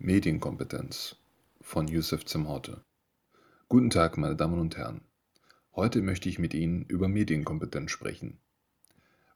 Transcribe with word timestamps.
Medienkompetenz 0.00 1.16
von 1.60 1.88
Yusuf 1.88 2.24
Zimhorte. 2.24 2.84
Guten 3.68 3.90
Tag, 3.90 4.16
meine 4.16 4.36
Damen 4.36 4.60
und 4.60 4.76
Herren. 4.76 5.00
Heute 5.74 6.02
möchte 6.02 6.28
ich 6.28 6.38
mit 6.38 6.54
Ihnen 6.54 6.84
über 6.84 7.08
Medienkompetenz 7.08 7.90
sprechen. 7.90 8.38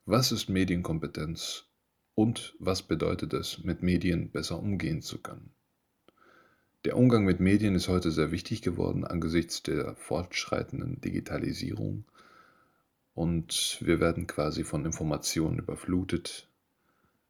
Was 0.07 0.31
ist 0.31 0.49
Medienkompetenz 0.49 1.65
und 2.15 2.55
was 2.61 2.85
bedeutet 2.85 3.33
es, 3.33 3.65
mit 3.65 3.83
Medien 3.83 4.31
besser 4.31 4.61
umgehen 4.61 5.03
zu 5.03 5.19
können? 5.19 5.51
Der 6.85 6.97
Umgang 6.97 7.25
mit 7.25 7.41
Medien 7.41 7.75
ist 7.75 7.89
heute 7.89 8.13
sehr 8.13 8.31
wichtig 8.31 8.63
geworden 8.63 9.05
angesichts 9.05 9.65
der 9.65 9.97
fortschreitenden 9.97 11.01
Digitalisierung 11.01 12.05
und 13.15 13.79
wir 13.81 13.99
werden 13.99 14.29
quasi 14.29 14.63
von 14.63 14.87
Informationen 14.87 15.59
überflutet. 15.59 16.47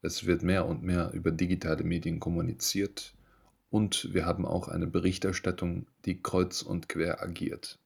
Es 0.02 0.26
wird 0.26 0.42
mehr 0.42 0.66
und 0.66 0.82
mehr 0.82 1.12
über 1.14 1.30
digitale 1.30 1.82
Medien 1.82 2.20
kommuniziert 2.20 3.14
und 3.72 4.12
wir 4.12 4.26
haben 4.26 4.44
auch 4.44 4.68
eine 4.68 4.86
Berichterstattung, 4.86 5.86
die 6.04 6.22
kreuz 6.22 6.60
und 6.60 6.90
quer 6.90 7.22
agiert. 7.22 7.78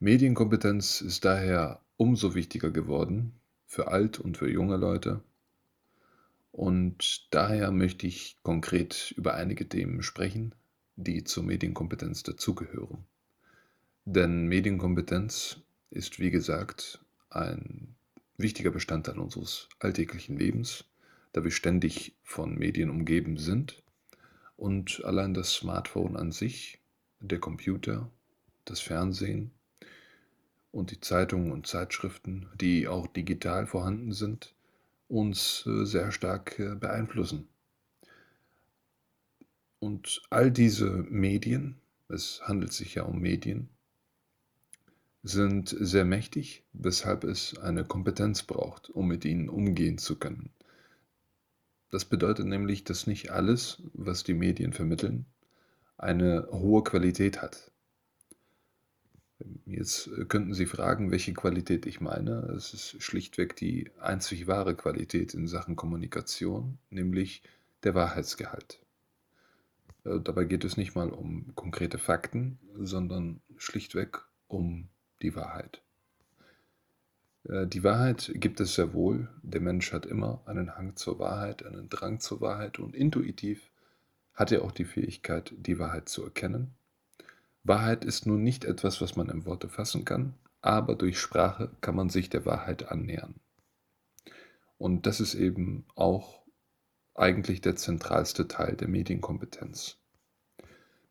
Medienkompetenz 0.00 1.02
ist 1.02 1.26
daher 1.26 1.82
umso 1.98 2.34
wichtiger 2.34 2.70
geworden 2.70 3.34
für 3.66 3.88
alt 3.88 4.18
und 4.18 4.38
für 4.38 4.50
junge 4.50 4.78
Leute. 4.78 5.20
Und 6.50 7.26
daher 7.30 7.70
möchte 7.72 8.06
ich 8.06 8.38
konkret 8.42 9.12
über 9.18 9.34
einige 9.34 9.68
Themen 9.68 10.02
sprechen, 10.02 10.54
die 10.96 11.24
zur 11.24 11.44
Medienkompetenz 11.44 12.22
dazugehören. 12.22 13.04
Denn 14.06 14.46
Medienkompetenz 14.46 15.58
ist, 15.90 16.20
wie 16.20 16.30
gesagt, 16.30 17.04
ein 17.28 17.96
wichtiger 18.38 18.70
Bestandteil 18.70 19.18
unseres 19.18 19.68
alltäglichen 19.78 20.38
Lebens, 20.38 20.86
da 21.34 21.44
wir 21.44 21.50
ständig 21.50 22.16
von 22.22 22.54
Medien 22.54 22.88
umgeben 22.88 23.36
sind 23.36 23.82
und 24.58 25.04
allein 25.04 25.34
das 25.34 25.54
Smartphone 25.54 26.16
an 26.16 26.32
sich, 26.32 26.80
der 27.20 27.38
Computer, 27.38 28.10
das 28.64 28.80
Fernsehen 28.80 29.52
und 30.72 30.90
die 30.90 31.00
Zeitungen 31.00 31.52
und 31.52 31.66
Zeitschriften, 31.66 32.48
die 32.60 32.88
auch 32.88 33.06
digital 33.06 33.66
vorhanden 33.66 34.12
sind, 34.12 34.54
uns 35.06 35.64
äh, 35.66 35.84
sehr 35.84 36.10
stark 36.10 36.58
äh, 36.58 36.74
beeinflussen. 36.74 37.48
Und 39.78 40.22
all 40.28 40.50
diese 40.50 40.90
Medien, 40.90 41.76
es 42.08 42.42
handelt 42.42 42.72
sich 42.72 42.96
ja 42.96 43.04
um 43.04 43.20
Medien, 43.20 43.68
sind 45.22 45.68
sehr 45.78 46.04
mächtig, 46.04 46.64
weshalb 46.72 47.22
es 47.22 47.56
eine 47.58 47.84
Kompetenz 47.84 48.42
braucht, 48.42 48.90
um 48.90 49.06
mit 49.06 49.24
ihnen 49.24 49.48
umgehen 49.48 49.98
zu 49.98 50.18
können. 50.18 50.50
Das 51.90 52.04
bedeutet 52.04 52.46
nämlich, 52.46 52.84
dass 52.84 53.06
nicht 53.06 53.30
alles, 53.30 53.82
was 53.94 54.22
die 54.22 54.34
Medien 54.34 54.72
vermitteln, 54.72 55.26
eine 55.96 56.48
hohe 56.50 56.84
Qualität 56.84 57.40
hat. 57.42 57.70
Jetzt 59.66 60.10
könnten 60.28 60.52
Sie 60.52 60.66
fragen, 60.66 61.10
welche 61.10 61.32
Qualität 61.32 61.86
ich 61.86 62.00
meine. 62.00 62.40
Es 62.56 62.74
ist 62.74 63.02
schlichtweg 63.02 63.54
die 63.54 63.90
einzig 64.00 64.48
wahre 64.48 64.74
Qualität 64.74 65.32
in 65.34 65.46
Sachen 65.46 65.76
Kommunikation, 65.76 66.78
nämlich 66.90 67.42
der 67.84 67.94
Wahrheitsgehalt. 67.94 68.80
Äh, 70.04 70.20
dabei 70.20 70.44
geht 70.44 70.64
es 70.64 70.76
nicht 70.76 70.94
mal 70.94 71.10
um 71.10 71.54
konkrete 71.54 71.98
Fakten, 71.98 72.58
sondern 72.74 73.40
schlichtweg 73.56 74.24
um 74.48 74.88
die 75.22 75.34
Wahrheit. 75.36 75.82
Äh, 77.48 77.66
die 77.66 77.82
Wahrheit 77.84 78.30
gibt 78.34 78.60
es 78.60 78.74
sehr 78.74 78.92
wohl. 78.92 79.28
Der 79.42 79.60
Mensch 79.60 79.92
hat 79.92 80.06
immer 80.06 80.42
einen 80.46 80.76
Hang 80.76 80.96
zur 80.96 81.18
Wahrheit, 81.18 81.64
einen 81.64 81.88
Drang 81.88 82.20
zur 82.20 82.40
Wahrheit 82.40 82.78
und 82.78 82.94
intuitiv 82.94 83.70
hat 84.34 84.52
er 84.52 84.62
auch 84.62 84.72
die 84.72 84.84
Fähigkeit, 84.84 85.52
die 85.56 85.78
Wahrheit 85.78 86.08
zu 86.08 86.22
erkennen. 86.22 86.74
Wahrheit 87.64 88.04
ist 88.04 88.26
nun 88.26 88.42
nicht 88.42 88.64
etwas, 88.64 89.00
was 89.00 89.16
man 89.16 89.28
in 89.28 89.44
Worte 89.44 89.68
fassen 89.68 90.04
kann, 90.04 90.34
aber 90.60 90.94
durch 90.94 91.18
Sprache 91.18 91.70
kann 91.80 91.96
man 91.96 92.08
sich 92.08 92.30
der 92.30 92.46
Wahrheit 92.46 92.90
annähern. 92.90 93.34
Und 94.78 95.06
das 95.06 95.20
ist 95.20 95.34
eben 95.34 95.84
auch 95.96 96.42
eigentlich 97.14 97.60
der 97.60 97.74
zentralste 97.74 98.46
Teil 98.46 98.76
der 98.76 98.86
Medienkompetenz. 98.86 99.98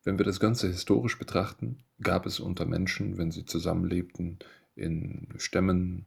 Wenn 0.03 0.17
wir 0.17 0.25
das 0.25 0.39
Ganze 0.39 0.67
historisch 0.67 1.19
betrachten, 1.19 1.83
gab 2.01 2.25
es 2.25 2.39
unter 2.39 2.66
Menschen, 2.66 3.17
wenn 3.17 3.31
sie 3.31 3.45
zusammenlebten, 3.45 4.39
in 4.73 5.28
Stämmen, 5.38 6.06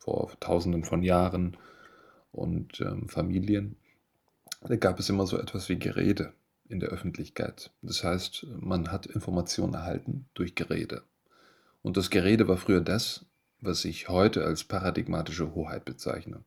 vor 0.00 0.32
Tausenden 0.40 0.84
von 0.84 1.02
Jahren 1.02 1.56
und 2.32 2.80
ähm, 2.80 3.08
Familien, 3.08 3.76
da 4.62 4.76
gab 4.76 4.98
es 4.98 5.08
immer 5.08 5.26
so 5.26 5.38
etwas 5.38 5.68
wie 5.68 5.78
Gerede 5.78 6.32
in 6.68 6.80
der 6.80 6.90
Öffentlichkeit. 6.90 7.70
Das 7.82 8.02
heißt, 8.02 8.46
man 8.60 8.90
hat 8.90 9.06
Informationen 9.06 9.74
erhalten 9.74 10.26
durch 10.34 10.54
Gerede. 10.54 11.02
Und 11.82 11.96
das 11.96 12.10
Gerede 12.10 12.48
war 12.48 12.56
früher 12.56 12.80
das, 12.80 13.26
was 13.60 13.84
ich 13.84 14.08
heute 14.08 14.44
als 14.44 14.64
paradigmatische 14.64 15.54
Hoheit 15.54 15.84
bezeichne. 15.84 16.44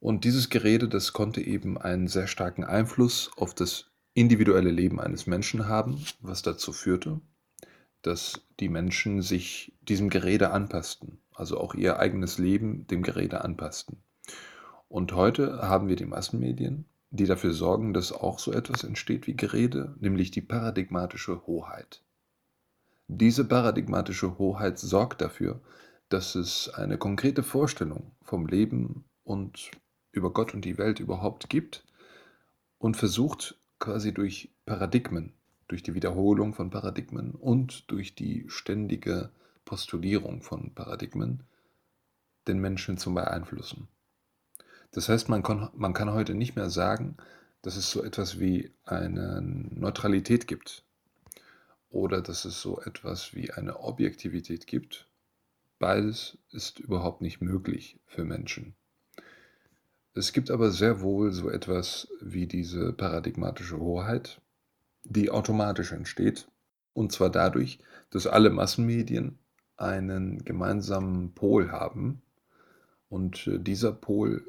Und 0.00 0.24
dieses 0.24 0.50
Gerede, 0.50 0.88
das 0.88 1.12
konnte 1.12 1.40
eben 1.40 1.78
einen 1.78 2.08
sehr 2.08 2.26
starken 2.26 2.64
Einfluss 2.64 3.30
auf 3.36 3.54
das 3.54 3.90
individuelle 4.14 4.70
Leben 4.70 5.00
eines 5.00 5.26
Menschen 5.26 5.68
haben, 5.68 6.04
was 6.20 6.42
dazu 6.42 6.72
führte, 6.72 7.20
dass 8.02 8.40
die 8.60 8.68
Menschen 8.68 9.22
sich 9.22 9.72
diesem 9.82 10.10
Gerede 10.10 10.50
anpassten 10.50 11.21
also 11.34 11.58
auch 11.58 11.74
ihr 11.74 11.98
eigenes 11.98 12.38
Leben 12.38 12.86
dem 12.86 13.02
Gerede 13.02 13.42
anpassten. 13.44 14.02
Und 14.88 15.12
heute 15.12 15.62
haben 15.62 15.88
wir 15.88 15.96
die 15.96 16.06
Massenmedien, 16.06 16.84
die 17.10 17.26
dafür 17.26 17.52
sorgen, 17.52 17.92
dass 17.94 18.12
auch 18.12 18.38
so 18.38 18.52
etwas 18.52 18.84
entsteht 18.84 19.26
wie 19.26 19.36
Gerede, 19.36 19.94
nämlich 20.00 20.30
die 20.30 20.40
paradigmatische 20.40 21.46
Hoheit. 21.46 22.02
Diese 23.08 23.44
paradigmatische 23.44 24.38
Hoheit 24.38 24.78
sorgt 24.78 25.20
dafür, 25.20 25.60
dass 26.08 26.34
es 26.34 26.68
eine 26.68 26.98
konkrete 26.98 27.42
Vorstellung 27.42 28.12
vom 28.22 28.46
Leben 28.46 29.04
und 29.24 29.70
über 30.12 30.32
Gott 30.32 30.54
und 30.54 30.64
die 30.64 30.78
Welt 30.78 31.00
überhaupt 31.00 31.48
gibt 31.48 31.84
und 32.78 32.96
versucht 32.96 33.56
quasi 33.78 34.12
durch 34.12 34.50
Paradigmen, 34.66 35.32
durch 35.68 35.82
die 35.82 35.94
Wiederholung 35.94 36.54
von 36.54 36.70
Paradigmen 36.70 37.32
und 37.32 37.90
durch 37.90 38.14
die 38.14 38.44
ständige 38.48 39.30
Postulierung 39.64 40.42
von 40.42 40.74
Paradigmen 40.74 41.44
den 42.46 42.58
Menschen 42.58 42.98
zu 42.98 43.14
beeinflussen. 43.14 43.88
Das 44.90 45.08
heißt, 45.08 45.28
man 45.28 45.42
kann, 45.42 45.70
man 45.74 45.94
kann 45.94 46.12
heute 46.12 46.34
nicht 46.34 46.56
mehr 46.56 46.70
sagen, 46.70 47.16
dass 47.62 47.76
es 47.76 47.90
so 47.90 48.02
etwas 48.02 48.38
wie 48.38 48.72
eine 48.84 49.40
Neutralität 49.42 50.46
gibt 50.46 50.84
oder 51.90 52.20
dass 52.20 52.44
es 52.44 52.60
so 52.60 52.80
etwas 52.80 53.34
wie 53.34 53.52
eine 53.52 53.80
Objektivität 53.80 54.66
gibt. 54.66 55.08
Beides 55.78 56.38
ist 56.50 56.78
überhaupt 56.80 57.22
nicht 57.22 57.40
möglich 57.40 57.98
für 58.06 58.24
Menschen. 58.24 58.74
Es 60.14 60.32
gibt 60.32 60.50
aber 60.50 60.70
sehr 60.70 61.00
wohl 61.00 61.32
so 61.32 61.48
etwas 61.48 62.08
wie 62.20 62.46
diese 62.46 62.92
paradigmatische 62.92 63.78
Hoheit, 63.78 64.40
die 65.04 65.30
automatisch 65.30 65.92
entsteht, 65.92 66.48
und 66.92 67.12
zwar 67.12 67.30
dadurch, 67.30 67.78
dass 68.10 68.26
alle 68.26 68.50
Massenmedien 68.50 69.38
einen 69.82 70.44
gemeinsamen 70.44 71.32
Pol 71.34 71.70
haben. 71.70 72.22
Und 73.08 73.46
äh, 73.46 73.58
dieser 73.58 73.92
Pol 73.92 74.46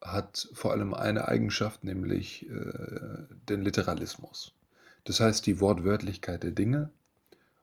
hat 0.00 0.48
vor 0.54 0.72
allem 0.72 0.94
eine 0.94 1.28
Eigenschaft, 1.28 1.84
nämlich 1.84 2.48
äh, 2.48 3.26
den 3.48 3.62
Literalismus. 3.62 4.54
Das 5.04 5.20
heißt 5.20 5.46
die 5.46 5.60
Wortwörtlichkeit 5.60 6.42
der 6.42 6.52
Dinge. 6.52 6.90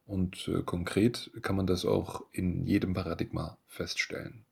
Und 0.06 0.48
äh, 0.48 0.62
konkret 0.64 1.32
kann 1.42 1.56
man 1.56 1.68
das 1.68 1.86
auch 1.86 2.24
in 2.32 2.66
jedem 2.66 2.94
Paradigma 2.94 3.58
feststellen. 3.68 4.46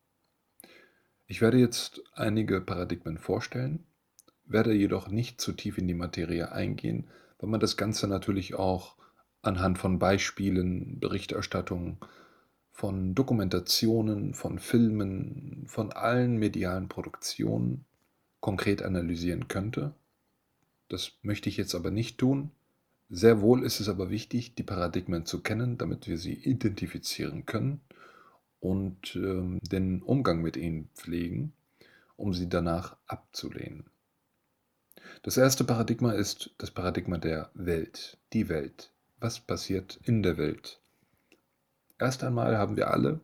Ich 1.28 1.42
werde 1.42 1.58
jetzt 1.58 2.04
einige 2.14 2.62
Paradigmen 2.62 3.18
vorstellen, 3.18 3.86
werde 4.46 4.74
jedoch 4.74 5.08
nicht 5.08 5.42
zu 5.42 5.54
tief 5.54 5.78
in 5.78 5.88
die 5.88 5.94
Materie 5.94 6.52
eingehen, 6.52 7.08
weil 7.40 7.50
man 7.50 7.60
das 7.60 7.78
Ganze 7.78 8.08
natürlich 8.08 8.56
auch 8.56 8.96
anhand 9.42 9.78
von 9.78 9.98
Beispielen, 9.98 11.00
Berichterstattungen 11.00 11.98
von 12.76 13.16
Dokumentationen, 13.16 14.34
von 14.34 14.60
Filmen, 14.60 15.64
von 15.68 15.94
allen 15.94 16.36
medialen 16.36 16.90
Produktionen 16.90 17.86
konkret 18.42 18.84
analysieren 18.84 19.48
könnte. 19.48 19.94
Das 20.90 21.14
möchte 21.22 21.48
ich 21.48 21.56
jetzt 21.56 21.74
aber 21.74 21.90
nicht 21.90 22.18
tun. 22.18 22.52
Sehr 23.10 23.40
wohl 23.40 23.64
ist 23.64 23.80
es 23.80 23.88
aber 23.88 24.10
wichtig, 24.10 24.56
die 24.56 24.64
Paradigmen 24.64 25.26
zu 25.26 25.42
kennen, 25.42 25.78
damit 25.78 26.08
wir 26.08 26.18
sie 26.18 26.34
identifizieren 26.34 27.46
können 27.46 27.80
und 28.60 29.16
ähm, 29.16 29.60
den 29.62 30.02
Umgang 30.02 30.42
mit 30.42 30.58
ihnen 30.58 30.90
pflegen, 30.96 31.54
um 32.18 32.34
sie 32.34 32.50
danach 32.50 32.98
abzulehnen. 33.08 33.86
Das 35.24 35.38
erste 35.38 35.64
Paradigma 35.64 36.12
ist 36.12 36.54
das 36.58 36.72
Paradigma 36.72 37.20
der 37.20 37.52
Welt, 37.54 38.18
die 38.34 38.50
Welt. 38.50 38.92
Was 39.22 39.40
passiert 39.40 39.98
in 40.04 40.24
der 40.24 40.38
Welt? 40.38 40.82
Erst 41.98 42.24
einmal 42.24 42.58
haben 42.58 42.76
wir 42.76 42.92
alle, 42.92 43.22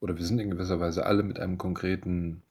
oder 0.00 0.16
wir 0.16 0.24
sind 0.24 0.38
in 0.38 0.50
gewisser 0.50 0.80
Weise 0.80 1.06
alle 1.06 1.22
mit 1.22 1.40
einem 1.40 1.58
konkreten 1.58 2.42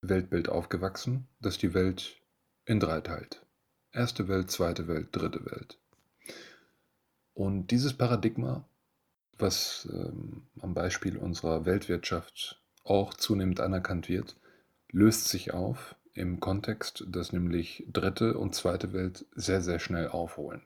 Weltbild 0.00 0.48
aufgewachsen, 0.48 1.26
das 1.40 1.58
die 1.58 1.74
Welt 1.74 2.16
in 2.64 2.80
drei 2.80 3.00
teilt. 3.00 3.44
Erste 3.92 4.28
Welt, 4.28 4.50
zweite 4.50 4.88
Welt, 4.88 5.08
dritte 5.12 5.44
Welt. 5.46 5.78
Und 7.34 7.70
dieses 7.70 7.94
Paradigma, 7.94 8.64
was 9.38 9.88
ähm, 9.92 10.42
am 10.60 10.74
Beispiel 10.74 11.16
unserer 11.16 11.66
Weltwirtschaft 11.66 12.62
auch 12.84 13.14
zunehmend 13.14 13.60
anerkannt 13.60 14.08
wird, 14.08 14.36
löst 14.90 15.28
sich 15.28 15.52
auf 15.52 15.96
im 16.12 16.38
Kontext, 16.40 17.04
dass 17.08 17.32
nämlich 17.32 17.84
dritte 17.92 18.38
und 18.38 18.54
zweite 18.54 18.92
Welt 18.92 19.26
sehr, 19.34 19.60
sehr 19.60 19.78
schnell 19.78 20.08
aufholen. 20.08 20.62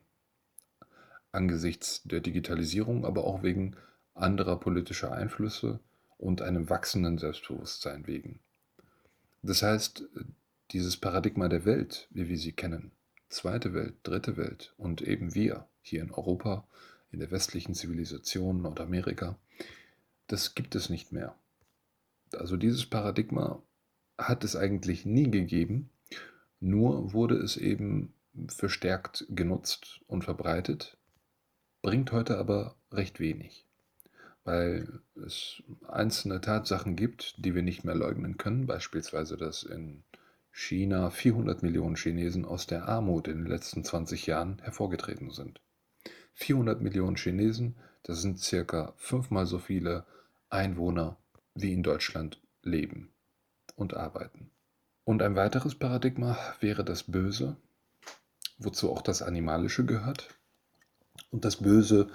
Angesichts 1.33 2.03
der 2.05 2.21
Digitalisierung, 2.21 3.07
aber 3.07 3.25
auch 3.25 3.43
wegen 3.43 3.77
anderer 4.21 4.59
politischer 4.59 5.13
Einflüsse 5.13 5.81
und 6.17 6.43
einem 6.43 6.69
wachsenden 6.69 7.19
Selbstbewusstsein 7.19 8.07
wegen. 8.07 8.41
Das 9.43 9.63
heißt, 9.63 10.05
dieses 10.73 10.97
Paradigma 10.97 11.49
der 11.49 11.65
Welt, 11.65 12.09
wie 12.11 12.29
wir 12.29 12.39
sie 12.39 12.53
kennen, 12.53 12.91
zweite 13.29 13.73
Welt, 13.75 13.95
dritte 14.03 14.37
Welt 14.37 14.75
und 14.77 15.01
eben 15.03 15.35
wir 15.35 15.67
hier 15.81 16.03
in 16.03 16.11
Europa, 16.11 16.67
in 17.11 17.21
der 17.21 17.31
westlichen 17.31 17.75
Zivilisation, 17.75 18.63
Nordamerika, 18.63 19.39
das 20.27 20.55
gibt 20.55 20.75
es 20.75 20.91
nicht 20.91 21.13
mehr. 21.13 21.35
Also 22.33 22.57
dieses 22.57 22.85
Paradigma 22.85 23.63
hat 24.19 24.45
es 24.45 24.57
eigentlich 24.57 25.07
nie 25.07 25.31
gegeben, 25.31 25.89
nur 26.61 27.13
wurde 27.13 27.37
es 27.37 27.57
eben 27.57 28.13
verstärkt 28.49 29.27
genutzt 29.31 30.01
und 30.07 30.25
verbreitet, 30.25 30.97
bringt 31.83 32.13
heute 32.13 32.37
aber 32.37 32.75
recht 32.93 33.21
wenig, 33.21 33.65
weil 34.49 34.89
es 35.27 35.63
einzelne 35.89 36.41
Tatsachen 36.41 36.97
gibt, 36.97 37.35
die 37.45 37.55
wir 37.55 37.61
nicht 37.61 37.85
mehr 37.85 37.95
leugnen 37.95 38.39
können, 38.39 38.67
beispielsweise 38.67 39.37
dass 39.37 39.63
in 39.63 40.05
China 40.51 41.11
400 41.11 41.63
Millionen 41.63 41.97
Chinesen 41.97 42.47
aus 42.47 42.67
der 42.67 42.89
Armut 42.89 43.29
in 43.29 43.43
den 43.43 43.47
letzten 43.47 43.85
20 43.85 44.25
Jahren 44.27 44.59
hervorgetreten 44.63 45.33
sind. 45.33 45.61
400 46.33 46.81
Millionen 46.81 47.17
Chinesen, 47.17 47.77
das 48.05 48.23
sind 48.23 48.41
circa 48.41 48.95
fünfmal 48.97 49.45
so 49.45 49.59
viele 49.59 50.07
Einwohner, 50.49 51.19
wie 51.55 51.75
in 51.75 51.83
Deutschland 51.83 52.41
leben 52.63 53.11
und 53.77 53.99
arbeiten. 53.99 54.51
Und 55.05 55.21
ein 55.21 55.37
weiteres 55.37 55.75
Paradigma 55.75 56.39
wäre 56.61 56.85
das 56.85 57.03
Böse, 57.03 57.59
wozu 58.57 58.91
auch 58.91 59.03
das 59.03 59.21
Animalische 59.21 59.85
gehört. 59.85 60.35
Und 61.31 61.45
das 61.45 61.57
Böse, 61.57 62.09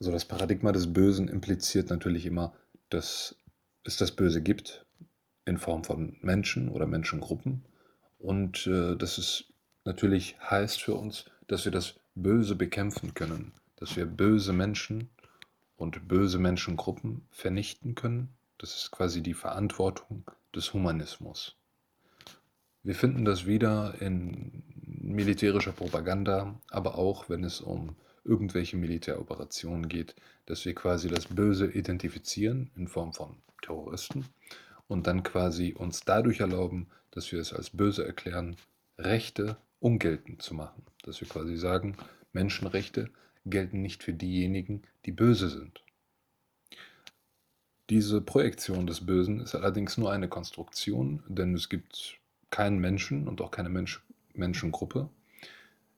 also 0.00 0.12
das 0.12 0.24
Paradigma 0.24 0.72
des 0.72 0.92
Bösen 0.92 1.28
impliziert 1.28 1.90
natürlich 1.90 2.24
immer, 2.24 2.54
dass 2.88 3.36
es 3.84 3.98
das 3.98 4.12
Böse 4.12 4.42
gibt 4.42 4.86
in 5.44 5.58
Form 5.58 5.84
von 5.84 6.16
Menschen 6.22 6.70
oder 6.70 6.86
Menschengruppen 6.86 7.64
und 8.18 8.66
äh, 8.66 8.96
dass 8.96 9.18
es 9.18 9.44
natürlich 9.84 10.36
heißt 10.40 10.82
für 10.82 10.94
uns, 10.94 11.26
dass 11.48 11.66
wir 11.66 11.72
das 11.72 12.00
Böse 12.14 12.54
bekämpfen 12.54 13.12
können, 13.12 13.52
dass 13.76 13.96
wir 13.96 14.06
böse 14.06 14.52
Menschen 14.52 15.10
und 15.76 16.08
böse 16.08 16.38
Menschengruppen 16.38 17.26
vernichten 17.30 17.94
können. 17.94 18.30
Das 18.58 18.76
ist 18.76 18.90
quasi 18.90 19.22
die 19.22 19.34
Verantwortung 19.34 20.30
des 20.54 20.72
Humanismus. 20.72 21.56
Wir 22.82 22.94
finden 22.94 23.24
das 23.24 23.46
wieder 23.46 24.00
in 24.00 24.62
militärischer 24.76 25.72
Propaganda, 25.72 26.58
aber 26.70 26.96
auch 26.96 27.28
wenn 27.28 27.44
es 27.44 27.60
um 27.60 27.96
irgendwelche 28.24 28.76
Militäroperationen 28.76 29.88
geht, 29.88 30.14
dass 30.46 30.64
wir 30.64 30.74
quasi 30.74 31.08
das 31.08 31.26
Böse 31.26 31.66
identifizieren 31.66 32.70
in 32.76 32.88
Form 32.88 33.12
von 33.12 33.36
Terroristen 33.62 34.26
und 34.88 35.06
dann 35.06 35.22
quasi 35.22 35.74
uns 35.76 36.00
dadurch 36.04 36.40
erlauben, 36.40 36.88
dass 37.10 37.30
wir 37.32 37.40
es 37.40 37.52
als 37.52 37.70
böse 37.70 38.06
erklären, 38.06 38.56
Rechte 38.98 39.56
ungeltend 39.78 40.42
zu 40.42 40.54
machen. 40.54 40.82
Dass 41.02 41.20
wir 41.20 41.28
quasi 41.28 41.56
sagen, 41.56 41.96
Menschenrechte 42.32 43.10
gelten 43.46 43.82
nicht 43.82 44.02
für 44.02 44.12
diejenigen, 44.12 44.82
die 45.06 45.12
böse 45.12 45.48
sind. 45.48 45.82
Diese 47.88 48.20
Projektion 48.20 48.86
des 48.86 49.04
Bösen 49.04 49.40
ist 49.40 49.54
allerdings 49.54 49.98
nur 49.98 50.12
eine 50.12 50.28
Konstruktion, 50.28 51.24
denn 51.26 51.54
es 51.54 51.68
gibt 51.68 52.20
keinen 52.50 52.78
Menschen 52.78 53.26
und 53.26 53.40
auch 53.40 53.50
keine 53.50 53.68
Mensch 53.68 54.02
Menschengruppe, 54.32 55.08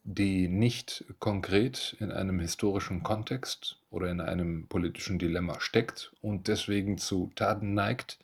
die 0.04 0.48
nicht 0.48 1.04
konkret 1.20 1.96
in 2.00 2.10
einem 2.10 2.40
historischen 2.40 3.02
Kontext 3.02 3.78
oder 3.90 4.10
in 4.10 4.20
einem 4.20 4.66
politischen 4.66 5.18
Dilemma 5.18 5.60
steckt 5.60 6.12
und 6.20 6.48
deswegen 6.48 6.98
zu 6.98 7.30
Taten 7.36 7.74
neigt, 7.74 8.18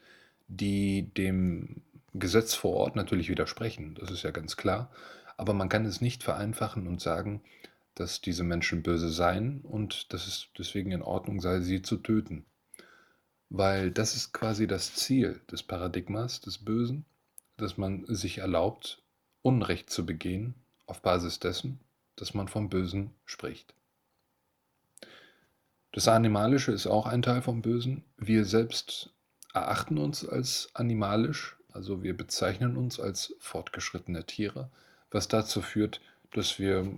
die 0.48 1.10
dem 1.16 1.82
Gesetz 2.14 2.54
vor 2.54 2.74
Ort 2.74 2.96
natürlich 2.96 3.28
widersprechen, 3.28 3.96
das 4.00 4.10
ist 4.10 4.24
ja 4.24 4.30
ganz 4.30 4.56
klar, 4.56 4.90
aber 5.36 5.54
man 5.54 5.68
kann 5.68 5.84
es 5.84 6.00
nicht 6.00 6.24
vereinfachen 6.24 6.88
und 6.88 7.00
sagen, 7.00 7.42
dass 7.94 8.20
diese 8.20 8.44
Menschen 8.44 8.82
böse 8.82 9.10
seien 9.10 9.60
und 9.60 10.12
dass 10.12 10.26
es 10.26 10.48
deswegen 10.56 10.90
in 10.90 11.02
Ordnung 11.02 11.40
sei, 11.40 11.60
sie 11.60 11.82
zu 11.82 11.96
töten. 11.96 12.44
Weil 13.50 13.90
das 13.90 14.14
ist 14.14 14.32
quasi 14.32 14.66
das 14.66 14.94
Ziel 14.94 15.40
des 15.50 15.62
Paradigmas 15.62 16.40
des 16.40 16.58
Bösen, 16.58 17.04
dass 17.56 17.76
man 17.76 18.04
sich 18.06 18.38
erlaubt, 18.38 19.02
Unrecht 19.42 19.90
zu 19.90 20.04
begehen 20.04 20.54
auf 20.88 21.02
Basis 21.02 21.38
dessen, 21.38 21.78
dass 22.16 22.34
man 22.34 22.48
vom 22.48 22.68
Bösen 22.68 23.10
spricht. 23.24 23.74
Das 25.92 26.08
Animalische 26.08 26.72
ist 26.72 26.86
auch 26.86 27.06
ein 27.06 27.22
Teil 27.22 27.42
vom 27.42 27.62
Bösen. 27.62 28.04
Wir 28.16 28.44
selbst 28.44 29.10
erachten 29.54 29.98
uns 29.98 30.26
als 30.26 30.70
animalisch, 30.74 31.56
also 31.72 32.02
wir 32.02 32.16
bezeichnen 32.16 32.76
uns 32.76 32.98
als 32.98 33.34
fortgeschrittene 33.38 34.24
Tiere, 34.24 34.70
was 35.10 35.28
dazu 35.28 35.62
führt, 35.62 36.00
dass 36.32 36.58
wir 36.58 36.90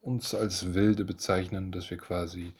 uns 0.00 0.34
als 0.34 0.74
Wilde 0.74 1.04
bezeichnen, 1.04 1.72
dass 1.72 1.90
wir 1.90 1.96
quasi 1.96 2.52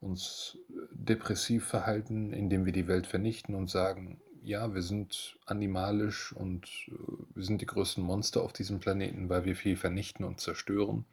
uns 0.00 0.58
depressiv 0.90 1.66
verhalten, 1.66 2.32
indem 2.32 2.64
wir 2.64 2.72
die 2.72 2.88
Welt 2.88 3.06
vernichten 3.06 3.54
und 3.54 3.70
sagen, 3.70 4.20
ja, 4.42 4.74
wir 4.74 4.82
sind 4.82 5.38
animalisch 5.46 6.32
und 6.32 6.66
äh, 6.88 6.92
wir 7.34 7.44
sind 7.44 7.60
die 7.60 7.66
größten 7.66 8.02
Monster 8.02 8.42
auf 8.42 8.52
diesem 8.52 8.80
Planeten, 8.80 9.28
weil 9.28 9.44
wir 9.44 9.56
viel 9.56 9.76
vernichten 9.76 10.24
und 10.24 10.40
zerstören. 10.40 11.04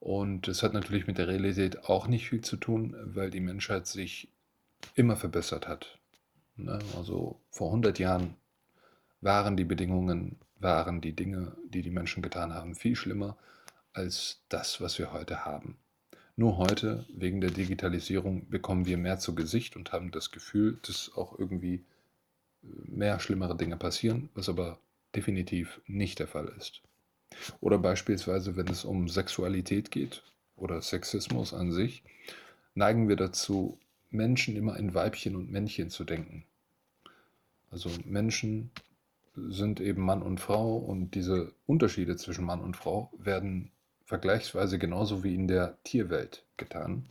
Und 0.00 0.46
es 0.46 0.62
hat 0.62 0.74
natürlich 0.74 1.06
mit 1.06 1.18
der 1.18 1.28
Realität 1.28 1.84
auch 1.84 2.06
nicht 2.06 2.28
viel 2.28 2.40
zu 2.40 2.56
tun, 2.56 2.96
weil 3.04 3.30
die 3.30 3.40
Menschheit 3.40 3.86
sich 3.86 4.28
immer 4.94 5.16
verbessert 5.16 5.66
hat. 5.66 5.98
Ne? 6.56 6.78
Also 6.96 7.40
vor 7.50 7.68
100 7.68 7.98
Jahren 7.98 8.34
waren 9.20 9.56
die 9.56 9.64
Bedingungen, 9.64 10.36
waren 10.60 11.00
die 11.00 11.14
Dinge, 11.14 11.56
die 11.64 11.82
die 11.82 11.90
Menschen 11.90 12.22
getan 12.22 12.54
haben, 12.54 12.74
viel 12.74 12.94
schlimmer 12.94 13.36
als 13.92 14.42
das, 14.48 14.80
was 14.80 14.98
wir 14.98 15.12
heute 15.12 15.44
haben. 15.44 15.76
Nur 16.36 16.56
heute, 16.56 17.04
wegen 17.12 17.40
der 17.40 17.50
Digitalisierung, 17.50 18.48
bekommen 18.48 18.86
wir 18.86 18.96
mehr 18.96 19.18
zu 19.18 19.34
Gesicht 19.34 19.74
und 19.74 19.90
haben 19.90 20.12
das 20.12 20.30
Gefühl, 20.30 20.78
dass 20.86 21.10
auch 21.16 21.36
irgendwie 21.36 21.84
mehr 22.62 23.20
schlimmere 23.20 23.56
Dinge 23.56 23.76
passieren, 23.76 24.28
was 24.34 24.48
aber 24.48 24.78
definitiv 25.14 25.80
nicht 25.86 26.18
der 26.18 26.28
Fall 26.28 26.52
ist. 26.58 26.82
Oder 27.60 27.78
beispielsweise, 27.78 28.56
wenn 28.56 28.68
es 28.68 28.84
um 28.84 29.08
Sexualität 29.08 29.90
geht 29.90 30.22
oder 30.56 30.82
Sexismus 30.82 31.54
an 31.54 31.72
sich, 31.72 32.02
neigen 32.74 33.08
wir 33.08 33.16
dazu, 33.16 33.78
Menschen 34.10 34.56
immer 34.56 34.76
in 34.76 34.94
Weibchen 34.94 35.36
und 35.36 35.50
Männchen 35.50 35.90
zu 35.90 36.04
denken. 36.04 36.44
Also 37.70 37.90
Menschen 38.04 38.70
sind 39.36 39.80
eben 39.80 40.02
Mann 40.02 40.22
und 40.22 40.40
Frau 40.40 40.76
und 40.76 41.14
diese 41.14 41.52
Unterschiede 41.66 42.16
zwischen 42.16 42.44
Mann 42.44 42.60
und 42.60 42.76
Frau 42.76 43.12
werden 43.18 43.70
vergleichsweise 44.04 44.78
genauso 44.78 45.22
wie 45.22 45.34
in 45.34 45.48
der 45.48 45.76
Tierwelt 45.84 46.44
getan. 46.56 47.06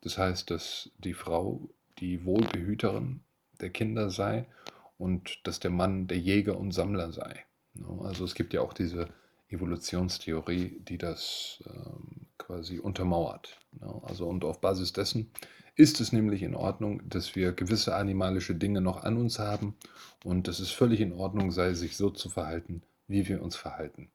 Das 0.00 0.18
heißt, 0.18 0.50
dass 0.50 0.90
die 0.98 1.14
Frau 1.14 1.60
die 1.98 2.24
Wohlbehüterin 2.24 3.20
der 3.60 3.70
Kinder 3.70 4.10
sei 4.10 4.46
und 4.98 5.40
dass 5.44 5.60
der 5.60 5.70
Mann 5.70 6.06
der 6.06 6.18
Jäger 6.18 6.58
und 6.58 6.72
Sammler 6.72 7.12
sei. 7.12 7.44
Also 8.02 8.24
es 8.24 8.34
gibt 8.34 8.52
ja 8.52 8.60
auch 8.60 8.72
diese 8.72 9.08
Evolutionstheorie, 9.48 10.80
die 10.80 10.98
das 10.98 11.62
ähm, 11.66 12.26
quasi 12.38 12.78
untermauert. 12.78 13.58
Also 14.02 14.26
und 14.28 14.44
auf 14.44 14.60
Basis 14.60 14.92
dessen 14.92 15.30
ist 15.74 16.00
es 16.00 16.12
nämlich 16.12 16.42
in 16.42 16.54
Ordnung, 16.54 17.02
dass 17.08 17.34
wir 17.34 17.52
gewisse 17.52 17.94
animalische 17.94 18.54
Dinge 18.54 18.80
noch 18.80 19.04
an 19.04 19.16
uns 19.16 19.38
haben 19.38 19.74
und 20.24 20.48
dass 20.48 20.60
es 20.60 20.70
völlig 20.70 21.00
in 21.00 21.12
Ordnung 21.12 21.50
sei, 21.50 21.72
sich 21.74 21.96
so 21.96 22.10
zu 22.10 22.28
verhalten, 22.28 22.82
wie 23.08 23.26
wir 23.28 23.42
uns 23.42 23.56
verhalten. 23.56 24.10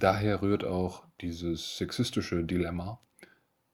Daher 0.00 0.42
rührt 0.42 0.64
auch 0.64 1.04
dieses 1.20 1.76
sexistische 1.76 2.44
Dilemma, 2.44 3.00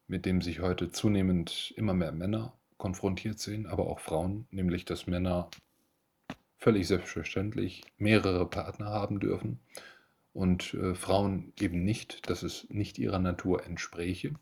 mit 0.07 0.27
dem 0.27 0.43
sich 0.43 0.61
heute 0.61 0.91
zunehmend 0.91 1.73
immer 1.77 1.95
mehr 1.95 2.13
Männer 2.13 2.53
konfrontiert 2.79 3.39
sehen, 3.39 3.67
aber 3.67 3.87
auch 3.87 4.01
Frauen, 4.01 4.47
nämlich 4.51 4.85
dass 4.85 5.07
Männer 5.07 5.51
völlig 6.65 6.89
selbstverständlich 6.89 7.83
mehrere 7.99 8.49
Partner 8.49 8.87
haben 8.87 9.21
dürfen 9.21 9.61
und 10.33 10.73
äh, 10.73 10.95
Frauen 10.95 11.53
eben 11.61 11.85
nicht, 11.85 12.31
dass 12.31 12.43
es 12.43 12.67
nicht 12.71 12.99
ihrer 12.99 13.19
Natur 13.19 13.67
entspräche. 13.67 14.33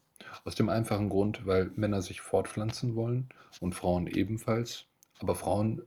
Aus 0.44 0.54
dem 0.54 0.68
einfachen 0.68 1.08
Grund, 1.08 1.46
weil 1.46 1.72
Männer 1.74 2.00
sich 2.00 2.20
fortpflanzen 2.20 2.94
wollen 2.94 3.28
und 3.58 3.74
Frauen 3.74 4.06
ebenfalls. 4.06 4.86
Aber 5.18 5.34
Frauen 5.34 5.82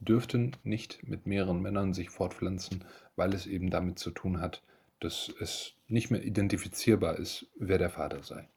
dürften 0.00 0.56
nicht 0.64 1.06
mit 1.06 1.26
mehreren 1.26 1.62
Männern 1.62 1.94
sich 1.94 2.10
fortpflanzen, 2.10 2.84
weil 3.14 3.32
es 3.32 3.46
eben 3.46 3.70
damit 3.70 4.00
zu 4.00 4.10
tun 4.10 4.40
hat, 4.40 4.64
dass 4.98 5.32
es 5.38 5.74
nicht 5.86 6.10
mehr 6.10 6.24
identifizierbar 6.24 7.16
ist, 7.16 7.46
wer 7.60 7.78
der 7.78 7.90
Vater 7.90 8.24
sei. 8.24 8.48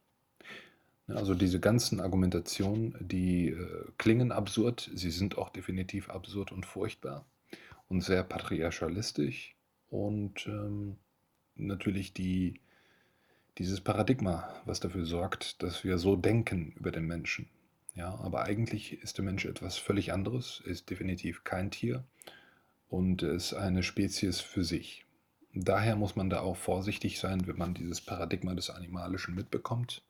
Also 1.13 1.35
diese 1.35 1.59
ganzen 1.59 1.99
Argumentationen, 1.99 2.95
die 2.99 3.49
äh, 3.49 3.85
klingen 3.97 4.31
absurd, 4.31 4.89
sie 4.93 5.11
sind 5.11 5.37
auch 5.37 5.49
definitiv 5.49 6.09
absurd 6.09 6.51
und 6.51 6.65
furchtbar 6.65 7.25
und 7.87 8.01
sehr 8.01 8.23
patriarchalistisch 8.23 9.55
und 9.89 10.47
ähm, 10.47 10.97
natürlich 11.55 12.13
die, 12.13 12.59
dieses 13.57 13.81
Paradigma, 13.81 14.49
was 14.65 14.79
dafür 14.79 15.05
sorgt, 15.05 15.61
dass 15.61 15.83
wir 15.83 15.97
so 15.97 16.15
denken 16.15 16.73
über 16.77 16.91
den 16.91 17.05
Menschen. 17.05 17.49
Ja, 17.95 18.15
aber 18.15 18.43
eigentlich 18.43 18.93
ist 19.03 19.17
der 19.17 19.25
Mensch 19.25 19.45
etwas 19.45 19.77
völlig 19.77 20.13
anderes, 20.13 20.63
ist 20.65 20.89
definitiv 20.89 21.43
kein 21.43 21.69
Tier 21.69 22.03
und 22.89 23.21
ist 23.21 23.53
eine 23.53 23.83
Spezies 23.83 24.39
für 24.39 24.63
sich. 24.63 25.05
Daher 25.53 25.95
muss 25.95 26.15
man 26.15 26.31
da 26.31 26.39
auch 26.39 26.57
vorsichtig 26.57 27.19
sein, 27.19 27.45
wenn 27.45 27.57
man 27.57 27.75
dieses 27.75 28.01
Paradigma 28.01 28.55
des 28.55 28.71
Animalischen 28.71 29.35
mitbekommt. 29.35 30.01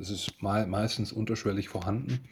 Es 0.00 0.08
ist 0.08 0.40
meistens 0.40 1.12
unterschwellig 1.12 1.68
vorhanden, 1.68 2.26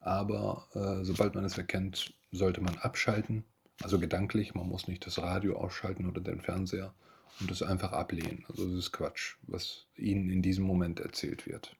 aber 0.00 0.66
äh, 0.74 1.04
sobald 1.04 1.36
man 1.36 1.44
es 1.44 1.56
erkennt, 1.56 2.14
sollte 2.32 2.60
man 2.60 2.76
abschalten, 2.78 3.44
also 3.80 4.00
gedanklich. 4.00 4.54
Man 4.54 4.68
muss 4.68 4.88
nicht 4.88 5.06
das 5.06 5.18
Radio 5.18 5.56
ausschalten 5.56 6.06
oder 6.06 6.20
den 6.20 6.40
Fernseher 6.40 6.92
und 7.38 7.50
es 7.50 7.62
einfach 7.62 7.92
ablehnen. 7.92 8.44
Also 8.48 8.68
das 8.68 8.76
ist 8.76 8.92
Quatsch, 8.92 9.36
was 9.42 9.86
Ihnen 9.96 10.30
in 10.30 10.42
diesem 10.42 10.64
Moment 10.64 10.98
erzählt 10.98 11.46
wird. 11.46 11.76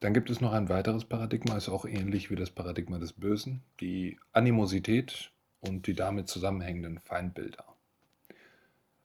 Dann 0.00 0.12
gibt 0.12 0.28
es 0.28 0.40
noch 0.40 0.52
ein 0.52 0.68
weiteres 0.68 1.04
Paradigma, 1.04 1.56
ist 1.56 1.68
auch 1.68 1.86
ähnlich 1.86 2.30
wie 2.30 2.36
das 2.36 2.50
Paradigma 2.50 2.98
des 2.98 3.12
Bösen, 3.12 3.62
die 3.80 4.18
Animosität 4.32 5.30
und 5.60 5.86
die 5.86 5.94
damit 5.94 6.28
zusammenhängenden 6.28 6.98
Feindbilder. 6.98 7.64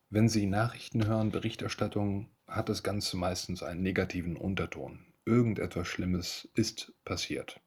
Wenn 0.10 0.28
Sie 0.28 0.48
Nachrichten 0.48 1.06
hören, 1.06 1.30
Berichterstattung, 1.30 2.28
hat 2.50 2.70
das 2.70 2.84
Ganze 2.84 3.18
meistens 3.18 3.64
einen 3.64 3.82
negativen 3.82 4.36
Unterton. 4.36 5.06
Irgendetwas 5.26 5.88
Schlimmes 5.88 6.48
ist 6.56 6.94
passiert. 7.06 7.60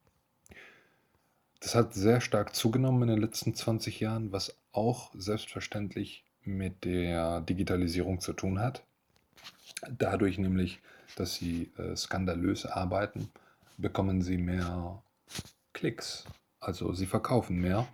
Das 1.59 1.75
hat 1.75 1.93
sehr 1.93 2.19
stark 2.19 2.55
zugenommen 2.55 3.03
in 3.03 3.07
den 3.15 3.21
letzten 3.21 3.55
20 3.55 4.01
Jahren, 4.01 4.31
was 4.33 4.57
auch 4.73 5.11
selbstverständlich 5.15 6.25
mit 6.43 6.83
der 6.83 7.39
Digitalisierung 7.41 8.19
zu 8.19 8.33
tun 8.33 8.59
hat. 8.59 8.83
Dadurch 9.89 10.37
nämlich, 10.37 10.81
dass 11.15 11.35
sie 11.35 11.71
äh, 11.77 11.95
skandalös 11.95 12.65
arbeiten, 12.65 13.29
bekommen 13.77 14.21
sie 14.21 14.37
mehr 14.37 15.01
Klicks. 15.71 16.25
Also 16.59 16.93
sie 16.93 17.05
verkaufen 17.05 17.59
mehr. 17.61 17.87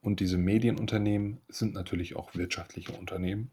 Und 0.00 0.18
diese 0.18 0.36
Medienunternehmen 0.36 1.40
sind 1.48 1.74
natürlich 1.74 2.16
auch 2.16 2.34
wirtschaftliche 2.34 2.92
Unternehmen. 2.92 3.52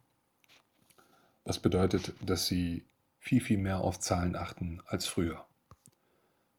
Was 1.49 1.57
bedeutet, 1.57 2.13
dass 2.21 2.45
sie 2.45 2.85
viel, 3.17 3.41
viel 3.41 3.57
mehr 3.57 3.79
auf 3.79 3.99
Zahlen 3.99 4.35
achten 4.35 4.83
als 4.85 5.07
früher. 5.07 5.47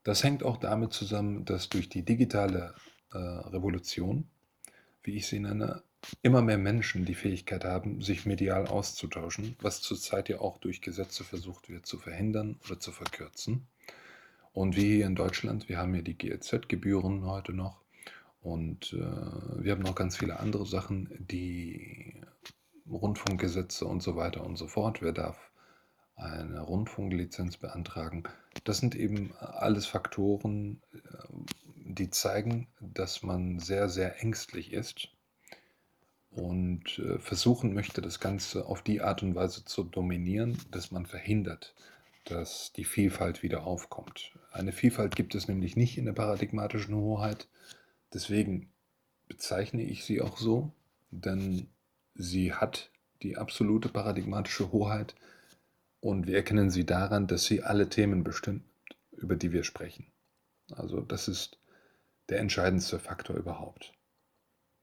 Das 0.03 0.25
hängt 0.25 0.43
auch 0.43 0.57
damit 0.57 0.93
zusammen, 0.93 1.45
dass 1.45 1.69
durch 1.69 1.89
die 1.89 2.05
digitale 2.05 2.75
äh, 3.13 3.19
Revolution, 3.19 4.27
wie 5.05 5.15
ich 5.15 5.29
sie 5.29 5.39
nenne, 5.39 5.85
immer 6.23 6.43
mehr 6.43 6.59
Menschen 6.59 7.05
die 7.05 7.15
Fähigkeit 7.15 7.65
haben, 7.65 8.03
sich 8.03 8.27
medial 8.27 8.67
auszutauschen, 8.67 9.55
was 9.61 9.81
zurzeit 9.81 10.29
ja 10.29 10.41
auch 10.41 10.59
durch 10.59 10.83
Gesetze 10.83 11.23
versucht 11.23 11.69
wird 11.69 11.87
zu 11.87 11.97
verhindern 11.97 12.59
oder 12.65 12.81
zu 12.81 12.91
verkürzen. 12.91 13.69
Und 14.53 14.75
wie 14.75 14.97
hier 14.97 15.07
in 15.07 15.15
Deutschland, 15.15 15.69
wir 15.69 15.79
haben 15.79 15.95
ja 15.95 16.03
die 16.03 16.19
GEZ-Gebühren 16.19 17.27
heute 17.27 17.53
noch 17.53 17.81
und 18.41 18.93
äh, 18.93 19.63
wir 19.63 19.71
haben 19.71 19.83
noch 19.83 19.95
ganz 19.95 20.17
viele 20.17 20.41
andere 20.41 20.67
Sachen, 20.67 21.09
die 21.31 22.21
Rundfunkgesetze 22.91 23.87
und 23.87 24.03
so 24.03 24.17
weiter 24.17 24.45
und 24.45 24.57
so 24.57 24.67
fort. 24.67 25.03
Wer 25.03 25.13
darf 25.13 25.51
eine 26.17 26.61
Rundfunklizenz 26.61 27.57
beantragen? 27.57 28.25
Das 28.65 28.79
sind 28.79 28.95
eben 28.95 29.33
alles 29.39 29.87
Faktoren, 29.87 30.83
äh, 30.93 30.99
die 31.77 32.11
zeigen, 32.11 32.69
dass 32.81 33.23
man 33.23 33.59
sehr, 33.59 33.89
sehr 33.89 34.21
ängstlich 34.23 34.73
ist 34.73 35.09
und 36.31 36.99
äh, 36.99 37.19
versuchen 37.19 37.75
möchte, 37.75 38.01
das 38.01 38.21
Ganze 38.21 38.67
auf 38.67 38.83
die 38.83 39.01
Art 39.01 39.23
und 39.23 39.35
Weise 39.35 39.65
zu 39.65 39.85
dominieren, 39.85 40.59
dass 40.71 40.91
man 40.91 41.07
verhindert, 41.07 41.75
dass 42.25 42.73
die 42.73 42.85
Vielfalt 42.85 43.43
wieder 43.43 43.65
aufkommt. 43.65 44.33
Eine 44.53 44.73
Vielfalt 44.73 45.17
gibt 45.17 45.35
es 45.35 45.49
nämlich 45.49 45.77
nicht 45.77 45.99
in 45.99 46.05
der 46.05 46.13
paradigmatischen 46.13 46.95
Hoheit. 46.95 47.49
Deswegen 48.13 48.71
bezeichne 49.27 49.83
ich 49.83 50.05
sie 50.05 50.21
auch 50.21 50.37
so, 50.37 50.73
denn 51.11 51.69
sie 52.21 52.53
hat 52.53 52.91
die 53.23 53.37
absolute 53.37 53.89
paradigmatische 53.89 54.73
Hoheit 54.73 55.15
und 56.01 56.27
wir 56.27 56.37
erkennen 56.37 56.71
sie 56.71 56.85
daran, 56.85 57.27
dass 57.27 57.45
sie 57.45 57.63
alle 57.63 57.89
Themen 57.89 58.25
bestimmt, 58.25 58.65
über 59.13 59.37
die 59.37 59.53
wir 59.53 59.65
sprechen. 59.65 60.07
Also 60.71 61.01
das 61.01 61.29
ist 61.29 61.59
der 62.29 62.39
entscheidendste 62.39 62.99
Faktor 62.99 63.37
überhaupt. 63.37 63.93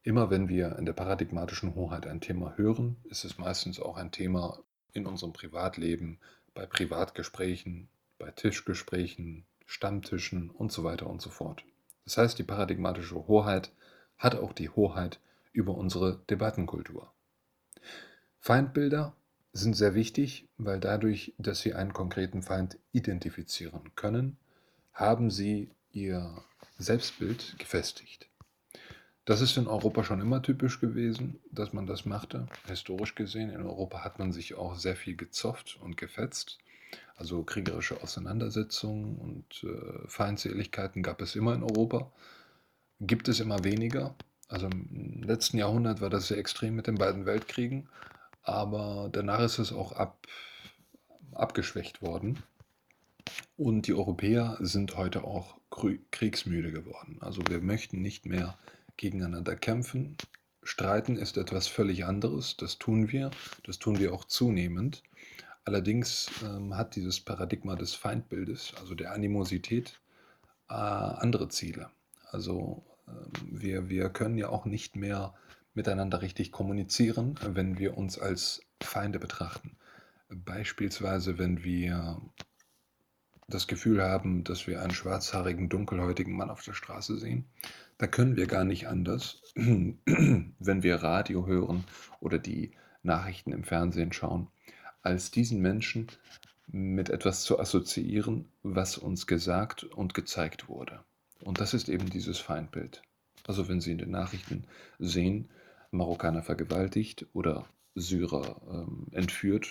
Immer 0.04 0.30
wenn 0.30 0.50
wir 0.50 0.78
in 0.78 0.86
der 0.86 0.94
paradigmatischen 0.94 1.76
Hoheit 1.76 2.08
ein 2.08 2.22
Thema 2.22 2.56
hören, 2.56 2.98
ist 3.06 3.24
es 3.24 3.38
meistens 3.38 3.80
auch 3.80 3.98
ein 3.98 4.12
Thema 4.12 4.60
in 4.94 5.06
unserem 5.06 5.34
Privatleben, 5.34 6.20
bei 6.54 6.66
Privatgesprächen, 6.66 7.90
bei 8.18 8.32
Tischgesprächen, 8.32 9.46
Stammtischen 9.66 10.50
und 10.50 10.72
so 10.72 10.84
weiter 10.84 11.08
und 11.08 11.22
so 11.22 11.30
fort. 11.30 11.64
Das 12.06 12.18
heißt, 12.18 12.40
die 12.40 12.44
paradigmatische 12.44 13.28
Hoheit 13.28 13.72
hat 14.18 14.36
auch 14.36 14.54
die 14.54 14.70
Hoheit 14.70 15.20
über 15.52 15.76
unsere 15.76 16.20
Debattenkultur. 16.30 17.12
Feindbilder 18.48 19.14
sind 19.52 19.76
sehr 19.76 19.94
wichtig, 19.94 20.48
weil 20.58 20.80
dadurch, 20.80 21.34
dass 21.38 21.60
sie 21.60 21.74
einen 21.74 21.92
konkreten 21.92 22.44
Feind 22.44 22.78
identifizieren 22.94 23.94
können, 23.98 24.38
haben 24.94 25.30
sie 25.32 25.70
ihr 25.92 26.46
Selbstbild 26.78 27.60
gefestigt. 27.60 28.30
Das 29.26 29.42
ist 29.42 29.58
in 29.58 29.68
Europa 29.68 30.06
schon 30.06 30.22
immer 30.22 30.42
typisch 30.42 30.80
gewesen, 30.80 31.42
dass 31.52 31.74
man 31.74 31.88
das 31.88 32.06
machte. 32.06 32.48
Historisch 32.70 33.16
gesehen, 33.16 33.50
in 33.50 33.64
Europa 33.64 34.06
hat 34.06 34.18
man 34.18 34.32
sich 34.32 34.56
auch 34.56 34.76
sehr 34.76 34.96
viel 34.96 35.18
gezofft 35.18 35.78
und 35.82 35.98
gefetzt. 35.98 36.58
Also 37.18 37.44
kriegerische 37.44 38.02
Auseinandersetzungen 38.02 39.18
und 39.18 39.66
äh, 39.66 40.08
Feindseligkeiten 40.08 41.04
gab 41.04 41.22
es 41.22 41.36
immer 41.36 41.54
in 41.54 41.64
Europa. 41.64 42.14
Gibt 43.02 43.28
es 43.28 43.42
immer 43.42 43.66
weniger. 43.66 44.16
Also 44.48 44.68
im 44.68 45.22
letzten 45.24 45.58
Jahrhundert 45.58 46.00
war 46.00 46.10
das 46.10 46.30
sehr 46.30 46.38
extrem 46.38 46.78
mit 46.78 46.88
den 46.88 46.96
beiden 46.96 47.26
Weltkriegen, 47.26 47.90
aber 48.48 49.10
danach 49.12 49.42
ist 49.42 49.60
es 49.60 49.74
auch 49.74 49.92
ab, 49.92 50.26
abgeschwächt 51.34 52.02
worden. 52.02 52.44
Und 53.58 53.88
die 53.88 53.94
Europäer 53.94 54.58
sind 54.62 54.96
heute 54.96 55.24
auch 55.24 55.58
kriegsmüde 56.12 56.72
geworden. 56.72 57.18
Also 57.20 57.42
wir 57.50 57.60
möchten 57.60 58.02
nicht 58.02 58.26
mehr 58.26 58.58
gegeneinander 58.96 59.56
kämpfen. 59.56 60.16
Streiten 60.64 61.18
ist 61.18 61.38
etwas 61.38 61.68
völlig 61.68 62.06
anderes, 62.06 62.58
das 62.58 62.78
tun 62.78 63.12
wir, 63.12 63.32
das 63.64 63.80
tun 63.80 64.00
wir 64.00 64.14
auch 64.14 64.26
zunehmend. 64.26 65.04
Allerdings 65.66 66.30
ähm, 66.44 66.76
hat 66.78 66.96
dieses 66.96 67.20
Paradigma 67.20 67.76
des 67.76 67.94
Feindbildes, 67.94 68.74
also 68.80 68.96
der 68.96 69.12
Animosität, 69.14 70.00
äh, 70.70 70.74
andere 70.74 71.50
Ziele. 71.50 71.90
Also 72.32 72.84
ähm, 73.08 73.32
wir, 73.52 73.90
wir 73.90 74.10
können 74.10 74.38
ja 74.38 74.50
auch 74.50 74.66
nicht 74.66 74.96
mehr 74.96 75.34
miteinander 75.78 76.22
richtig 76.24 76.52
kommunizieren, 76.52 77.40
wenn 77.54 77.78
wir 77.78 77.98
uns 77.98 78.18
als 78.18 78.62
Feinde 78.82 79.20
betrachten. 79.20 79.78
Beispielsweise, 80.28 81.38
wenn 81.38 81.64
wir 81.64 82.20
das 83.48 83.68
Gefühl 83.68 84.02
haben, 84.02 84.44
dass 84.44 84.68
wir 84.68 84.82
einen 84.82 84.92
schwarzhaarigen, 84.92 85.70
dunkelhäutigen 85.70 86.36
Mann 86.36 86.50
auf 86.50 86.64
der 86.64 86.74
Straße 86.74 87.18
sehen, 87.18 87.46
da 88.00 88.08
können 88.08 88.36
wir 88.36 88.48
gar 88.48 88.66
nicht 88.66 88.88
anders, 88.88 89.42
wenn 89.56 90.84
wir 90.84 90.96
Radio 90.96 91.46
hören 91.46 91.86
oder 92.20 92.40
die 92.40 92.72
Nachrichten 93.04 93.54
im 93.54 93.64
Fernsehen 93.64 94.12
schauen, 94.12 94.48
als 95.04 95.32
diesen 95.32 95.62
Menschen 95.62 96.08
mit 96.66 97.12
etwas 97.12 97.44
zu 97.44 97.60
assoziieren, 97.60 98.50
was 98.64 98.98
uns 98.98 99.28
gesagt 99.28 99.84
und 99.84 100.16
gezeigt 100.16 100.68
wurde. 100.68 101.00
Und 101.42 101.62
das 101.62 101.76
ist 101.76 101.88
eben 101.88 102.10
dieses 102.10 102.40
Feindbild. 102.40 103.04
Also 103.46 103.70
wenn 103.70 103.80
Sie 103.80 103.92
in 103.92 104.00
den 104.00 104.12
Nachrichten 104.12 104.66
sehen, 105.00 105.48
Marokkaner 105.98 106.44
vergewaltigt 106.44 107.26
oder 107.34 107.66
Syrer 107.96 108.62
ähm, 108.72 109.08
entführt, 109.12 109.68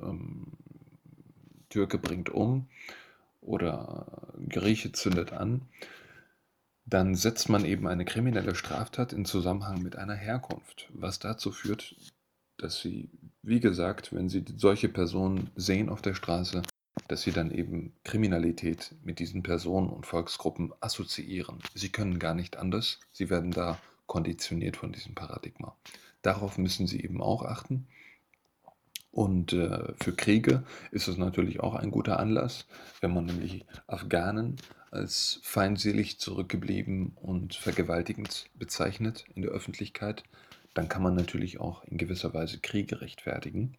ähm, 0.00 0.52
Türke 1.68 1.98
bringt 1.98 2.30
um 2.30 2.68
oder 3.40 4.32
Grieche 4.48 4.92
zündet 4.92 5.32
an, 5.32 5.62
dann 6.86 7.14
setzt 7.14 7.48
man 7.48 7.64
eben 7.64 7.88
eine 7.88 8.04
kriminelle 8.04 8.54
Straftat 8.54 9.12
in 9.12 9.24
Zusammenhang 9.24 9.82
mit 9.82 9.96
einer 9.96 10.14
Herkunft, 10.14 10.88
was 10.92 11.18
dazu 11.18 11.50
führt, 11.50 11.96
dass 12.58 12.80
sie, 12.80 13.10
wie 13.42 13.60
gesagt, 13.60 14.12
wenn 14.12 14.28
sie 14.28 14.44
solche 14.56 14.88
Personen 14.88 15.50
sehen 15.56 15.88
auf 15.88 16.02
der 16.02 16.14
Straße, 16.14 16.62
dass 17.08 17.22
sie 17.22 17.32
dann 17.32 17.50
eben 17.50 17.92
Kriminalität 18.04 18.94
mit 19.02 19.18
diesen 19.18 19.42
Personen 19.42 19.88
und 19.88 20.06
Volksgruppen 20.06 20.72
assoziieren. 20.80 21.58
Sie 21.74 21.90
können 21.90 22.18
gar 22.18 22.34
nicht 22.34 22.56
anders, 22.56 23.00
sie 23.12 23.30
werden 23.30 23.50
da 23.50 23.78
konditioniert 24.06 24.76
von 24.76 24.92
diesem 24.92 25.14
Paradigma. 25.14 25.76
Darauf 26.22 26.58
müssen 26.58 26.86
sie 26.86 27.02
eben 27.02 27.22
auch 27.22 27.42
achten. 27.42 27.86
Und 29.10 29.52
äh, 29.52 29.92
für 30.02 30.12
Kriege 30.12 30.64
ist 30.90 31.06
es 31.06 31.16
natürlich 31.18 31.60
auch 31.60 31.76
ein 31.76 31.92
guter 31.92 32.18
Anlass, 32.18 32.66
wenn 33.00 33.14
man 33.14 33.26
nämlich 33.26 33.64
Afghanen 33.86 34.56
als 34.90 35.40
feindselig 35.42 36.18
zurückgeblieben 36.18 37.12
und 37.16 37.54
vergewaltigend 37.54 38.50
bezeichnet 38.54 39.24
in 39.34 39.42
der 39.42 39.52
Öffentlichkeit, 39.52 40.24
dann 40.74 40.88
kann 40.88 41.02
man 41.02 41.14
natürlich 41.14 41.60
auch 41.60 41.84
in 41.84 41.98
gewisser 41.98 42.34
Weise 42.34 42.58
Kriege 42.58 43.00
rechtfertigen. 43.00 43.76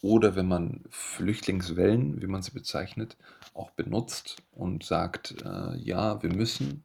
Oder 0.00 0.36
wenn 0.36 0.46
man 0.46 0.84
Flüchtlingswellen, 0.90 2.22
wie 2.22 2.28
man 2.28 2.42
sie 2.42 2.52
bezeichnet, 2.52 3.16
auch 3.54 3.70
benutzt 3.70 4.36
und 4.52 4.84
sagt, 4.84 5.34
äh, 5.44 5.76
ja, 5.76 6.22
wir 6.22 6.32
müssen 6.32 6.84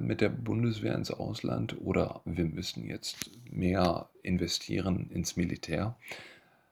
mit 0.00 0.20
der 0.20 0.28
Bundeswehr 0.28 0.94
ins 0.94 1.10
Ausland 1.10 1.80
oder 1.80 2.20
wir 2.24 2.44
müssen 2.44 2.86
jetzt 2.86 3.30
mehr 3.50 4.08
investieren 4.22 5.10
ins 5.10 5.36
Militär, 5.36 5.96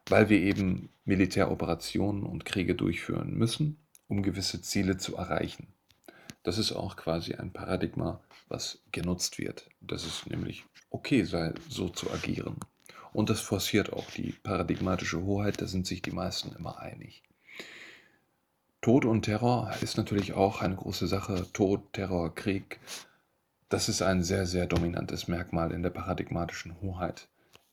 weil 0.06 0.28
wir 0.28 0.40
eben 0.40 0.88
Militäroperationen 1.04 2.22
und 2.22 2.44
Kriege 2.44 2.74
durchführen 2.74 3.34
müssen, 3.34 3.78
um 4.06 4.22
gewisse 4.22 4.62
Ziele 4.62 4.98
zu 4.98 5.16
erreichen. 5.16 5.66
Das 6.44 6.58
ist 6.58 6.72
auch 6.72 6.96
quasi 6.96 7.34
ein 7.34 7.52
Paradigma, 7.52 8.20
was 8.48 8.82
genutzt 8.92 9.38
wird, 9.38 9.68
dass 9.80 10.04
es 10.04 10.26
nämlich 10.26 10.64
okay 10.90 11.24
sei, 11.24 11.54
so 11.68 11.88
zu 11.88 12.10
agieren. 12.10 12.56
Und 13.12 13.30
das 13.30 13.40
forciert 13.40 13.92
auch 13.92 14.10
die 14.10 14.32
paradigmatische 14.42 15.22
Hoheit, 15.22 15.60
da 15.60 15.66
sind 15.66 15.86
sich 15.86 16.02
die 16.02 16.10
meisten 16.12 16.54
immer 16.56 16.78
einig. 16.78 17.22
Tod 18.82 19.04
und 19.04 19.22
Terror 19.22 19.72
ist 19.80 19.96
natürlich 19.96 20.32
auch 20.32 20.60
eine 20.60 20.74
große 20.74 21.06
Sache. 21.06 21.46
Tod, 21.52 21.92
Terror, 21.92 22.34
Krieg, 22.34 22.80
das 23.68 23.88
ist 23.88 24.02
ein 24.02 24.24
sehr, 24.24 24.44
sehr 24.44 24.66
dominantes 24.66 25.28
Merkmal 25.28 25.70
in 25.70 25.84
der 25.84 25.90
paradigmatischen 25.90 26.80
Hoheit. 26.80 27.28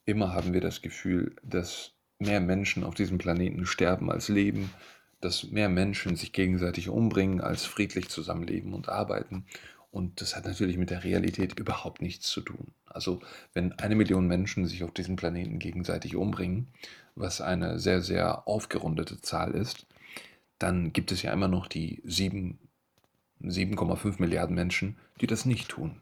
Immer 0.05 0.33
haben 0.33 0.53
wir 0.53 0.61
das 0.61 0.83
Gefühl, 0.83 1.35
dass 1.41 1.93
mehr 2.19 2.39
Menschen 2.39 2.83
auf 2.83 2.93
diesem 2.93 3.17
Planeten 3.17 3.65
sterben 3.65 4.11
als 4.11 4.29
leben, 4.29 4.69
dass 5.19 5.45
mehr 5.45 5.67
Menschen 5.67 6.15
sich 6.15 6.31
gegenseitig 6.31 6.89
umbringen 6.89 7.41
als 7.41 7.65
friedlich 7.65 8.09
zusammenleben 8.09 8.75
und 8.75 8.87
arbeiten. 8.87 9.47
Und 9.89 10.21
das 10.21 10.35
hat 10.35 10.45
natürlich 10.45 10.77
mit 10.77 10.91
der 10.91 11.03
Realität 11.03 11.57
überhaupt 11.57 12.03
nichts 12.03 12.29
zu 12.29 12.41
tun. 12.41 12.67
Also 12.85 13.19
wenn 13.53 13.73
eine 13.73 13.95
Million 13.95 14.27
Menschen 14.27 14.67
sich 14.67 14.83
auf 14.83 14.91
diesem 14.91 15.15
Planeten 15.15 15.57
gegenseitig 15.57 16.15
umbringen, 16.15 16.67
was 17.15 17.41
eine 17.41 17.79
sehr, 17.79 18.03
sehr 18.03 18.47
aufgerundete 18.47 19.19
Zahl 19.21 19.55
ist, 19.55 19.87
dann 20.59 20.93
gibt 20.93 21.11
es 21.11 21.23
ja 21.23 21.33
immer 21.33 21.47
noch 21.47 21.67
die 21.67 22.03
7,5 22.03 24.15
Milliarden 24.19 24.55
Menschen, 24.55 24.97
die 25.21 25.27
das 25.27 25.45
nicht 25.45 25.69
tun. 25.69 26.01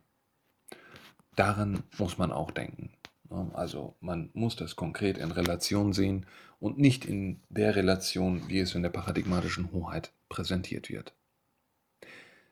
Daran 1.36 1.84
muss 1.98 2.18
man 2.18 2.32
auch 2.32 2.52
denken. 2.52 2.92
Ne? 3.30 3.52
Also 3.54 3.96
man 4.00 4.30
muss 4.34 4.56
das 4.56 4.76
konkret 4.76 5.18
in 5.18 5.32
Relation 5.32 5.94
sehen 5.94 6.26
und 6.60 6.80
nicht 6.80 7.06
in 7.06 7.42
der 7.50 7.76
Relation, 7.76 8.50
wie 8.50 8.60
es 8.60 8.74
in 8.74 8.82
der 8.82 8.90
paradigmatischen 8.90 9.72
Hoheit 9.72 10.12
präsentiert 10.30 10.90
wird. 10.90 11.14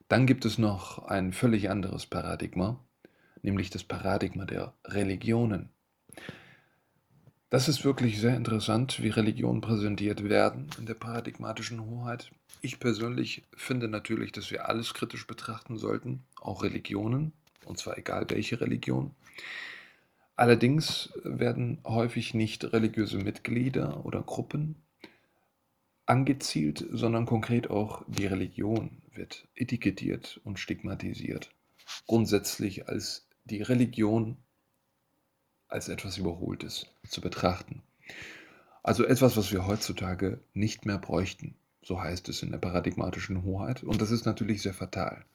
Dann 0.08 0.28
gibt 0.28 0.46
es 0.46 0.60
noch 0.60 1.06
ein 1.06 1.34
völlig 1.34 1.72
anderes 1.72 2.06
Paradigma, 2.06 2.80
nämlich 3.42 3.72
das 3.72 3.84
Paradigma 3.84 4.46
der 4.46 4.76
Religionen. 4.86 5.70
Das 7.50 7.68
ist 7.68 7.86
wirklich 7.86 8.20
sehr 8.20 8.36
interessant, 8.36 9.02
wie 9.04 9.10
Religionen 9.10 9.62
präsentiert 9.62 10.24
werden 10.24 10.68
in 10.80 10.86
der 10.86 10.96
paradigmatischen 10.96 11.80
Hoheit. 11.86 12.32
Ich 12.62 12.80
persönlich 12.80 13.44
finde 13.56 13.88
natürlich, 13.88 14.32
dass 14.32 14.50
wir 14.50 14.68
alles 14.68 14.94
kritisch 14.94 15.28
betrachten 15.28 15.78
sollten, 15.78 16.24
auch 16.42 16.64
Religionen, 16.64 17.34
und 17.66 17.78
zwar 17.78 17.98
egal 17.98 18.26
welche 18.30 18.60
Religion. 18.60 19.12
Allerdings 20.36 21.14
werden 21.24 21.80
häufig 21.86 22.34
nicht 22.34 22.74
religiöse 22.74 23.18
Mitglieder 23.20 24.06
oder 24.06 24.22
Gruppen 24.22 24.76
angezielt, 26.06 26.86
sondern 26.92 27.26
konkret 27.26 27.70
auch 27.70 28.04
die 28.08 28.26
Religion 28.26 29.02
wird 29.14 29.48
etikettiert 29.56 30.42
und 30.44 30.60
stigmatisiert. 30.60 31.52
Grundsätzlich 32.08 32.90
als 32.90 33.28
die 33.46 33.62
Religion 33.62 34.38
als 35.68 35.90
etwas 35.90 36.18
Überholtes 36.18 36.88
zu 37.08 37.22
betrachten. 37.22 37.82
Also 38.84 39.04
etwas, 39.06 39.36
was 39.36 39.52
wir 39.52 39.66
heutzutage 39.66 40.40
nicht 40.54 40.86
mehr 40.86 41.00
bräuchten, 41.00 41.56
so 41.82 42.02
heißt 42.02 42.30
es 42.30 42.44
in 42.44 42.52
der 42.52 42.60
paradigmatischen 42.60 43.44
Hoheit. 43.44 43.84
Und 43.84 44.02
das 44.02 44.12
ist 44.12 44.26
natürlich 44.26 44.62
sehr 44.62 44.74
fatal 44.74 45.26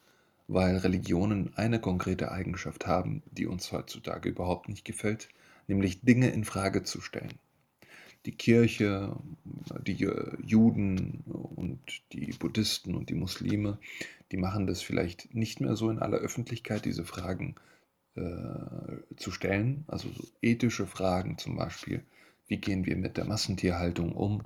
weil 0.51 0.79
Religionen 0.79 1.53
eine 1.55 1.81
konkrete 1.81 2.33
Eigenschaft 2.33 2.87
haben, 2.87 3.23
die 3.31 3.47
uns 3.47 3.71
heutzutage 3.71 4.29
überhaupt 4.29 4.69
nicht 4.69 4.85
gefällt, 4.85 5.29
nämlich 5.69 6.01
Dinge 6.01 6.31
in 6.31 6.45
Frage 6.45 6.83
zu 6.83 7.01
stellen. 7.01 7.35
Die 8.27 8.33
Kirche, 8.33 9.17
die 9.87 10.11
Juden 10.45 11.23
und 11.27 11.79
die 12.13 12.33
Buddhisten 12.33 12.97
und 12.97 13.11
die 13.11 13.15
Muslime, 13.15 13.79
die 14.33 14.39
machen 14.39 14.67
das 14.67 14.83
vielleicht 14.83 15.33
nicht 15.35 15.61
mehr 15.61 15.77
so 15.77 15.89
in 15.89 16.01
aller 16.01 16.19
Öffentlichkeit, 16.19 16.85
diese 16.85 17.05
Fragen 17.05 17.55
äh, 18.21 19.17
zu 19.17 19.31
stellen, 19.31 19.85
also 19.89 20.09
so 20.11 20.25
ethische 20.43 20.87
Fragen 20.87 21.39
zum 21.39 21.57
Beispiel, 21.57 22.05
wie 22.47 22.59
gehen 22.59 22.87
wir 22.87 22.97
mit 22.97 23.17
der 23.17 23.25
Massentierhaltung 23.25 24.13
um 24.13 24.43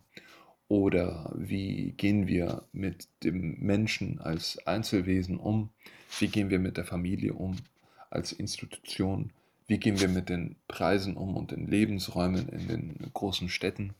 oder 0.69 1.33
wie 1.37 1.93
gehen 1.93 2.27
wir 2.27 2.65
mit 2.73 3.09
dem 3.23 3.59
Menschen 3.61 4.21
als 4.21 4.59
Einzelwesen 4.67 5.39
um? 5.39 5.71
Wie 6.19 6.29
gehen 6.29 6.51
wir 6.51 6.59
mit 6.59 6.77
der 6.77 6.85
Familie 6.85 7.35
um 7.35 7.57
als 8.11 8.33
Institution? 8.33 9.33
Wie 9.67 9.79
gehen 9.79 10.01
wir 10.01 10.09
mit 10.09 10.29
den 10.29 10.57
Preisen 10.69 11.17
um 11.17 11.37
und 11.37 11.51
den 11.51 11.67
Lebensräumen 11.67 12.49
in 12.49 12.69
den 12.69 12.97
großen 13.13 13.49
Städten? 13.49 13.95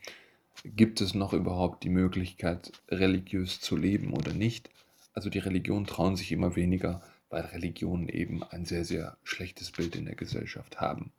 Gibt 0.65 1.01
es 1.01 1.15
noch 1.15 1.33
überhaupt 1.33 1.85
die 1.85 1.91
Möglichkeit, 1.91 2.73
religiös 2.89 3.61
zu 3.61 3.77
leben 3.77 4.13
oder 4.13 4.33
nicht? 4.33 4.71
Also 5.15 5.31
die 5.31 5.39
Religionen 5.39 5.87
trauen 5.87 6.17
sich 6.17 6.33
immer 6.33 6.57
weniger, 6.57 7.03
weil 7.35 7.47
Religionen 7.47 8.09
eben 8.09 8.45
ein 8.45 8.65
sehr, 8.65 8.85
sehr 8.85 9.19
schlechtes 9.25 9.73
Bild 9.73 9.97
in 9.97 10.05
der 10.05 10.15
Gesellschaft 10.15 10.81
haben. 10.81 11.13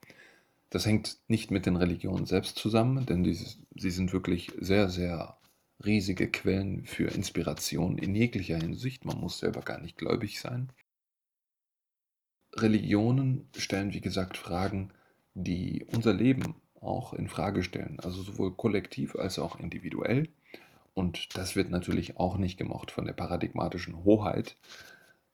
Das 0.70 0.86
hängt 0.86 1.18
nicht 1.28 1.52
mit 1.52 1.66
den 1.66 1.76
Religionen 1.76 2.26
selbst 2.26 2.58
zusammen, 2.58 3.06
denn 3.06 3.26
dieses, 3.26 3.60
sie 3.76 3.90
sind 3.90 4.14
wirklich 4.14 4.54
sehr, 4.58 4.88
sehr 4.88 5.38
riesige 5.84 6.32
Quellen 6.32 6.86
für 6.86 7.10
Inspiration 7.10 7.98
in 7.98 8.16
jeglicher 8.16 8.56
Hinsicht. 8.56 9.04
Man 9.04 9.20
muss 9.20 9.40
selber 9.40 9.60
gar 9.60 9.82
nicht 9.82 9.98
gläubig 9.98 10.40
sein. 10.40 10.72
Religionen 12.56 13.50
stellen, 13.58 13.94
wie 13.94 14.00
gesagt, 14.00 14.38
Fragen, 14.38 14.94
die 15.34 15.86
unser 15.94 16.14
Leben 16.14 16.56
auch 16.80 17.12
in 17.12 17.28
Frage 17.28 17.62
stellen, 17.62 18.00
also 18.00 18.22
sowohl 18.22 18.56
kollektiv 18.56 19.18
als 19.18 19.38
auch 19.38 19.60
individuell. 19.60 20.30
Und 20.94 21.36
das 21.36 21.58
wird 21.58 21.72
natürlich 21.72 22.16
auch 22.16 22.38
nicht 22.38 22.58
gemocht 22.58 22.92
von 22.92 23.04
der 23.04 23.12
paradigmatischen 23.12 24.06
Hoheit, 24.06 24.56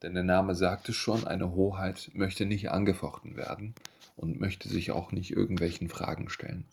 denn 0.02 0.14
der 0.14 0.24
Name 0.24 0.54
sagt 0.54 0.88
es 0.88 0.96
schon, 0.96 1.26
eine 1.26 1.52
Hoheit 1.52 2.10
möchte 2.14 2.46
nicht 2.46 2.70
angefochten 2.70 3.36
werden 3.36 3.74
und 4.16 4.40
möchte 4.40 4.68
sich 4.68 4.90
auch 4.90 5.12
nicht 5.12 5.30
irgendwelchen 5.30 5.88
Fragen 5.88 6.28
stellen. 6.28 6.64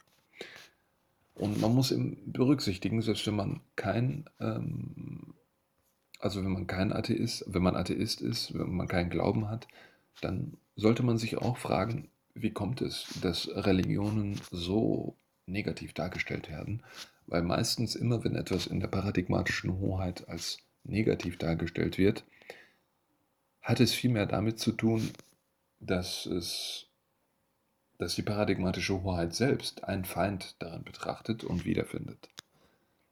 Und 1.35 1.61
man 1.61 1.73
muss 1.73 1.93
berücksichtigen, 2.25 3.01
selbst 3.01 3.25
wenn 3.27 3.35
man 3.35 3.61
kein, 3.75 4.29
ähm, 4.39 5.33
also 6.19 6.43
wenn 6.43 6.51
man 6.51 6.67
kein 6.67 6.91
Atheist, 6.91 7.45
wenn 7.47 7.63
man 7.63 7.77
Atheist 7.77 8.21
ist, 8.21 8.53
wenn 8.53 8.75
man 8.75 8.89
keinen 8.89 9.09
Glauben 9.09 9.49
hat, 9.49 9.67
dann 10.21 10.57
sollte 10.75 11.03
man 11.03 11.17
sich 11.17 11.37
auch 11.37 11.57
fragen, 11.57 12.09
wie 12.33 12.51
kommt 12.51 12.81
es, 12.81 13.07
dass 13.21 13.49
Religionen 13.49 14.39
so 14.51 15.15
negativ 15.45 15.93
dargestellt 15.93 16.49
werden? 16.49 16.83
Weil 17.25 17.43
meistens 17.43 17.95
immer, 17.95 18.23
wenn 18.23 18.35
etwas 18.35 18.67
in 18.67 18.79
der 18.79 18.87
paradigmatischen 18.87 19.79
Hoheit 19.79 20.27
als 20.27 20.59
negativ 20.83 21.37
dargestellt 21.37 21.97
wird, 21.97 22.25
hat 23.61 23.79
es 23.79 23.93
vielmehr 23.93 24.25
damit 24.25 24.59
zu 24.59 24.71
tun, 24.71 25.11
dass 25.79 26.25
es 26.25 26.89
dass 27.99 28.15
die 28.15 28.21
paradigmatische 28.21 29.03
Hoheit 29.03 29.35
selbst 29.35 29.83
einen 29.83 30.05
Feind 30.05 30.55
darin 30.59 30.83
betrachtet 30.83 31.43
und 31.43 31.65
wiederfindet. 31.65 32.29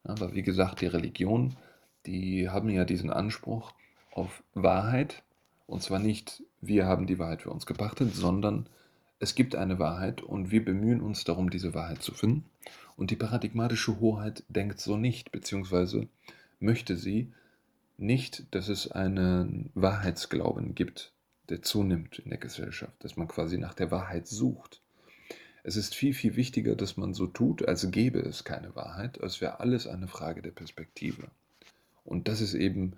Aber 0.03 0.33
wie 0.33 0.43
gesagt, 0.43 0.79
die 0.79 0.88
Religionen, 0.88 1.57
die 2.05 2.49
haben 2.49 2.69
ja 2.69 2.86
diesen 2.86 3.12
Anspruch 3.12 3.73
auf 4.12 4.41
Wahrheit, 4.53 5.23
und 5.65 5.83
zwar 5.83 5.99
nicht, 5.99 6.41
wir 6.62 6.86
haben 6.86 7.05
die 7.05 7.19
Wahrheit 7.19 7.41
für 7.41 7.51
uns 7.51 7.65
gepachtet, 7.65 8.15
sondern 8.15 8.69
es 9.19 9.36
gibt 9.36 9.55
eine 9.55 9.77
Wahrheit 9.77 10.21
und 10.21 10.51
wir 10.51 10.63
bemühen 10.63 11.01
uns 11.01 11.25
darum, 11.25 11.49
diese 11.49 11.73
Wahrheit 11.73 12.01
zu 12.01 12.13
finden. 12.13 12.45
Und 12.95 13.12
die 13.12 13.17
paradigmatische 13.17 13.99
Hoheit 13.99 14.43
denkt 14.47 14.79
so 14.79 14.95
nicht, 14.95 15.33
beziehungsweise 15.33 16.07
möchte 16.60 16.95
sie 16.95 17.33
nicht, 17.97 18.53
dass 18.53 18.69
es 18.69 18.91
einen 18.91 19.71
Wahrheitsglauben 19.73 20.75
gibt, 20.75 21.13
der 21.49 21.62
zunimmt 21.62 22.19
in 22.19 22.29
der 22.29 22.39
Gesellschaft, 22.39 22.93
dass 23.03 23.17
man 23.17 23.27
quasi 23.27 23.57
nach 23.57 23.73
der 23.73 23.91
Wahrheit 23.91 24.27
sucht. 24.27 24.81
Es 25.63 25.75
ist 25.75 25.95
viel, 25.95 26.13
viel 26.13 26.36
wichtiger, 26.36 26.75
dass 26.75 26.95
man 26.95 27.13
so 27.13 27.27
tut, 27.27 27.67
als 27.67 27.89
gäbe 27.91 28.19
es 28.19 28.43
keine 28.43 28.75
Wahrheit, 28.75 29.21
als 29.21 29.41
wäre 29.41 29.60
alles 29.60 29.88
eine 29.88 30.07
Frage 30.07 30.41
der 30.41 30.51
Perspektive. 30.51 31.29
Und 32.05 32.27
das 32.27 32.39
ist 32.39 32.53
eben 32.53 32.93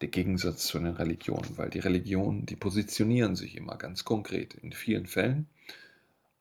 der 0.00 0.08
Gegensatz 0.08 0.66
zu 0.66 0.78
den 0.78 0.88
Religionen, 0.88 1.56
weil 1.56 1.70
die 1.70 1.80
Religionen, 1.80 2.46
die 2.46 2.56
positionieren 2.56 3.36
sich 3.36 3.56
immer 3.56 3.76
ganz 3.76 4.04
konkret 4.04 4.54
in 4.54 4.72
vielen 4.72 5.06
Fällen, 5.06 5.48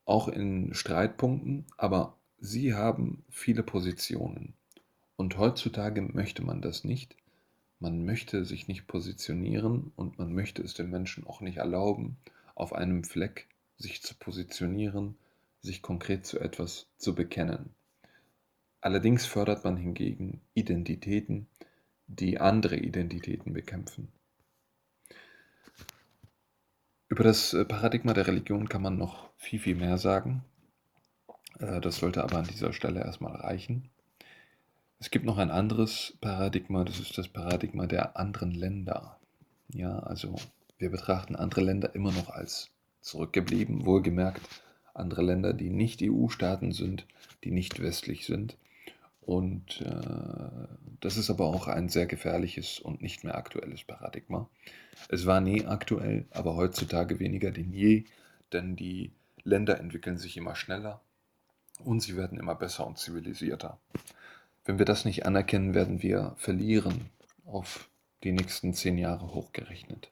auch 0.05 0.27
in 0.27 0.73
Streitpunkten, 0.73 1.65
aber 1.77 2.17
Sie 2.39 2.73
haben 2.73 3.23
viele 3.29 3.63
Positionen. 3.63 4.53
Und 5.15 5.37
heutzutage 5.37 6.01
möchte 6.01 6.43
man 6.43 6.61
das 6.61 6.83
nicht. 6.83 7.15
Man 7.83 8.05
möchte 8.05 8.45
sich 8.45 8.69
nicht 8.69 8.87
positionieren 8.87 9.91
und 9.97 10.17
man 10.17 10.33
möchte 10.33 10.61
es 10.61 10.73
den 10.73 10.89
Menschen 10.89 11.27
auch 11.27 11.41
nicht 11.41 11.57
erlauben, 11.57 12.15
auf 12.55 12.71
einem 12.71 13.03
Fleck 13.03 13.49
sich 13.75 14.01
zu 14.01 14.15
positionieren, 14.15 15.17
sich 15.59 15.81
konkret 15.81 16.25
zu 16.25 16.39
etwas 16.39 16.87
zu 16.95 17.13
bekennen. 17.13 17.75
Allerdings 18.79 19.25
fördert 19.25 19.65
man 19.65 19.75
hingegen 19.75 20.39
Identitäten, 20.53 21.47
die 22.07 22.39
andere 22.39 22.77
Identitäten 22.77 23.51
bekämpfen. 23.51 24.13
Über 27.09 27.25
das 27.25 27.53
äh, 27.53 27.65
Paradigma 27.65 28.13
der 28.13 28.27
Religion 28.27 28.69
kann 28.69 28.81
man 28.81 28.97
noch 28.97 29.29
viel, 29.35 29.59
viel 29.59 29.75
mehr 29.75 29.97
sagen. 29.97 30.45
Äh, 31.59 31.81
das 31.81 31.97
sollte 31.97 32.23
aber 32.23 32.37
an 32.37 32.47
dieser 32.47 32.71
Stelle 32.71 33.01
erstmal 33.01 33.35
reichen. 33.35 33.89
Es 35.03 35.11
gibt 35.11 35.25
noch 35.25 35.37
ein 35.37 35.51
anderes 35.51 36.17
Paradigma, 36.21 36.85
das 36.85 37.01
ist 37.01 37.17
das 37.17 37.27
Paradigma 37.27 37.87
der 37.87 38.15
anderen 38.15 38.51
Länder. 38.51 39.19
Ja, 39.73 39.99
also 39.99 40.35
wir 40.77 40.91
betrachten 40.91 41.35
andere 41.35 41.59
Länder 41.59 41.93
immer 41.93 42.13
noch 42.13 42.29
als 42.29 42.69
zurückgeblieben, 43.01 43.85
wohlgemerkt 43.85 44.39
andere 44.93 45.21
Länder, 45.21 45.51
die 45.51 45.71
nicht 45.71 46.01
EU-Staaten 46.01 46.71
sind, 46.71 47.05
die 47.43 47.51
nicht 47.51 47.81
westlich 47.81 48.25
sind. 48.25 48.55
Und 49.19 49.81
äh, 49.81 50.67
das 51.01 51.17
ist 51.17 51.29
aber 51.29 51.47
auch 51.47 51.67
ein 51.67 51.89
sehr 51.89 52.05
gefährliches 52.05 52.79
und 52.79 53.01
nicht 53.01 53.25
mehr 53.25 53.35
aktuelles 53.35 53.83
Paradigma. 53.83 54.47
Es 55.09 55.25
war 55.25 55.41
nie 55.41 55.65
aktuell, 55.65 56.27
aber 56.31 56.55
heutzutage 56.55 57.19
weniger 57.19 57.51
denn 57.51 57.73
je, 57.73 58.05
denn 58.53 58.77
die 58.77 59.11
Länder 59.43 59.81
entwickeln 59.81 60.17
sich 60.17 60.37
immer 60.37 60.55
schneller 60.55 61.01
und 61.83 61.99
sie 61.99 62.15
werden 62.15 62.39
immer 62.39 62.55
besser 62.55 62.87
und 62.87 62.97
zivilisierter. 62.97 63.77
Wenn 64.65 64.79
wir 64.79 64.85
das 64.85 65.05
nicht 65.05 65.25
anerkennen, 65.25 65.73
werden 65.73 66.01
wir 66.01 66.35
verlieren 66.37 67.09
auf 67.45 67.89
die 68.23 68.31
nächsten 68.31 68.73
zehn 68.73 68.97
Jahre 68.97 69.33
hochgerechnet. 69.33 70.09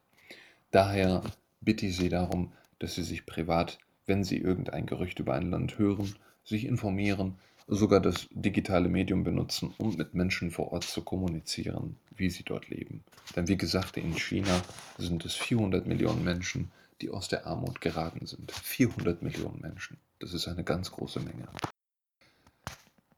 Daher 0.72 1.24
bitte 1.62 1.86
ich 1.86 1.96
Sie 1.96 2.10
darum, 2.10 2.52
dass 2.80 2.96
Sie 2.96 3.04
sich 3.04 3.26
privat, 3.26 3.78
wenn 4.06 4.24
Sie 4.24 4.38
irgendein 4.38 4.86
Gerücht 4.86 5.20
über 5.20 5.36
ein 5.36 5.50
Land 5.50 5.78
hören, 5.78 6.16
sich 6.44 6.66
informieren, 6.66 7.38
sogar 7.68 8.02
das 8.02 8.28
digitale 8.32 8.90
Medium 8.90 9.24
benutzen, 9.24 9.74
um 9.78 9.96
mit 9.96 10.14
Menschen 10.14 10.52
vor 10.52 10.74
Ort 10.74 10.84
zu 10.84 11.02
kommunizieren, 11.02 11.98
wie 12.16 12.30
sie 12.30 12.44
dort 12.44 12.68
leben. 12.70 13.04
Denn 13.36 13.48
wie 13.48 13.58
gesagt, 13.58 13.96
in 13.98 14.14
China 14.18 14.62
sind 14.98 15.24
es 15.24 15.36
400 15.36 15.88
Millionen 15.88 16.24
Menschen, 16.24 16.72
die 17.02 17.10
aus 17.10 17.30
der 17.30 17.48
Armut 17.48 17.80
geraten 17.80 18.26
sind. 18.26 18.52
400 18.52 19.22
Millionen 19.22 19.62
Menschen. 19.62 19.98
Das 20.20 20.34
ist 20.34 20.48
eine 20.48 20.64
ganz 20.64 20.92
große 20.92 21.22
Menge. 21.22 21.48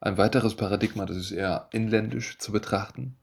Ein 0.04 0.18
weiteres 0.18 0.56
Paradigma, 0.56 1.06
das 1.06 1.16
ist 1.16 1.32
eher 1.32 1.70
inländisch 1.72 2.38
zu 2.38 2.52
betrachten. 2.52 3.16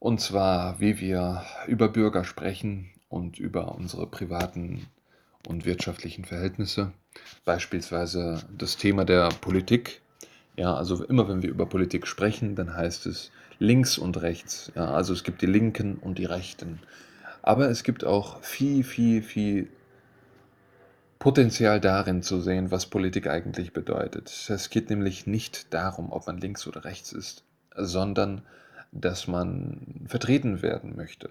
Und 0.00 0.20
zwar, 0.20 0.80
wie 0.80 0.98
wir 0.98 1.44
über 1.68 1.88
Bürger 1.88 2.24
sprechen 2.24 2.90
und 3.08 3.38
über 3.38 3.76
unsere 3.76 4.08
privaten 4.08 4.88
und 5.46 5.66
wirtschaftlichen 5.66 6.24
Verhältnisse. 6.24 6.90
Beispielsweise 7.44 8.42
das 8.50 8.78
Thema 8.78 9.04
der 9.04 9.28
Politik. 9.28 10.02
Ja, 10.56 10.74
also 10.74 11.04
immer 11.04 11.28
wenn 11.28 11.40
wir 11.40 11.50
über 11.50 11.66
Politik 11.66 12.08
sprechen, 12.08 12.56
dann 12.56 12.74
heißt 12.76 13.06
es 13.06 13.30
links 13.60 13.96
und 13.96 14.20
rechts. 14.20 14.72
Ja, 14.74 14.86
also 14.86 15.12
es 15.12 15.22
gibt 15.22 15.40
die 15.40 15.46
Linken 15.46 15.98
und 15.98 16.18
die 16.18 16.24
Rechten. 16.24 16.80
Aber 17.42 17.70
es 17.70 17.84
gibt 17.84 18.02
auch 18.02 18.42
viel, 18.42 18.82
viel, 18.82 19.22
viel 19.22 19.68
Potenzial 21.20 21.82
darin 21.82 22.22
zu 22.22 22.40
sehen, 22.40 22.70
was 22.70 22.86
Politik 22.86 23.26
eigentlich 23.26 23.74
bedeutet. 23.74 24.30
Es 24.48 24.70
geht 24.70 24.88
nämlich 24.88 25.26
nicht 25.26 25.74
darum, 25.74 26.10
ob 26.12 26.26
man 26.26 26.38
links 26.38 26.66
oder 26.66 26.86
rechts 26.86 27.12
ist, 27.12 27.44
sondern 27.76 28.40
dass 28.90 29.26
man 29.26 30.06
vertreten 30.06 30.62
werden 30.62 30.96
möchte. 30.96 31.28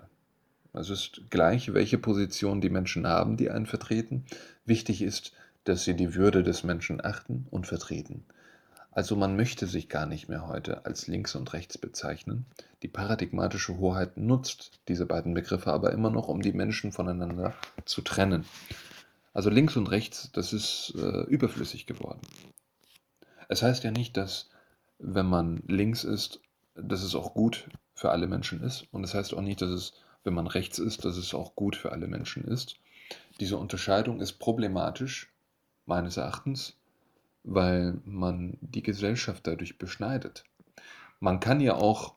Es 0.73 0.91
ist 0.91 1.23
gleich, 1.31 1.73
welche 1.73 1.97
Position 1.97 2.61
die 2.61 2.69
Menschen 2.69 3.07
haben, 3.07 3.35
die 3.35 3.49
einen 3.49 3.65
vertreten. 3.65 4.25
Wichtig 4.63 5.01
ist, 5.01 5.33
dass 5.63 5.85
sie 5.85 5.95
die 5.95 6.13
Würde 6.13 6.43
des 6.43 6.63
Menschen 6.63 7.03
achten 7.03 7.47
und 7.49 7.65
vertreten. 7.65 8.23
Also 8.91 9.15
man 9.15 9.35
möchte 9.35 9.65
sich 9.65 9.89
gar 9.89 10.05
nicht 10.05 10.29
mehr 10.29 10.47
heute 10.47 10.85
als 10.85 11.07
links 11.07 11.33
und 11.33 11.51
rechts 11.53 11.79
bezeichnen. 11.79 12.45
Die 12.83 12.87
paradigmatische 12.87 13.79
Hoheit 13.79 14.17
nutzt 14.17 14.81
diese 14.87 15.07
beiden 15.07 15.33
Begriffe 15.33 15.73
aber 15.73 15.91
immer 15.93 16.11
noch, 16.11 16.27
um 16.27 16.43
die 16.43 16.53
Menschen 16.53 16.91
voneinander 16.91 17.55
zu 17.85 18.03
trennen. 18.03 18.45
Also 19.39 19.49
links 19.49 19.77
und 19.77 19.87
rechts, 19.87 20.29
das 20.33 20.51
ist 20.51 20.93
äh, 20.97 21.21
überflüssig 21.21 21.85
geworden. 21.85 22.19
Es 23.47 23.63
heißt 23.63 23.85
ja 23.85 23.91
nicht, 23.91 24.17
dass 24.17 24.49
wenn 24.97 25.27
man 25.27 25.63
links 25.65 26.03
ist, 26.03 26.41
dass 26.75 27.03
es 27.03 27.15
auch 27.15 27.33
gut 27.33 27.69
für 27.95 28.11
alle 28.11 28.27
Menschen 28.27 28.61
ist. 28.61 28.87
Und 28.91 29.05
es 29.05 29.13
heißt 29.13 29.33
auch 29.33 29.39
nicht, 29.39 29.61
dass 29.61 29.69
es 29.69 29.93
wenn 30.25 30.33
man 30.33 30.47
rechts 30.47 30.77
ist, 30.77 31.05
dass 31.05 31.15
es 31.15 31.33
auch 31.33 31.55
gut 31.55 31.77
für 31.77 31.93
alle 31.93 32.07
Menschen 32.07 32.43
ist. 32.43 32.75
Diese 33.39 33.55
Unterscheidung 33.55 34.19
ist 34.19 34.39
problematisch, 34.39 35.31
meines 35.85 36.17
Erachtens, 36.17 36.75
weil 37.45 37.97
man 38.03 38.57
die 38.59 38.83
Gesellschaft 38.83 39.47
dadurch 39.47 39.77
beschneidet. 39.77 40.43
Man 41.21 41.39
kann 41.39 41.61
ja 41.61 41.75
auch 41.75 42.15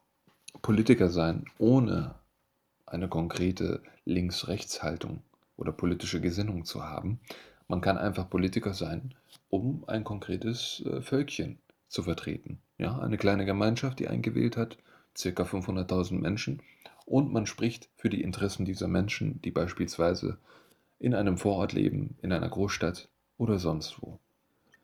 Politiker 0.60 1.08
sein, 1.08 1.44
ohne 1.58 2.16
eine 2.84 3.06
konkrete 3.06 3.80
Links-Rechts-Haltung 4.06 5.22
oder 5.62 5.70
politische 5.72 6.20
Gesinnung 6.20 6.64
zu 6.64 6.82
haben. 6.82 7.20
Man 7.68 7.80
kann 7.80 7.96
einfach 7.96 8.28
Politiker 8.28 8.74
sein, 8.74 9.14
um 9.48 9.84
ein 9.86 10.02
konkretes 10.02 10.82
äh, 10.84 11.00
Völkchen 11.00 11.58
zu 11.88 12.02
vertreten. 12.02 12.58
Ja, 12.78 12.98
eine 12.98 13.16
kleine 13.16 13.44
Gemeinschaft, 13.44 14.00
die 14.00 14.08
eingewählt 14.08 14.56
hat, 14.56 14.76
circa 15.16 15.44
500.000 15.44 16.18
Menschen, 16.18 16.60
und 17.06 17.32
man 17.32 17.46
spricht 17.46 17.88
für 17.96 18.08
die 18.08 18.22
Interessen 18.22 18.64
dieser 18.64 18.88
Menschen, 18.88 19.40
die 19.42 19.50
beispielsweise 19.52 20.38
in 20.98 21.14
einem 21.14 21.38
Vorort 21.38 21.72
leben, 21.72 22.16
in 22.22 22.32
einer 22.32 22.48
Großstadt 22.48 23.08
oder 23.38 23.58
sonst 23.58 24.02
wo. 24.02 24.18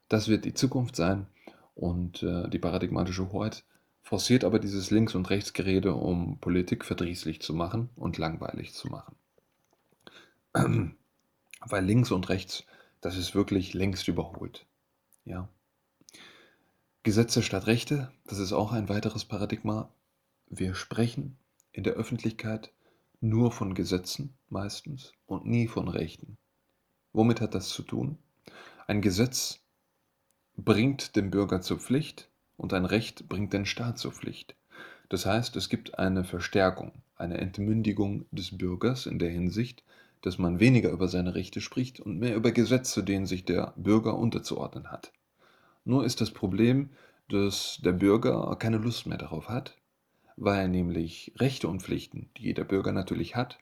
Das 0.09 0.29
wird 0.29 0.45
die 0.45 0.55
Zukunft 0.55 0.95
sein 0.95 1.27
und 1.75 2.23
äh, 2.23 2.49
die 2.49 2.59
paradigmatische 2.59 3.33
Hoheit 3.33 3.65
forciert 4.03 4.45
aber 4.45 4.59
dieses 4.59 4.91
Links- 4.91 5.15
und 5.15 5.29
Rechtsgerede, 5.31 5.95
um 5.95 6.39
Politik 6.39 6.85
verdrießlich 6.85 7.43
zu 7.43 7.53
machen 7.53 7.91
und 7.97 8.17
langweilig 8.17 8.73
zu 8.73 8.89
machen. 8.89 9.17
Weil 11.61 11.85
links 11.85 12.11
und 12.11 12.29
rechts, 12.29 12.65
das 13.01 13.17
ist 13.17 13.35
wirklich 13.35 13.75
längst 13.75 14.09
überholt. 14.09 14.67
Ja. 15.25 15.49
Gesetze 17.03 17.43
statt 17.43 17.67
Rechte, 17.67 18.13
das 18.25 18.39
ist 18.39 18.53
auch 18.53 18.73
ein 18.73 18.89
weiteres 18.89 19.25
Paradigma. 19.25 19.93
Wir 20.49 20.75
sprechen 20.75 21.37
in 21.73 21.85
der 21.85 21.95
Öffentlichkeit 21.95 22.73
nur 23.21 23.51
von 23.53 23.75
Gesetzen 23.75 24.35
meistens 24.49 25.13
und 25.27 25.47
nie 25.47 25.69
von 25.69 25.89
Rechten. 25.89 26.39
Womit 27.13 27.41
hat 27.41 27.55
das 27.55 27.69
zu 27.69 27.83
tun? 27.83 28.19
Ein 28.87 29.01
Gesetz 29.01 29.61
bringt 30.57 31.17
den 31.17 31.31
Bürger 31.31 31.61
zur 31.61 31.79
Pflicht 31.79 32.31
und 32.57 32.73
ein 32.73 32.85
Recht 32.85 33.29
bringt 33.29 33.53
den 33.53 33.67
Staat 33.67 33.99
zur 33.99 34.13
Pflicht. 34.13 34.57
Das 35.09 35.25
heißt, 35.25 35.57
es 35.57 35.69
gibt 35.69 35.99
eine 35.99 36.25
Verstärkung, 36.25 36.93
eine 37.17 37.39
Entmündigung 37.39 38.27
des 38.31 38.57
Bürgers 38.57 39.07
in 39.07 39.19
der 39.19 39.31
Hinsicht, 39.31 39.83
dass 40.23 40.39
man 40.39 40.61
weniger 40.61 40.91
über 40.91 41.09
seine 41.09 41.35
Rechte 41.35 41.61
spricht 41.61 42.01
und 42.01 42.19
mehr 42.19 42.37
über 42.37 42.53
Gesetze, 42.53 43.03
denen 43.05 43.27
sich 43.27 43.45
der 43.45 43.73
Bürger 43.77 44.17
unterzuordnen 44.17 44.91
hat. 44.91 45.13
Nur 45.85 46.05
ist 46.05 46.21
das 46.21 46.31
Problem, 46.31 46.91
dass 47.29 47.79
der 47.85 47.93
Bürger 47.93 48.55
keine 48.59 48.79
Lust 48.79 49.07
mehr 49.07 49.19
darauf 49.19 49.49
hat 49.49 49.77
weil 50.41 50.69
nämlich 50.69 51.33
Rechte 51.37 51.69
und 51.69 51.83
Pflichten, 51.83 52.31
die 52.37 52.45
jeder 52.45 52.65
Bürger 52.65 52.93
natürlich 52.93 53.37
hat, 53.37 53.59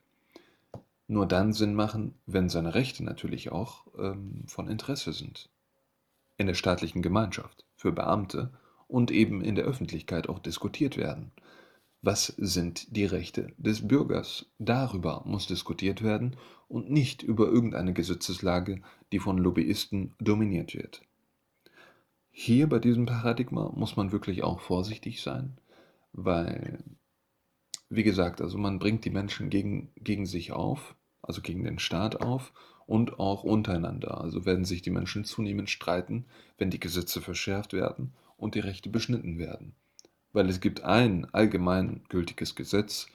nur 1.08 1.26
dann 1.26 1.52
Sinn 1.52 1.74
machen, 1.74 2.14
wenn 2.26 2.48
seine 2.48 2.74
Rechte 2.74 3.04
natürlich 3.04 3.50
auch 3.52 3.86
ähm, 3.98 4.44
von 4.46 4.68
Interesse 4.68 5.12
sind. 5.12 5.48
In 6.36 6.46
der 6.46 6.54
staatlichen 6.54 7.00
Gemeinschaft, 7.00 7.64
für 7.76 7.92
Beamte 7.92 8.50
und 8.88 9.10
eben 9.10 9.40
in 9.40 9.54
der 9.54 9.64
Öffentlichkeit 9.64 10.28
auch 10.28 10.38
diskutiert 10.38 10.96
werden. 10.96 11.32
Was 12.06 12.26
sind 12.36 12.96
die 12.96 13.04
Rechte 13.04 13.52
des 13.58 13.88
Bürgers? 13.88 14.46
Darüber 14.60 15.24
muss 15.26 15.48
diskutiert 15.48 16.04
werden 16.04 16.36
und 16.68 16.88
nicht 16.88 17.24
über 17.24 17.48
irgendeine 17.48 17.94
Gesetzeslage, 17.94 18.80
die 19.10 19.18
von 19.18 19.38
Lobbyisten 19.38 20.14
dominiert 20.20 20.76
wird. 20.76 21.02
Hier 22.30 22.68
bei 22.68 22.78
diesem 22.78 23.06
Paradigma 23.06 23.72
muss 23.74 23.96
man 23.96 24.12
wirklich 24.12 24.44
auch 24.44 24.60
vorsichtig 24.60 25.20
sein, 25.20 25.58
weil, 26.12 26.78
wie 27.88 28.04
gesagt, 28.04 28.40
also 28.40 28.56
man 28.56 28.78
bringt 28.78 29.04
die 29.04 29.10
Menschen 29.10 29.50
gegen, 29.50 29.90
gegen 29.96 30.26
sich 30.26 30.52
auf, 30.52 30.94
also 31.22 31.42
gegen 31.42 31.64
den 31.64 31.80
Staat 31.80 32.20
auf 32.20 32.52
und 32.86 33.18
auch 33.18 33.42
untereinander. 33.42 34.20
Also 34.20 34.46
werden 34.46 34.64
sich 34.64 34.80
die 34.80 34.90
Menschen 34.90 35.24
zunehmend 35.24 35.70
streiten, 35.70 36.26
wenn 36.56 36.70
die 36.70 36.78
Gesetze 36.78 37.20
verschärft 37.20 37.72
werden 37.72 38.12
und 38.36 38.54
die 38.54 38.60
Rechte 38.60 38.90
beschnitten 38.90 39.40
werden. 39.40 39.74
Weil 40.32 40.48
es 40.48 40.60
gibt 40.60 40.82
ein 40.82 41.26
allgemein 41.32 42.02
gültiges 42.08 42.54
Gesetz, 42.54 43.06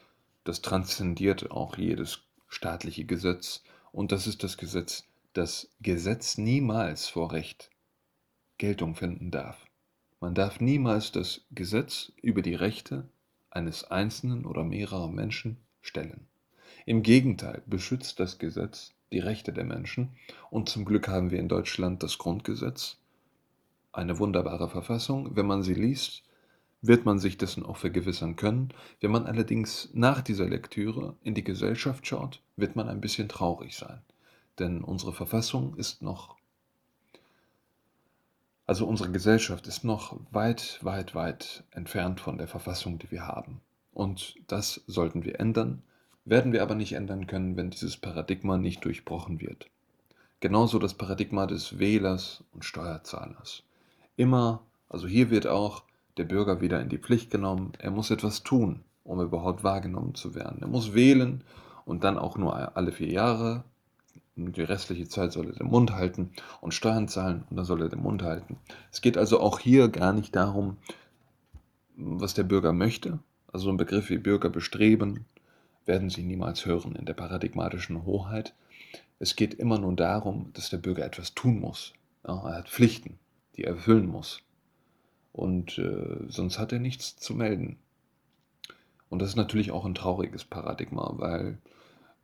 das 0.44 0.62
transzendiert 0.62 1.52
auch 1.52 1.78
jedes 1.78 2.22
staatliche 2.48 3.06
Gesetz 3.06 3.64
und 3.92 4.12
das 4.12 4.28
ist 4.28 4.44
das 4.44 4.58
Gesetz, 4.58 5.06
dass 5.34 5.70
Gesetz 5.82 6.38
niemals 6.38 7.08
vor 7.08 7.32
Recht 7.32 7.70
Geltung 8.58 8.96
finden 8.96 9.32
darf. 9.32 9.66
Man 10.20 10.36
darf 10.36 10.60
niemals 10.60 11.12
das 11.12 11.42
Gesetz 11.52 12.12
über 12.22 12.42
die 12.42 12.56
Rechte 12.56 13.08
eines 13.50 13.86
Einzelnen 13.86 14.46
oder 14.46 14.64
mehrerer 14.64 15.08
Menschen 15.08 15.58
stellen. 15.82 16.28
Im 16.86 17.04
Gegenteil 17.04 17.64
beschützt 17.66 18.20
das 18.20 18.40
Gesetz 18.40 18.94
die 19.12 19.20
Rechte 19.20 19.52
der 19.52 19.66
Menschen 19.66 20.10
und 20.50 20.70
zum 20.70 20.86
Glück 20.86 21.08
haben 21.08 21.32
wir 21.32 21.40
in 21.40 21.50
Deutschland 21.50 22.02
das 22.04 22.18
Grundgesetz, 22.18 22.98
eine 23.92 24.20
wunderbare 24.20 24.70
Verfassung. 24.70 25.36
Wenn 25.36 25.48
man 25.48 25.64
sie 25.64 25.74
liest, 25.74 26.24
wird 26.82 27.06
man 27.06 27.20
sich 27.20 27.38
dessen 27.38 27.66
auch 27.66 27.78
vergewissern 27.78 28.36
können. 28.36 28.70
Wenn 29.00 29.12
man 29.12 29.26
allerdings 29.26 29.90
nach 29.94 30.22
dieser 30.22 30.48
Lektüre 30.48 31.16
in 31.24 31.36
die 31.36 31.44
Gesellschaft 31.44 32.08
schaut, 32.08 32.42
wird 32.56 32.76
man 32.76 32.90
ein 32.90 33.02
bisschen 33.02 33.30
traurig 33.30 33.76
sein. 33.76 34.02
Denn 34.60 34.84
unsere 34.84 35.14
Verfassung 35.14 35.76
ist 35.76 36.02
noch, 36.02 36.36
also 38.66 38.88
unsere 38.88 39.12
Gesellschaft 39.12 39.68
ist 39.68 39.84
noch 39.84 40.20
weit, 40.32 40.80
weit, 40.82 41.14
weit 41.14 41.64
entfernt 41.72 42.20
von 42.20 42.38
der 42.38 42.48
Verfassung, 42.48 42.98
die 42.98 43.12
wir 43.12 43.28
haben. 43.28 43.62
Und 43.94 44.36
das 44.48 44.82
sollten 44.88 45.24
wir 45.24 45.40
ändern, 45.40 45.84
werden 46.26 46.54
wir 46.54 46.64
aber 46.64 46.76
nicht 46.76 46.94
ändern 46.94 47.28
können, 47.28 47.58
wenn 47.58 47.70
dieses 47.70 47.98
Paradigma 47.98 48.58
nicht 48.58 48.84
durchbrochen 48.86 49.42
wird. 49.42 49.70
Genauso 50.40 50.80
das 50.80 50.96
Paradigma 50.96 51.46
des 51.46 51.78
Wählers 51.78 52.44
und 52.52 52.66
Steuerzahlers. 52.66 53.64
Immer, 54.16 54.64
also 54.90 55.08
hier 55.08 55.30
wird 55.30 55.46
auch 55.46 55.84
der 56.18 56.26
Bürger 56.26 56.62
wieder 56.62 56.82
in 56.82 56.90
die 56.90 56.98
Pflicht 56.98 57.32
genommen. 57.32 57.74
Er 57.80 57.92
muss 57.92 58.12
etwas 58.12 58.44
tun, 58.44 58.82
um 59.04 59.22
überhaupt 59.22 59.64
wahrgenommen 59.64 60.16
zu 60.16 60.36
werden. 60.36 60.62
Er 60.62 60.68
muss 60.68 60.94
wählen 60.94 61.44
und 61.86 62.04
dann 62.04 62.18
auch 62.18 62.38
nur 62.38 62.76
alle 62.76 62.92
vier 62.92 63.12
Jahre. 63.12 63.64
Die 64.36 64.62
restliche 64.62 65.08
Zeit 65.08 65.34
soll 65.34 65.48
er 65.48 65.54
den 65.54 65.68
Mund 65.68 65.92
halten 65.92 66.32
und 66.62 66.74
Steuern 66.74 67.08
zahlen 67.08 67.44
und 67.50 67.58
dann 67.58 67.66
soll 67.66 67.82
er 67.82 67.90
den 67.90 68.02
Mund 68.02 68.24
halten. 68.24 68.58
Es 68.92 69.02
geht 69.02 69.18
also 69.18 69.40
auch 69.40 69.60
hier 69.60 69.90
gar 69.90 70.14
nicht 70.14 70.36
darum, 70.36 70.78
was 71.96 72.34
der 72.34 72.44
Bürger 72.44 72.74
möchte. 72.74 73.20
Also 73.52 73.70
ein 73.70 73.78
Begriff 73.78 74.10
wie 74.10 74.18
Bürger 74.18 74.50
bestreben 74.50 75.26
werden 75.86 76.10
Sie 76.10 76.24
niemals 76.24 76.66
hören 76.66 76.96
in 76.96 77.06
der 77.06 77.14
paradigmatischen 77.14 78.06
Hoheit. 78.06 78.54
Es 79.20 79.36
geht 79.36 79.54
immer 79.54 79.78
nur 79.78 79.94
darum, 79.96 80.52
dass 80.54 80.70
der 80.70 80.78
Bürger 80.78 81.06
etwas 81.06 81.34
tun 81.34 81.60
muss. 81.60 81.94
Ja, 82.26 82.36
er 82.48 82.58
hat 82.60 82.70
Pflichten, 82.70 83.20
die 83.56 83.64
er 83.64 83.74
erfüllen 83.74 84.08
muss 84.08 84.42
und 85.34 85.78
äh, 85.78 86.26
sonst 86.28 86.60
hat 86.60 86.72
er 86.72 86.80
nichts 86.80 87.16
zu 87.18 87.34
melden. 87.34 87.78
Und 89.10 89.20
das 89.22 89.30
ist 89.30 89.36
natürlich 89.36 89.72
auch 89.72 89.86
ein 89.86 89.96
trauriges 89.96 90.46
Paradigma, 90.46 91.14
weil 91.18 91.58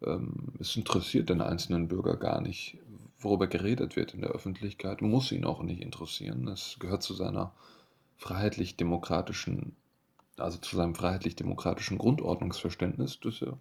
ähm, 0.04 0.54
es 0.60 0.76
interessiert 0.76 1.30
den 1.30 1.42
einzelnen 1.42 1.88
Bürger 1.88 2.18
gar 2.18 2.42
nicht, 2.42 2.78
worüber 3.20 3.48
geredet 3.48 3.96
wird 3.96 4.14
in 4.14 4.22
der 4.22 4.32
Öffentlichkeit, 4.32 5.02
muss 5.02 5.32
ihn 5.32 5.46
auch 5.46 5.64
nicht 5.64 5.82
interessieren. 5.82 6.48
Es 6.48 6.78
gehört 6.80 7.04
zu 7.04 7.14
seiner 7.14 7.52
freiheitlich-demokratischen, 8.18 9.76
also 10.38 10.58
zu 10.60 10.76
seinem 10.76 10.96
freiheitlich-demokratischen 10.96 11.98
Grundordnungsverständnis, 11.98 13.20
dass 13.20 13.42
er 13.42 13.58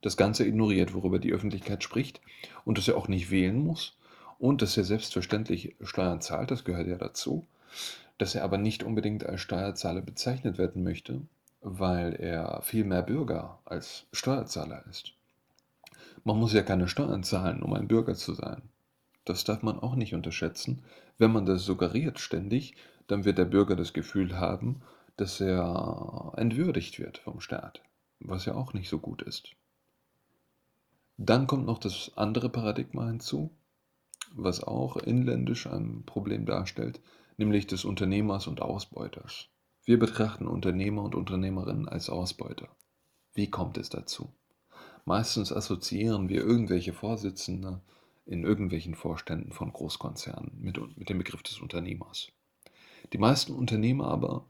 das 0.00 0.16
Ganze 0.16 0.46
ignoriert, 0.46 0.94
worüber 0.94 1.18
die 1.18 1.32
Öffentlichkeit 1.32 1.82
spricht 1.82 2.20
und 2.64 2.78
dass 2.78 2.88
er 2.88 2.96
auch 2.96 3.08
nicht 3.08 3.30
wählen 3.30 3.58
muss 3.58 3.96
und 4.38 4.62
dass 4.62 4.76
er 4.76 4.84
selbstverständlich 4.84 5.74
Steuern 5.82 6.20
zahlt, 6.20 6.50
das 6.50 6.64
gehört 6.64 6.86
ja 6.86 6.96
dazu 6.96 7.46
dass 8.18 8.34
er 8.34 8.44
aber 8.44 8.58
nicht 8.58 8.82
unbedingt 8.82 9.24
als 9.24 9.40
Steuerzahler 9.40 10.02
bezeichnet 10.02 10.58
werden 10.58 10.82
möchte, 10.82 11.22
weil 11.60 12.14
er 12.14 12.60
viel 12.62 12.84
mehr 12.84 13.02
Bürger 13.02 13.58
als 13.64 14.06
Steuerzahler 14.12 14.84
ist. 14.88 15.14
Man 16.24 16.38
muss 16.38 16.52
ja 16.52 16.62
keine 16.62 16.88
Steuern 16.88 17.22
zahlen, 17.22 17.62
um 17.62 17.72
ein 17.72 17.88
Bürger 17.88 18.14
zu 18.14 18.34
sein. 18.34 18.62
Das 19.24 19.44
darf 19.44 19.62
man 19.62 19.78
auch 19.78 19.94
nicht 19.94 20.14
unterschätzen. 20.14 20.82
Wenn 21.16 21.32
man 21.32 21.46
das 21.46 21.64
suggeriert 21.64 22.18
ständig, 22.18 22.74
dann 23.06 23.24
wird 23.24 23.38
der 23.38 23.44
Bürger 23.44 23.76
das 23.76 23.92
Gefühl 23.92 24.38
haben, 24.38 24.82
dass 25.16 25.40
er 25.40 26.32
entwürdigt 26.36 26.98
wird 26.98 27.18
vom 27.18 27.40
Staat, 27.40 27.82
was 28.20 28.44
ja 28.44 28.54
auch 28.54 28.72
nicht 28.72 28.88
so 28.88 28.98
gut 28.98 29.22
ist. 29.22 29.50
Dann 31.16 31.46
kommt 31.46 31.66
noch 31.66 31.78
das 31.78 32.12
andere 32.16 32.48
Paradigma 32.48 33.06
hinzu, 33.06 33.50
was 34.34 34.62
auch 34.62 34.96
inländisch 34.96 35.66
ein 35.66 36.04
Problem 36.04 36.46
darstellt, 36.46 37.00
nämlich 37.38 37.66
des 37.66 37.84
Unternehmers 37.84 38.46
und 38.46 38.60
Ausbeuters. 38.60 39.48
Wir 39.84 39.98
betrachten 39.98 40.46
Unternehmer 40.46 41.02
und 41.02 41.14
Unternehmerinnen 41.14 41.88
als 41.88 42.10
Ausbeuter. 42.10 42.68
Wie 43.32 43.48
kommt 43.48 43.78
es 43.78 43.88
dazu? 43.88 44.34
Meistens 45.06 45.52
assoziieren 45.52 46.28
wir 46.28 46.42
irgendwelche 46.42 46.92
Vorsitzende 46.92 47.80
in 48.26 48.44
irgendwelchen 48.44 48.94
Vorständen 48.94 49.52
von 49.52 49.72
Großkonzernen 49.72 50.52
mit, 50.60 50.78
mit 50.98 51.08
dem 51.08 51.16
Begriff 51.16 51.42
des 51.42 51.60
Unternehmers. 51.60 52.30
Die 53.14 53.18
meisten 53.18 53.54
Unternehmer 53.54 54.08
aber, 54.08 54.44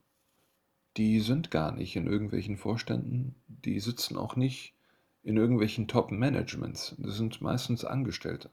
die 0.96 1.20
sind 1.20 1.52
gar 1.52 1.70
nicht 1.70 1.94
in 1.94 2.08
irgendwelchen 2.08 2.56
Vorständen, 2.56 3.36
die 3.46 3.78
sitzen 3.78 4.16
auch 4.16 4.34
nicht 4.34 4.74
in 5.22 5.36
irgendwelchen 5.36 5.86
Top-Managements. 5.86 6.96
Das 6.98 7.16
sind 7.16 7.40
meistens 7.40 7.84
Angestellte. 7.84 8.50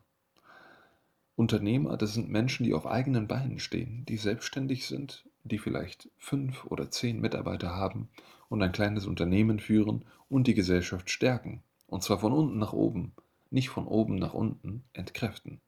Unternehmer, 1.35 1.97
das 1.97 2.13
sind 2.13 2.29
Menschen, 2.29 2.63
die 2.63 2.73
auf 2.73 2.87
eigenen 2.87 3.27
Beinen 3.27 3.59
stehen, 3.59 4.05
die 4.07 4.17
selbstständig 4.17 4.87
sind, 4.87 5.25
die 5.43 5.57
vielleicht 5.57 6.09
fünf 6.17 6.65
oder 6.65 6.89
zehn 6.89 7.19
Mitarbeiter 7.19 7.75
haben 7.75 8.07
und 8.47 8.61
ein 8.61 8.71
kleines 8.71 9.05
Unternehmen 9.05 9.59
führen 9.59 10.05
und 10.29 10.47
die 10.47 10.53
Gesellschaft 10.53 11.09
stärken. 11.09 11.61
Und 11.87 12.03
zwar 12.03 12.19
von 12.19 12.31
unten 12.31 12.57
nach 12.57 12.71
oben, 12.71 13.11
nicht 13.49 13.69
von 13.69 13.85
oben 13.85 14.15
nach 14.15 14.33
unten 14.33 14.83
entkräften. 14.93 15.59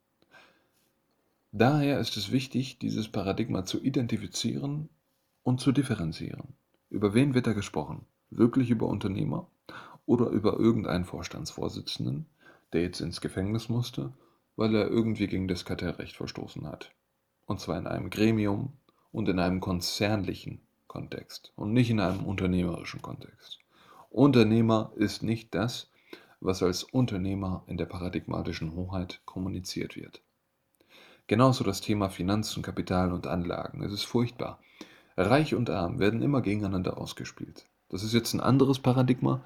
Daher 1.52 1.98
ist 2.00 2.16
es 2.16 2.32
wichtig, 2.32 2.78
dieses 2.78 3.08
Paradigma 3.08 3.64
zu 3.64 3.82
identifizieren 3.82 4.88
und 5.42 5.60
zu 5.60 5.72
differenzieren. 5.72 6.54
Über 6.88 7.12
wen 7.12 7.34
wird 7.34 7.46
da 7.46 7.52
gesprochen? 7.52 8.06
Wirklich 8.30 8.70
über 8.70 8.86
Unternehmer 8.86 9.46
oder 10.06 10.28
über 10.28 10.58
irgendeinen 10.58 11.04
Vorstandsvorsitzenden, 11.04 12.26
der 12.72 12.82
jetzt 12.82 13.00
ins 13.00 13.20
Gefängnis 13.20 13.68
musste 13.68 14.12
weil 14.58 14.74
er 14.74 14.88
irgendwie 14.88 15.28
gegen 15.28 15.46
das 15.46 15.64
Kartellrecht 15.64 16.16
verstoßen 16.16 16.66
hat. 16.66 16.90
Und 17.46 17.60
zwar 17.60 17.78
in 17.78 17.86
einem 17.86 18.10
Gremium 18.10 18.72
und 19.12 19.28
in 19.28 19.38
einem 19.38 19.60
konzernlichen 19.60 20.60
Kontext 20.88 21.52
und 21.54 21.72
nicht 21.72 21.90
in 21.90 22.00
einem 22.00 22.24
unternehmerischen 22.24 23.00
Kontext. 23.00 23.60
Unternehmer 24.10 24.90
ist 24.96 25.22
nicht 25.22 25.54
das, 25.54 25.88
was 26.40 26.60
als 26.64 26.82
Unternehmer 26.82 27.62
in 27.68 27.76
der 27.76 27.86
paradigmatischen 27.86 28.74
Hoheit 28.74 29.20
kommuniziert 29.26 29.94
wird. 29.94 30.22
Genauso 31.28 31.62
das 31.62 31.80
Thema 31.80 32.08
Finanzen, 32.08 32.64
Kapital 32.64 33.12
und 33.12 33.28
Anlagen. 33.28 33.84
Es 33.84 33.92
ist 33.92 34.04
furchtbar. 34.04 34.58
Reich 35.16 35.54
und 35.54 35.70
arm 35.70 36.00
werden 36.00 36.20
immer 36.20 36.42
gegeneinander 36.42 36.98
ausgespielt. 36.98 37.66
Das 37.90 38.02
ist 38.02 38.12
jetzt 38.12 38.34
ein 38.34 38.40
anderes 38.40 38.80
Paradigma, 38.80 39.40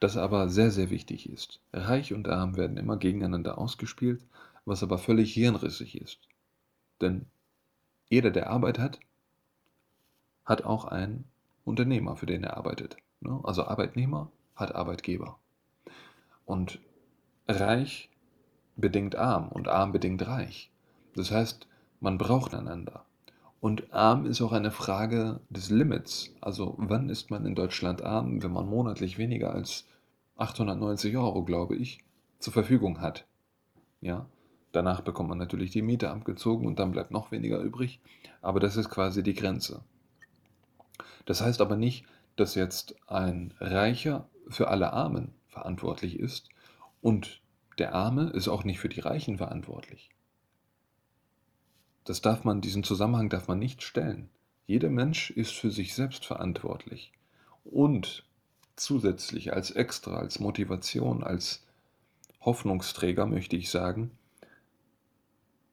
das 0.00 0.16
aber 0.16 0.48
sehr, 0.48 0.72
sehr 0.72 0.90
wichtig 0.90 1.28
ist. 1.28 1.60
Reich 1.72 2.12
und 2.12 2.28
arm 2.28 2.56
werden 2.56 2.76
immer 2.76 2.96
gegeneinander 2.96 3.58
ausgespielt 3.58 4.20
was 4.68 4.82
aber 4.82 4.98
völlig 4.98 5.32
hirnrissig 5.34 6.00
ist. 6.00 6.20
Denn 7.00 7.26
jeder, 8.08 8.30
der 8.30 8.50
Arbeit 8.50 8.78
hat, 8.78 9.00
hat 10.44 10.64
auch 10.64 10.84
einen 10.84 11.24
Unternehmer, 11.64 12.16
für 12.16 12.26
den 12.26 12.44
er 12.44 12.56
arbeitet. 12.56 12.96
Ne? 13.20 13.40
Also 13.44 13.64
Arbeitnehmer 13.64 14.30
hat 14.56 14.74
Arbeitgeber. 14.74 15.38
Und 16.44 16.80
reich 17.46 18.10
bedingt 18.76 19.16
arm 19.16 19.48
und 19.48 19.68
arm 19.68 19.92
bedingt 19.92 20.26
reich. 20.26 20.70
Das 21.14 21.30
heißt, 21.30 21.66
man 22.00 22.16
braucht 22.16 22.54
einander. 22.54 23.04
Und 23.60 23.92
arm 23.92 24.24
ist 24.26 24.40
auch 24.40 24.52
eine 24.52 24.70
Frage 24.70 25.40
des 25.50 25.68
Limits. 25.68 26.30
Also 26.40 26.74
wann 26.78 27.08
ist 27.08 27.30
man 27.30 27.44
in 27.44 27.54
Deutschland 27.54 28.02
arm, 28.02 28.42
wenn 28.42 28.52
man 28.52 28.68
monatlich 28.68 29.18
weniger 29.18 29.52
als 29.52 29.84
890 30.36 31.16
Euro, 31.16 31.42
glaube 31.44 31.74
ich, 31.74 31.98
zur 32.38 32.52
Verfügung 32.52 33.00
hat. 33.00 33.26
Ja, 34.00 34.26
Danach 34.72 35.00
bekommt 35.00 35.30
man 35.30 35.38
natürlich 35.38 35.70
die 35.70 35.82
Miete 35.82 36.10
abgezogen 36.10 36.66
und 36.66 36.78
dann 36.78 36.92
bleibt 36.92 37.10
noch 37.10 37.32
weniger 37.32 37.58
übrig. 37.60 38.00
Aber 38.42 38.60
das 38.60 38.76
ist 38.76 38.90
quasi 38.90 39.22
die 39.22 39.34
Grenze. 39.34 39.82
Das 41.24 41.40
heißt 41.40 41.60
aber 41.60 41.76
nicht, 41.76 42.04
dass 42.36 42.54
jetzt 42.54 42.94
ein 43.06 43.54
Reicher 43.60 44.28
für 44.48 44.68
alle 44.68 44.92
Armen 44.92 45.32
verantwortlich 45.48 46.18
ist 46.18 46.48
und 47.00 47.40
der 47.78 47.94
Arme 47.94 48.30
ist 48.30 48.48
auch 48.48 48.64
nicht 48.64 48.80
für 48.80 48.88
die 48.88 49.00
Reichen 49.00 49.38
verantwortlich. 49.38 50.10
Das 52.04 52.20
darf 52.22 52.44
man, 52.44 52.60
diesen 52.60 52.84
Zusammenhang 52.84 53.28
darf 53.28 53.48
man 53.48 53.58
nicht 53.58 53.82
stellen. 53.82 54.30
Jeder 54.66 54.90
Mensch 54.90 55.30
ist 55.30 55.52
für 55.52 55.70
sich 55.70 55.94
selbst 55.94 56.24
verantwortlich. 56.24 57.12
Und 57.64 58.24
zusätzlich 58.76 59.52
als 59.52 59.70
Extra, 59.70 60.18
als 60.18 60.40
Motivation, 60.40 61.22
als 61.22 61.64
Hoffnungsträger 62.40 63.26
möchte 63.26 63.56
ich 63.56 63.70
sagen, 63.70 64.10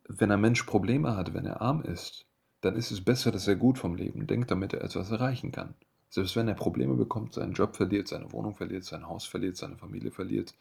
wenn 0.07 0.31
ein 0.31 0.41
Mensch 0.41 0.63
Probleme 0.63 1.15
hat, 1.15 1.33
wenn 1.33 1.45
er 1.45 1.61
arm 1.61 1.81
ist, 1.81 2.25
dann 2.61 2.75
ist 2.75 2.91
es 2.91 3.03
besser, 3.03 3.31
dass 3.31 3.47
er 3.47 3.55
gut 3.55 3.77
vom 3.77 3.95
Leben 3.95 4.27
denkt, 4.27 4.51
damit 4.51 4.73
er 4.73 4.83
etwas 4.83 5.11
erreichen 5.11 5.51
kann. 5.51 5.75
Selbst 6.09 6.35
wenn 6.35 6.47
er 6.47 6.53
Probleme 6.53 6.95
bekommt, 6.95 7.33
seinen 7.33 7.53
Job 7.53 7.75
verliert, 7.75 8.07
seine 8.07 8.31
Wohnung 8.31 8.55
verliert, 8.55 8.83
sein 8.83 9.07
Haus 9.07 9.25
verliert, 9.25 9.57
seine 9.57 9.77
Familie 9.77 10.11
verliert, 10.11 10.53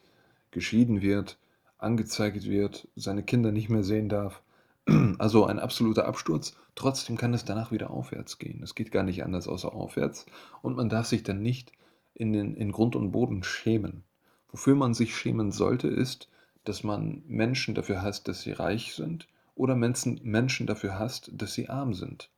geschieden 0.50 1.00
wird, 1.00 1.38
angezeigt 1.78 2.44
wird, 2.44 2.88
seine 2.96 3.22
Kinder 3.22 3.52
nicht 3.52 3.68
mehr 3.68 3.84
sehen 3.84 4.08
darf, 4.08 4.42
Also 5.18 5.46
ein 5.46 5.58
absoluter 5.58 6.06
Absturz, 6.06 6.56
trotzdem 6.74 7.16
kann 7.16 7.34
es 7.34 7.44
danach 7.44 7.72
wieder 7.72 7.90
aufwärts 7.90 8.38
gehen. 8.38 8.62
Es 8.62 8.74
geht 8.74 8.90
gar 8.90 9.02
nicht 9.02 9.24
anders 9.24 9.48
außer 9.48 9.72
aufwärts 9.72 10.26
und 10.62 10.76
man 10.76 10.88
darf 10.88 11.06
sich 11.06 11.22
dann 11.22 11.42
nicht 11.42 11.72
in 12.14 12.32
den 12.32 12.54
in 12.54 12.70
Grund 12.70 12.94
und 12.96 13.10
Boden 13.10 13.42
schämen. 13.42 14.04
Wofür 14.48 14.74
man 14.74 14.94
sich 14.94 15.16
schämen 15.16 15.52
sollte, 15.52 15.88
ist, 15.88 16.28
dass 16.64 16.84
man 16.84 17.22
Menschen 17.26 17.74
dafür 17.74 18.02
hasst, 18.02 18.28
dass 18.28 18.42
sie 18.42 18.52
reich 18.52 18.94
sind 18.94 19.26
oder 19.54 19.76
Menschen 19.76 20.66
dafür 20.66 20.98
hasst, 20.98 21.30
dass 21.32 21.54
sie 21.54 21.68
arm 21.68 21.94
sind. 21.94 22.30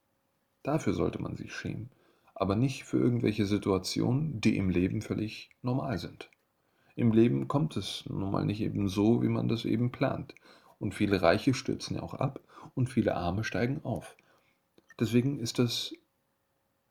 Dafür 0.63 0.95
sollte 0.95 1.21
man 1.21 1.37
sich 1.37 1.55
schämen, 1.55 1.91
aber 2.35 2.57
nicht 2.57 2.85
für 2.85 2.99
irgendwelche 2.99 3.47
Situationen, 3.47 4.41
die 4.41 4.57
im 4.57 4.69
Leben 4.69 5.01
völlig 5.01 5.51
normal 5.63 5.99
sind. 5.99 6.31
Im 6.97 7.13
Leben 7.13 7.47
kommt 7.47 7.77
es 7.77 8.05
nun 8.09 8.31
mal 8.31 8.45
nicht 8.45 8.61
eben 8.61 8.89
so, 8.89 9.23
wie 9.23 9.29
man 9.29 9.49
das 9.49 9.65
eben 9.65 9.93
plant. 9.93 10.35
Und 10.79 10.95
viele 10.95 11.23
Reiche 11.23 11.55
stürzen 11.55 11.97
ja 11.97 12.03
auch 12.03 12.15
ab 12.15 12.41
und 12.75 12.89
viele 12.89 13.15
Arme 13.15 13.45
steigen 13.45 13.85
auf. 13.85 14.17
Deswegen 14.99 15.39
ist 15.39 15.59
das 15.59 15.93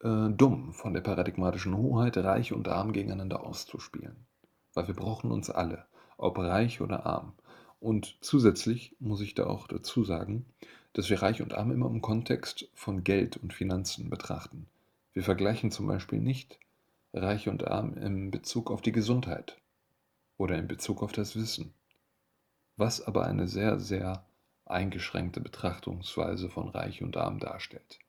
äh, 0.01 0.29
dumm, 0.29 0.73
von 0.73 0.93
der 0.93 1.01
paradigmatischen 1.01 1.75
Hoheit 1.75 2.17
reich 2.17 2.53
und 2.53 2.67
arm 2.67 2.93
gegeneinander 2.93 3.43
auszuspielen. 3.43 4.27
Weil 4.73 4.87
wir 4.87 4.95
brauchen 4.95 5.31
uns 5.31 5.49
alle, 5.49 5.85
ob 6.17 6.37
reich 6.37 6.81
oder 6.81 7.05
arm. 7.05 7.33
Und 7.79 8.17
zusätzlich 8.21 8.95
muss 8.99 9.21
ich 9.21 9.35
da 9.35 9.45
auch 9.47 9.67
dazu 9.67 10.03
sagen, 10.03 10.45
dass 10.93 11.09
wir 11.09 11.21
reich 11.21 11.41
und 11.41 11.53
arm 11.53 11.71
immer 11.71 11.87
im 11.87 12.01
Kontext 12.01 12.69
von 12.73 13.03
Geld 13.03 13.37
und 13.37 13.53
Finanzen 13.53 14.09
betrachten. 14.09 14.67
Wir 15.13 15.23
vergleichen 15.23 15.71
zum 15.71 15.87
Beispiel 15.87 16.19
nicht 16.19 16.59
reich 17.13 17.47
und 17.47 17.67
arm 17.67 17.95
in 17.97 18.31
Bezug 18.31 18.71
auf 18.71 18.81
die 18.81 18.91
Gesundheit 18.91 19.57
oder 20.37 20.57
in 20.57 20.67
Bezug 20.67 21.03
auf 21.03 21.11
das 21.11 21.35
Wissen 21.35 21.73
was 22.77 23.01
aber 23.05 23.25
eine 23.25 23.47
sehr, 23.47 23.79
sehr 23.79 24.25
eingeschränkte 24.65 25.39
Betrachtungsweise 25.39 26.49
von 26.49 26.69
Reich 26.69 27.01
und 27.03 27.17
Arm 27.17 27.39
darstellt. 27.39 27.99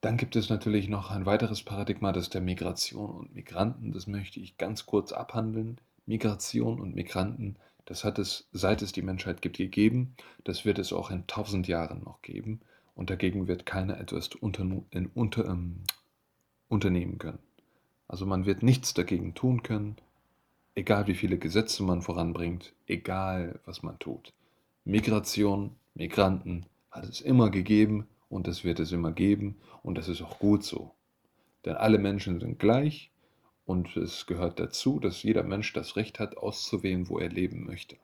Dann 0.00 0.16
gibt 0.16 0.34
es 0.34 0.48
natürlich 0.48 0.88
noch 0.88 1.10
ein 1.10 1.26
weiteres 1.26 1.62
Paradigma, 1.62 2.12
das 2.12 2.28
der 2.28 2.40
Migration 2.40 3.10
und 3.10 3.34
Migranten. 3.34 3.92
Das 3.92 4.06
möchte 4.06 4.40
ich 4.40 4.58
ganz 4.58 4.86
kurz 4.86 5.12
abhandeln. 5.12 5.80
Migration 6.06 6.80
und 6.80 6.94
Migranten, 6.94 7.56
das 7.84 8.04
hat 8.04 8.18
es, 8.18 8.48
seit 8.52 8.82
es 8.82 8.92
die 8.92 9.02
Menschheit 9.02 9.42
gibt, 9.42 9.56
gegeben. 9.56 10.14
Das 10.44 10.64
wird 10.64 10.78
es 10.78 10.92
auch 10.92 11.10
in 11.10 11.26
tausend 11.26 11.68
Jahren 11.68 12.02
noch 12.04 12.22
geben. 12.22 12.60
Und 12.94 13.10
dagegen 13.10 13.48
wird 13.48 13.66
keiner 13.66 13.98
etwas 13.98 14.28
unter, 14.28 14.62
in, 14.90 15.06
unter, 15.14 15.46
ähm, 15.46 15.82
unternehmen 16.68 17.18
können. 17.18 17.38
Also 18.08 18.26
man 18.26 18.46
wird 18.46 18.62
nichts 18.62 18.94
dagegen 18.94 19.34
tun 19.34 19.62
können, 19.62 19.96
egal 20.74 21.06
wie 21.06 21.14
viele 21.14 21.38
Gesetze 21.38 21.82
man 21.82 22.02
voranbringt, 22.02 22.72
egal 22.86 23.60
was 23.64 23.82
man 23.82 23.98
tut. 23.98 24.32
Migration, 24.84 25.76
Migranten 25.94 26.66
hat 26.90 27.04
es 27.04 27.20
immer 27.20 27.50
gegeben 27.50 28.06
und 28.28 28.48
es 28.48 28.64
wird 28.64 28.80
es 28.80 28.92
immer 28.92 29.12
geben 29.12 29.56
und 29.82 29.96
das 29.96 30.08
ist 30.08 30.22
auch 30.22 30.38
gut 30.38 30.64
so. 30.64 30.92
Denn 31.64 31.76
alle 31.76 31.98
Menschen 31.98 32.40
sind 32.40 32.58
gleich 32.58 33.11
und 33.64 33.96
es 33.96 34.26
gehört 34.26 34.58
dazu, 34.58 34.98
dass 34.98 35.22
jeder 35.22 35.42
Mensch 35.42 35.72
das 35.72 35.96
Recht 35.96 36.18
hat, 36.18 36.36
auszuwählen, 36.36 37.08
wo 37.08 37.18
er 37.18 37.28
leben 37.28 37.64
möchte. 37.64 37.96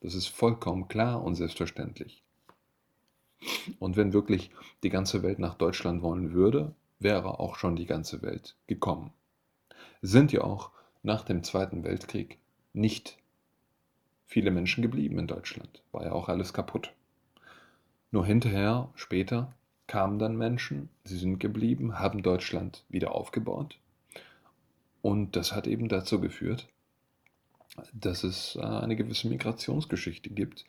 Das 0.00 0.14
ist 0.14 0.28
vollkommen 0.28 0.88
klar 0.88 1.22
und 1.22 1.34
selbstverständlich. 1.34 2.22
Und 3.78 3.96
wenn 3.96 4.12
wirklich 4.12 4.50
die 4.82 4.90
ganze 4.90 5.22
Welt 5.22 5.38
nach 5.38 5.54
Deutschland 5.54 6.02
wollen 6.02 6.32
würde, 6.32 6.74
wäre 6.98 7.38
auch 7.40 7.56
schon 7.56 7.76
die 7.76 7.86
ganze 7.86 8.22
Welt 8.22 8.56
gekommen. 8.66 9.12
Sind 10.02 10.32
ja 10.32 10.42
auch 10.42 10.70
nach 11.02 11.22
dem 11.22 11.42
Zweiten 11.42 11.84
Weltkrieg 11.84 12.38
nicht 12.72 13.16
viele 14.26 14.50
Menschen 14.50 14.82
geblieben 14.82 15.18
in 15.18 15.26
Deutschland. 15.26 15.82
War 15.92 16.04
ja 16.04 16.12
auch 16.12 16.28
alles 16.28 16.52
kaputt. 16.52 16.92
Nur 18.10 18.26
hinterher, 18.26 18.90
später, 18.94 19.54
kamen 19.86 20.18
dann 20.18 20.36
Menschen, 20.36 20.88
sie 21.04 21.18
sind 21.18 21.38
geblieben, 21.38 21.98
haben 21.98 22.22
Deutschland 22.22 22.84
wieder 22.88 23.14
aufgebaut. 23.14 23.78
Und 25.02 25.36
das 25.36 25.52
hat 25.52 25.66
eben 25.66 25.88
dazu 25.88 26.20
geführt, 26.20 26.68
dass 27.92 28.24
es 28.24 28.56
äh, 28.56 28.60
eine 28.60 28.96
gewisse 28.96 29.28
Migrationsgeschichte 29.28 30.30
gibt. 30.30 30.64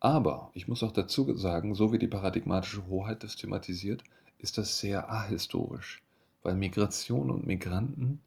Aber 0.00 0.50
ich 0.54 0.66
muss 0.66 0.82
auch 0.82 0.92
dazu 0.92 1.36
sagen, 1.36 1.74
so 1.74 1.92
wie 1.92 1.98
die 1.98 2.08
paradigmatische 2.08 2.86
Hoheit 2.86 3.22
das 3.22 3.36
thematisiert, 3.36 4.02
ist 4.38 4.56
das 4.56 4.78
sehr 4.78 5.10
ahistorisch, 5.10 6.02
weil 6.42 6.54
Migration 6.54 7.30
und 7.30 7.46
Migranten 7.46 8.20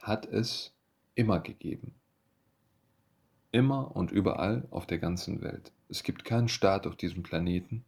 hat 0.00 0.26
es 0.26 0.72
immer 1.14 1.38
gegeben. 1.38 1.94
Immer 3.52 3.94
und 3.94 4.10
überall 4.10 4.66
auf 4.70 4.86
der 4.86 4.98
ganzen 4.98 5.42
Welt. 5.42 5.72
Es 5.88 6.02
gibt 6.02 6.24
keinen 6.24 6.48
Staat 6.48 6.86
auf 6.86 6.96
diesem 6.96 7.22
Planeten, 7.22 7.84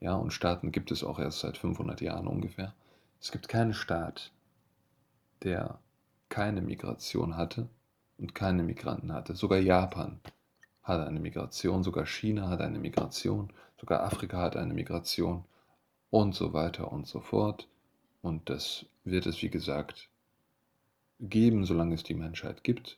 ja, 0.00 0.14
und 0.14 0.32
Staaten 0.32 0.70
gibt 0.70 0.90
es 0.92 1.02
auch 1.02 1.18
erst 1.18 1.40
seit 1.40 1.56
500 1.56 2.00
Jahren 2.00 2.26
ungefähr. 2.26 2.74
Es 3.20 3.32
gibt 3.32 3.48
keinen 3.48 3.74
Staat, 3.74 4.30
der 5.42 5.78
keine 6.28 6.60
Migration 6.60 7.36
hatte 7.36 7.68
und 8.18 8.34
keine 8.34 8.62
Migranten 8.62 9.12
hatte. 9.12 9.34
Sogar 9.34 9.58
Japan 9.58 10.20
hat 10.82 11.06
eine 11.06 11.20
Migration, 11.20 11.82
sogar 11.82 12.06
China 12.06 12.48
hat 12.48 12.60
eine 12.60 12.78
Migration, 12.78 13.52
sogar 13.78 14.02
Afrika 14.02 14.38
hat 14.38 14.56
eine 14.56 14.74
Migration 14.74 15.44
und 16.10 16.34
so 16.34 16.52
weiter 16.52 16.90
und 16.90 17.06
so 17.06 17.20
fort. 17.20 17.68
Und 18.22 18.50
das 18.50 18.86
wird 19.04 19.26
es, 19.26 19.42
wie 19.42 19.50
gesagt, 19.50 20.08
geben, 21.20 21.64
solange 21.64 21.94
es 21.94 22.02
die 22.02 22.14
Menschheit 22.14 22.64
gibt. 22.64 22.96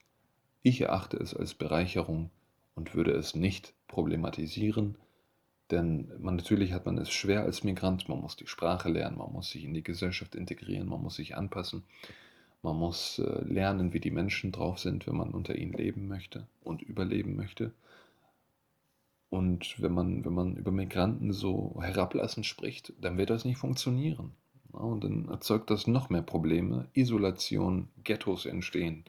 Ich 0.63 0.81
erachte 0.81 1.17
es 1.17 1.35
als 1.35 1.55
Bereicherung 1.55 2.31
und 2.75 2.95
würde 2.95 3.13
es 3.13 3.35
nicht 3.35 3.75
problematisieren, 3.89 4.97
denn 5.71 6.11
man, 6.19 6.37
natürlich 6.37 6.73
hat 6.73 6.87
man 6.87 6.99
es 6.99 7.11
schwer 7.11 7.43
als 7.43 7.63
Migrant, 7.63 8.09
man 8.09 8.21
muss 8.21 8.37
die 8.37 8.47
Sprache 8.47 8.89
lernen, 8.89 9.19
man 9.19 9.33
muss 9.33 9.51
sich 9.51 9.65
in 9.65 9.75
die 9.75 9.85
Gesellschaft 9.85 10.35
integrieren, 10.35 10.89
man 10.89 11.03
muss 11.03 11.15
sich 11.15 11.37
anpassen, 11.37 11.85
man 12.63 12.77
muss 12.77 13.19
äh, 13.19 13.45
lernen, 13.45 13.93
wie 13.93 14.01
die 14.01 14.11
Menschen 14.11 14.53
drauf 14.53 14.79
sind, 14.79 15.07
wenn 15.07 15.17
man 15.17 15.31
unter 15.31 15.55
ihnen 15.55 15.73
leben 15.73 16.09
möchte 16.09 16.47
und 16.63 16.83
überleben 16.83 17.37
möchte. 17.37 17.73
Und 19.31 19.81
wenn 19.81 19.93
man, 19.93 20.25
wenn 20.25 20.35
man 20.35 20.57
über 20.57 20.73
Migranten 20.73 21.33
so 21.33 21.79
herablassend 21.81 22.47
spricht, 22.47 22.93
dann 23.01 23.17
wird 23.17 23.31
das 23.31 23.45
nicht 23.45 23.59
funktionieren. 23.59 24.33
Und 24.73 25.05
dann 25.05 25.29
erzeugt 25.29 25.71
das 25.71 25.87
noch 25.87 26.11
mehr 26.11 26.23
Probleme, 26.23 26.89
Isolation, 26.93 27.89
Ghettos 28.05 28.47
entstehen. 28.47 29.05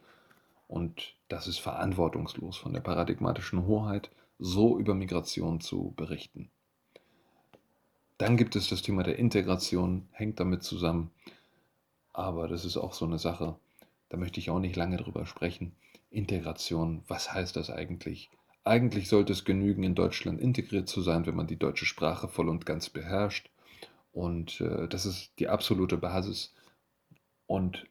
Und 0.67 1.15
das 1.27 1.47
ist 1.47 1.59
verantwortungslos 1.59 2.57
von 2.57 2.73
der 2.73 2.81
paradigmatischen 2.81 3.65
Hoheit, 3.65 4.09
so 4.39 4.79
über 4.79 4.95
Migration 4.95 5.59
zu 5.59 5.93
berichten. 5.95 6.49
Dann 8.17 8.37
gibt 8.37 8.55
es 8.55 8.69
das 8.69 8.81
Thema 8.81 9.03
der 9.03 9.17
Integration, 9.17 10.07
hängt 10.11 10.39
damit 10.39 10.63
zusammen. 10.63 11.11
Aber 12.13 12.47
das 12.47 12.65
ist 12.65 12.77
auch 12.77 12.93
so 12.93 13.05
eine 13.05 13.19
Sache, 13.19 13.55
da 14.09 14.17
möchte 14.17 14.39
ich 14.39 14.49
auch 14.49 14.59
nicht 14.59 14.75
lange 14.75 14.97
drüber 14.97 15.25
sprechen. 15.25 15.73
Integration, 16.09 17.03
was 17.07 17.33
heißt 17.33 17.55
das 17.55 17.69
eigentlich? 17.69 18.29
Eigentlich 18.63 19.07
sollte 19.07 19.33
es 19.33 19.45
genügen, 19.45 19.83
in 19.83 19.95
Deutschland 19.95 20.39
integriert 20.39 20.87
zu 20.87 21.01
sein, 21.01 21.25
wenn 21.25 21.35
man 21.35 21.47
die 21.47 21.57
deutsche 21.57 21.85
Sprache 21.85 22.27
voll 22.27 22.49
und 22.49 22.65
ganz 22.65 22.89
beherrscht. 22.89 23.49
Und 24.11 24.61
äh, 24.61 24.87
das 24.87 25.05
ist 25.05 25.31
die 25.39 25.47
absolute 25.47 25.97
Basis. 25.97 26.53
Und 27.47 27.87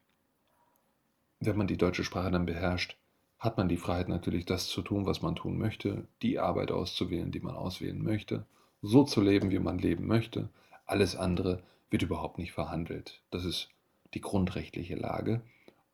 wenn 1.40 1.56
man 1.56 1.66
die 1.66 1.78
deutsche 1.78 2.04
Sprache 2.04 2.30
dann 2.30 2.46
beherrscht, 2.46 2.96
hat 3.38 3.56
man 3.56 3.68
die 3.68 3.78
Freiheit 3.78 4.08
natürlich, 4.08 4.44
das 4.44 4.68
zu 4.68 4.82
tun, 4.82 5.06
was 5.06 5.22
man 5.22 5.34
tun 5.34 5.56
möchte, 5.56 6.06
die 6.20 6.38
Arbeit 6.38 6.70
auszuwählen, 6.70 7.32
die 7.32 7.40
man 7.40 7.56
auswählen 7.56 8.02
möchte, 8.02 8.44
so 8.82 9.04
zu 9.04 9.22
leben, 9.22 9.50
wie 9.50 9.58
man 9.58 9.78
leben 9.78 10.06
möchte. 10.06 10.50
Alles 10.84 11.16
andere 11.16 11.62
wird 11.88 12.02
überhaupt 12.02 12.36
nicht 12.36 12.52
verhandelt. 12.52 13.22
Das 13.30 13.46
ist 13.46 13.70
die 14.14 14.20
grundrechtliche 14.20 14.96
Lage. 14.96 15.42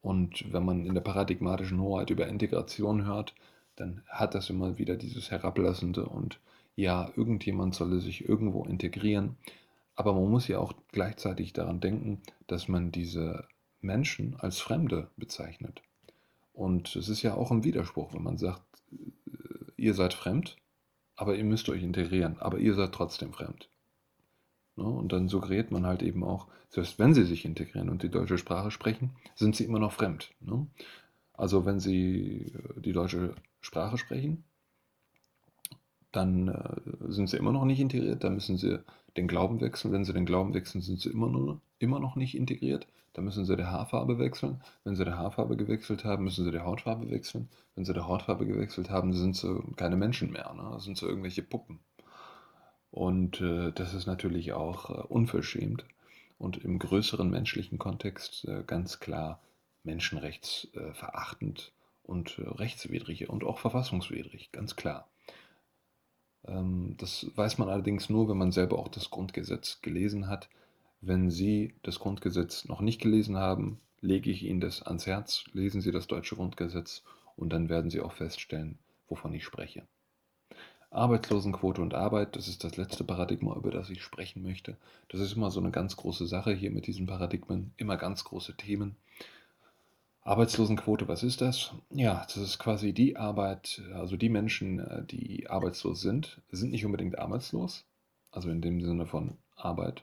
Und 0.00 0.52
wenn 0.52 0.64
man 0.64 0.86
in 0.86 0.94
der 0.94 1.00
paradigmatischen 1.00 1.80
Hoheit 1.80 2.10
über 2.10 2.28
Integration 2.28 3.04
hört, 3.06 3.34
dann 3.76 4.02
hat 4.08 4.34
das 4.34 4.50
immer 4.50 4.78
wieder 4.78 4.96
dieses 4.96 5.30
Herablassende 5.30 6.06
und 6.06 6.40
ja, 6.76 7.10
irgendjemand 7.16 7.74
solle 7.74 8.00
sich 8.00 8.28
irgendwo 8.28 8.64
integrieren. 8.64 9.36
Aber 9.94 10.12
man 10.12 10.30
muss 10.30 10.46
ja 10.46 10.58
auch 10.58 10.74
gleichzeitig 10.92 11.54
daran 11.54 11.80
denken, 11.80 12.20
dass 12.46 12.68
man 12.68 12.92
diese 12.92 13.48
Menschen 13.80 14.36
als 14.38 14.60
Fremde 14.60 15.10
bezeichnet. 15.16 15.82
Und 16.52 16.94
es 16.96 17.08
ist 17.08 17.22
ja 17.22 17.34
auch 17.34 17.50
ein 17.50 17.64
Widerspruch, 17.64 18.14
wenn 18.14 18.22
man 18.22 18.38
sagt, 18.38 18.62
äh, 18.92 19.72
ihr 19.76 19.94
seid 19.94 20.14
fremd, 20.14 20.56
aber 21.16 21.34
ihr 21.36 21.44
müsst 21.44 21.68
euch 21.68 21.82
integrieren, 21.82 22.38
aber 22.38 22.58
ihr 22.58 22.74
seid 22.74 22.92
trotzdem 22.92 23.32
fremd. 23.32 23.68
Ne? 24.76 24.84
Und 24.84 25.12
dann 25.12 25.28
suggeriert 25.28 25.70
man 25.70 25.86
halt 25.86 26.02
eben 26.02 26.22
auch, 26.22 26.46
selbst 26.68 26.98
wenn 26.98 27.14
sie 27.14 27.24
sich 27.24 27.44
integrieren 27.44 27.88
und 27.88 28.02
die 28.02 28.10
deutsche 28.10 28.38
Sprache 28.38 28.70
sprechen, 28.70 29.10
sind 29.34 29.56
sie 29.56 29.64
immer 29.64 29.78
noch 29.78 29.92
fremd. 29.92 30.32
Ne? 30.40 30.66
Also 31.32 31.64
wenn 31.66 31.80
sie 31.80 32.52
äh, 32.54 32.80
die 32.80 32.92
deutsche 32.92 33.34
Sprache 33.60 33.98
sprechen, 33.98 34.44
dann 36.12 36.48
äh, 36.48 37.12
sind 37.12 37.28
sie 37.28 37.36
immer 37.36 37.52
noch 37.52 37.64
nicht 37.64 37.80
integriert, 37.80 38.24
dann 38.24 38.34
müssen 38.34 38.56
sie 38.56 38.80
den 39.16 39.28
Glauben 39.28 39.60
wechseln. 39.60 39.92
Wenn 39.92 40.04
sie 40.04 40.12
den 40.12 40.26
Glauben 40.26 40.54
wechseln, 40.54 40.82
sind 40.82 41.00
sie 41.00 41.10
immer, 41.10 41.28
nur, 41.28 41.60
immer 41.78 42.00
noch 42.00 42.16
nicht 42.16 42.36
integriert. 42.36 42.86
Dann 43.14 43.24
müssen 43.24 43.46
sie 43.46 43.56
die 43.56 43.64
Haarfarbe 43.64 44.18
wechseln. 44.18 44.60
Wenn 44.84 44.94
sie 44.94 45.04
die 45.04 45.12
Haarfarbe 45.12 45.56
gewechselt 45.56 46.04
haben, 46.04 46.24
müssen 46.24 46.44
sie 46.44 46.50
die 46.50 46.60
Hautfarbe 46.60 47.10
wechseln. 47.10 47.48
Wenn 47.74 47.86
sie 47.86 47.94
die 47.94 48.00
Hautfarbe 48.00 48.44
gewechselt 48.46 48.90
haben, 48.90 49.14
sind 49.14 49.36
sie 49.36 49.58
keine 49.76 49.96
Menschen 49.96 50.32
mehr. 50.32 50.52
Ne? 50.52 50.78
Sind 50.80 50.98
so 50.98 51.08
irgendwelche 51.08 51.42
Puppen. 51.42 51.80
Und 52.96 53.42
äh, 53.42 53.72
das 53.72 53.92
ist 53.92 54.06
natürlich 54.06 54.54
auch 54.54 54.88
äh, 54.88 55.02
unverschämt 55.02 55.84
und 56.38 56.56
im 56.64 56.78
größeren 56.78 57.28
menschlichen 57.28 57.76
Kontext 57.76 58.46
äh, 58.46 58.62
ganz 58.66 59.00
klar 59.00 59.38
menschenrechtsverachtend 59.84 61.72
und 62.04 62.38
äh, 62.38 62.48
rechtswidrig 62.48 63.28
und 63.28 63.44
auch 63.44 63.58
verfassungswidrig, 63.58 64.50
ganz 64.50 64.76
klar. 64.76 65.10
Ähm, 66.46 66.94
das 66.96 67.30
weiß 67.34 67.58
man 67.58 67.68
allerdings 67.68 68.08
nur, 68.08 68.30
wenn 68.30 68.38
man 68.38 68.50
selber 68.50 68.78
auch 68.78 68.88
das 68.88 69.10
Grundgesetz 69.10 69.82
gelesen 69.82 70.28
hat. 70.28 70.48
Wenn 71.02 71.28
Sie 71.28 71.74
das 71.82 71.98
Grundgesetz 71.98 72.64
noch 72.64 72.80
nicht 72.80 73.02
gelesen 73.02 73.36
haben, 73.36 73.78
lege 74.00 74.30
ich 74.30 74.42
Ihnen 74.42 74.62
das 74.62 74.80
ans 74.80 75.06
Herz. 75.06 75.44
Lesen 75.52 75.82
Sie 75.82 75.92
das 75.92 76.06
deutsche 76.06 76.36
Grundgesetz 76.36 77.02
und 77.36 77.52
dann 77.52 77.68
werden 77.68 77.90
Sie 77.90 78.00
auch 78.00 78.12
feststellen, 78.12 78.78
wovon 79.06 79.34
ich 79.34 79.44
spreche. 79.44 79.86
Arbeitslosenquote 80.96 81.82
und 81.82 81.94
Arbeit, 81.94 82.36
das 82.36 82.48
ist 82.48 82.64
das 82.64 82.76
letzte 82.76 83.04
Paradigma, 83.04 83.54
über 83.54 83.70
das 83.70 83.90
ich 83.90 84.02
sprechen 84.02 84.42
möchte. 84.42 84.76
Das 85.08 85.20
ist 85.20 85.36
immer 85.36 85.50
so 85.50 85.60
eine 85.60 85.70
ganz 85.70 85.96
große 85.96 86.26
Sache 86.26 86.52
hier 86.52 86.70
mit 86.70 86.86
diesen 86.86 87.06
Paradigmen, 87.06 87.72
immer 87.76 87.96
ganz 87.96 88.24
große 88.24 88.56
Themen. 88.56 88.96
Arbeitslosenquote, 90.22 91.06
was 91.06 91.22
ist 91.22 91.40
das? 91.40 91.72
Ja, 91.90 92.24
das 92.26 92.38
ist 92.38 92.58
quasi 92.58 92.92
die 92.92 93.16
Arbeit, 93.16 93.82
also 93.94 94.16
die 94.16 94.28
Menschen, 94.28 94.80
äh, 94.80 95.04
die 95.04 95.48
arbeitslos 95.48 96.00
sind, 96.00 96.42
sind 96.50 96.72
nicht 96.72 96.84
unbedingt 96.84 97.18
arbeitslos, 97.18 97.84
also 98.32 98.50
in 98.50 98.60
dem 98.60 98.80
Sinne 98.80 99.06
von 99.06 99.38
Arbeit, 99.54 100.02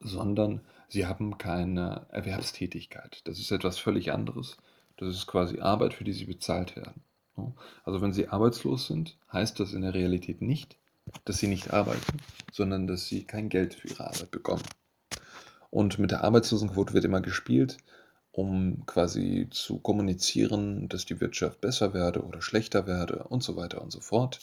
sondern 0.00 0.62
sie 0.88 1.06
haben 1.06 1.38
keine 1.38 2.06
Erwerbstätigkeit. 2.10 3.20
Das 3.28 3.38
ist 3.38 3.52
etwas 3.52 3.78
völlig 3.78 4.10
anderes. 4.10 4.56
Das 4.96 5.14
ist 5.14 5.26
quasi 5.26 5.60
Arbeit, 5.60 5.94
für 5.94 6.04
die 6.04 6.12
sie 6.12 6.24
bezahlt 6.24 6.74
werden. 6.74 7.02
Also 7.84 8.00
wenn 8.00 8.12
sie 8.12 8.28
arbeitslos 8.28 8.86
sind, 8.86 9.16
heißt 9.32 9.60
das 9.60 9.72
in 9.72 9.82
der 9.82 9.94
Realität 9.94 10.42
nicht, 10.42 10.76
dass 11.24 11.38
sie 11.38 11.48
nicht 11.48 11.72
arbeiten, 11.72 12.18
sondern 12.52 12.86
dass 12.86 13.06
sie 13.06 13.24
kein 13.24 13.48
Geld 13.48 13.74
für 13.74 13.88
ihre 13.88 14.06
Arbeit 14.06 14.30
bekommen. 14.30 14.62
Und 15.70 15.98
mit 15.98 16.10
der 16.10 16.24
Arbeitslosenquote 16.24 16.94
wird 16.94 17.04
immer 17.04 17.20
gespielt, 17.20 17.78
um 18.32 18.84
quasi 18.86 19.48
zu 19.50 19.78
kommunizieren, 19.78 20.88
dass 20.88 21.06
die 21.06 21.20
Wirtschaft 21.20 21.60
besser 21.60 21.94
werde 21.94 22.22
oder 22.22 22.42
schlechter 22.42 22.86
werde 22.86 23.24
und 23.24 23.42
so 23.42 23.56
weiter 23.56 23.82
und 23.82 23.90
so 23.90 24.00
fort. 24.00 24.40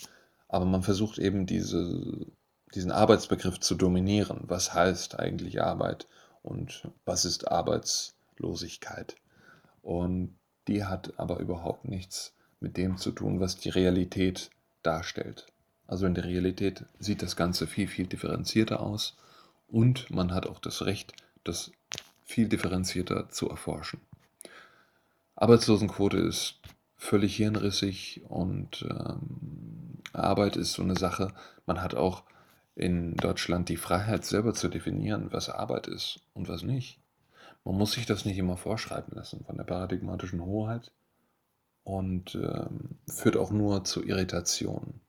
Aber 0.47 0.65
man 0.65 0.83
versucht 0.83 1.19
eben 1.19 1.45
diese, 1.45 2.27
diesen 2.73 2.91
Arbeitsbegriff 2.91 3.59
zu 3.59 3.75
dominieren. 3.75 4.41
Was 4.43 4.73
heißt 4.73 5.19
eigentlich 5.19 5.61
Arbeit 5.61 6.07
und 6.41 6.87
was 7.05 7.25
ist 7.25 7.51
Arbeitslosigkeit? 7.51 9.15
Und 9.81 10.35
die 10.67 10.85
hat 10.85 11.13
aber 11.17 11.39
überhaupt 11.39 11.85
nichts 11.85 12.33
mit 12.63 12.77
dem 12.77 12.97
zu 12.97 13.11
tun, 13.11 13.39
was 13.39 13.57
die 13.57 13.69
Realität 13.69 14.49
darstellt. 14.81 15.45
Also 15.85 16.05
in 16.05 16.15
der 16.15 16.23
Realität 16.23 16.85
sieht 16.97 17.21
das 17.21 17.35
Ganze 17.35 17.67
viel, 17.67 17.87
viel 17.87 18.07
differenzierter 18.07 18.79
aus 18.79 19.17
und 19.67 20.09
man 20.09 20.33
hat 20.33 20.47
auch 20.47 20.59
das 20.59 20.85
Recht, 20.85 21.13
das 21.43 21.71
viel 22.23 22.47
differenzierter 22.47 23.29
zu 23.29 23.49
erforschen. 23.49 23.99
Arbeitslosenquote 25.35 26.17
ist 26.17 26.59
völlig 26.95 27.35
hirnrissig 27.35 28.21
und 28.29 28.85
ähm, 28.89 29.99
Arbeit 30.13 30.55
ist 30.55 30.73
so 30.73 30.83
eine 30.83 30.95
Sache. 30.95 31.33
Man 31.65 31.81
hat 31.81 31.95
auch 31.95 32.23
in 32.75 33.15
Deutschland 33.17 33.69
die 33.69 33.77
Freiheit 33.77 34.25
selber 34.25 34.53
zu 34.53 34.69
definieren, 34.69 35.27
was 35.31 35.49
Arbeit 35.49 35.87
ist 35.87 36.21
und 36.33 36.47
was 36.47 36.63
nicht. 36.63 36.99
Man 37.65 37.75
muss 37.75 37.93
sich 37.93 38.05
das 38.05 38.25
nicht 38.25 38.37
immer 38.37 38.57
vorschreiben 38.57 39.15
lassen 39.15 39.43
von 39.45 39.57
der 39.57 39.63
paradigmatischen 39.63 40.43
Hoheit 40.43 40.91
und 41.83 42.35
ähm, 42.35 42.97
führt 43.07 43.37
auch 43.37 43.51
nur 43.51 43.83
zu 43.83 44.03
Irritationen. 44.03 45.01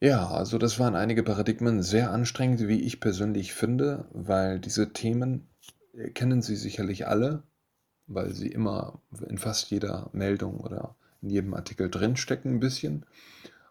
Ja, 0.00 0.28
also 0.28 0.58
das 0.58 0.78
waren 0.78 0.94
einige 0.94 1.24
Paradigmen, 1.24 1.82
sehr 1.82 2.12
anstrengend, 2.12 2.68
wie 2.68 2.80
ich 2.82 3.00
persönlich 3.00 3.52
finde, 3.52 4.06
weil 4.12 4.60
diese 4.60 4.92
Themen 4.92 5.48
äh, 5.94 6.10
kennen 6.10 6.42
Sie 6.42 6.56
sicherlich 6.56 7.08
alle, 7.08 7.42
weil 8.08 8.32
sie 8.32 8.48
immer 8.48 9.00
in 9.28 9.38
fast 9.38 9.70
jeder 9.70 10.08
Meldung 10.12 10.60
oder 10.60 10.96
in 11.20 11.30
jedem 11.30 11.54
Artikel 11.54 11.90
drinstecken 11.90 12.54
ein 12.54 12.60
bisschen. 12.60 13.04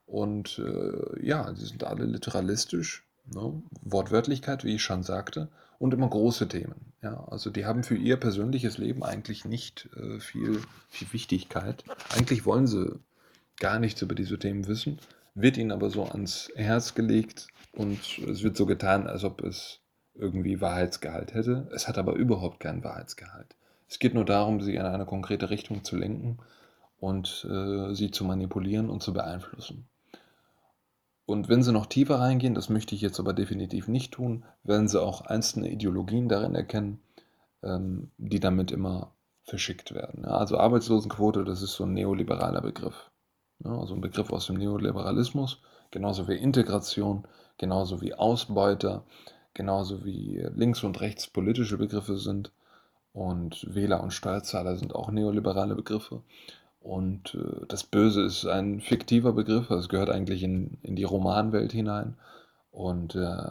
Und 0.06 0.60
äh, 0.60 1.26
ja, 1.26 1.54
sie 1.56 1.66
sind 1.66 1.84
alle 1.84 2.06
literalistisch, 2.06 3.06
ne? 3.26 3.62
Wortwörtlichkeit, 3.82 4.64
wie 4.64 4.76
ich 4.76 4.84
schon 4.84 5.04
sagte, 5.04 5.50
und 5.80 5.94
immer 5.94 6.10
große 6.10 6.48
Themen. 6.48 6.94
Ja, 7.02 7.26
also 7.30 7.50
die 7.50 7.66
haben 7.66 7.84
für 7.84 7.96
ihr 7.96 8.18
persönliches 8.18 8.78
Leben 8.78 9.04
eigentlich 9.04 9.46
nicht 9.46 9.90
äh, 9.96 10.20
viel, 10.20 10.62
viel 10.90 11.14
Wichtigkeit. 11.14 11.84
Eigentlich 12.16 12.46
wollen 12.46 12.68
sie 12.68 13.00
gar 13.60 13.80
nichts 13.80 14.02
über 14.02 14.16
diese 14.16 14.40
Themen 14.40 14.68
wissen, 14.68 15.00
wird 15.36 15.58
ihnen 15.58 15.72
aber 15.72 15.90
so 15.90 16.06
ans 16.06 16.52
Herz 16.56 16.96
gelegt 16.96 17.48
und 17.74 18.00
es 18.28 18.44
wird 18.44 18.58
so 18.58 18.66
getan, 18.66 19.08
als 19.08 19.24
ob 19.24 19.44
es 19.44 19.82
irgendwie 20.16 20.62
Wahrheitsgehalt 20.62 21.34
hätte. 21.34 21.70
Es 21.74 21.88
hat 21.88 21.98
aber 21.98 22.14
überhaupt 22.14 22.60
keinen 22.60 22.84
Wahrheitsgehalt. 22.84 23.56
Es 23.88 24.00
geht 24.00 24.14
nur 24.14 24.26
darum, 24.26 24.62
sie 24.62 24.76
in 24.76 24.82
eine 24.82 25.06
konkrete 25.06 25.50
Richtung 25.50 25.84
zu 25.84 25.96
lenken 25.96 26.40
und 27.00 27.48
äh, 27.50 27.94
sie 27.94 28.12
zu 28.12 28.26
manipulieren 28.26 28.90
und 28.90 29.04
zu 29.04 29.14
beeinflussen. 29.14 29.88
Und 31.28 31.50
wenn 31.50 31.62
Sie 31.62 31.74
noch 31.74 31.88
tiefer 31.88 32.20
reingehen, 32.20 32.56
das 32.56 32.70
möchte 32.70 32.96
ich 32.96 33.02
jetzt 33.02 33.20
aber 33.20 33.34
definitiv 33.34 33.90
nicht 33.90 34.14
tun, 34.14 34.46
werden 34.64 34.88
Sie 34.88 35.00
auch 35.00 35.22
einzelne 35.22 35.70
Ideologien 35.70 36.30
darin 36.30 36.56
erkennen, 36.56 37.02
ähm, 37.64 38.12
die 38.18 38.40
damit 38.40 38.72
immer 38.72 39.12
verschickt 39.44 39.94
werden. 39.94 40.24
Also 40.24 40.58
Arbeitslosenquote, 40.58 41.44
das 41.44 41.62
ist 41.62 41.74
so 41.74 41.84
ein 41.84 41.94
neoliberaler 41.94 42.62
Begriff. 42.62 43.12
Also 43.62 43.94
ein 43.94 44.02
Begriff 44.02 44.32
aus 44.32 44.48
dem 44.48 44.56
Neoliberalismus, 44.56 45.62
genauso 45.92 46.30
wie 46.30 46.36
Integration, 46.38 47.28
genauso 47.58 48.00
wie 48.02 48.14
Ausbeuter, 48.14 49.04
genauso 49.54 50.06
wie 50.06 50.48
links 50.56 50.86
und 50.86 51.02
rechts 51.02 51.28
politische 51.28 51.78
Begriffe 51.78 52.18
sind. 52.18 52.54
Und 53.12 53.68
Wähler 53.76 54.02
und 54.02 54.14
Steuerzahler 54.14 54.78
sind 54.78 54.96
auch 54.96 55.12
neoliberale 55.12 55.76
Begriffe. 55.76 56.22
Und 56.88 57.36
äh, 57.36 57.66
das 57.68 57.84
Böse 57.84 58.22
ist 58.22 58.46
ein 58.46 58.80
fiktiver 58.80 59.34
Begriff, 59.34 59.70
es 59.72 59.90
gehört 59.90 60.10
eigentlich 60.10 60.42
in, 60.42 60.78
in 60.84 60.96
die 60.96 61.04
Romanwelt 61.04 61.74
hinein. 61.74 62.16
Und 62.72 63.14
äh, 63.14 63.44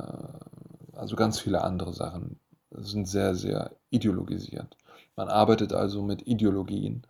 also 0.94 1.16
ganz 1.16 1.38
viele 1.38 1.62
andere 1.62 1.92
Sachen 1.92 2.40
sind 2.70 3.06
sehr, 3.06 3.34
sehr 3.34 3.72
ideologisiert. 3.90 4.78
Man 5.16 5.28
arbeitet 5.28 5.74
also 5.74 6.00
mit 6.02 6.26
Ideologien. 6.26 7.02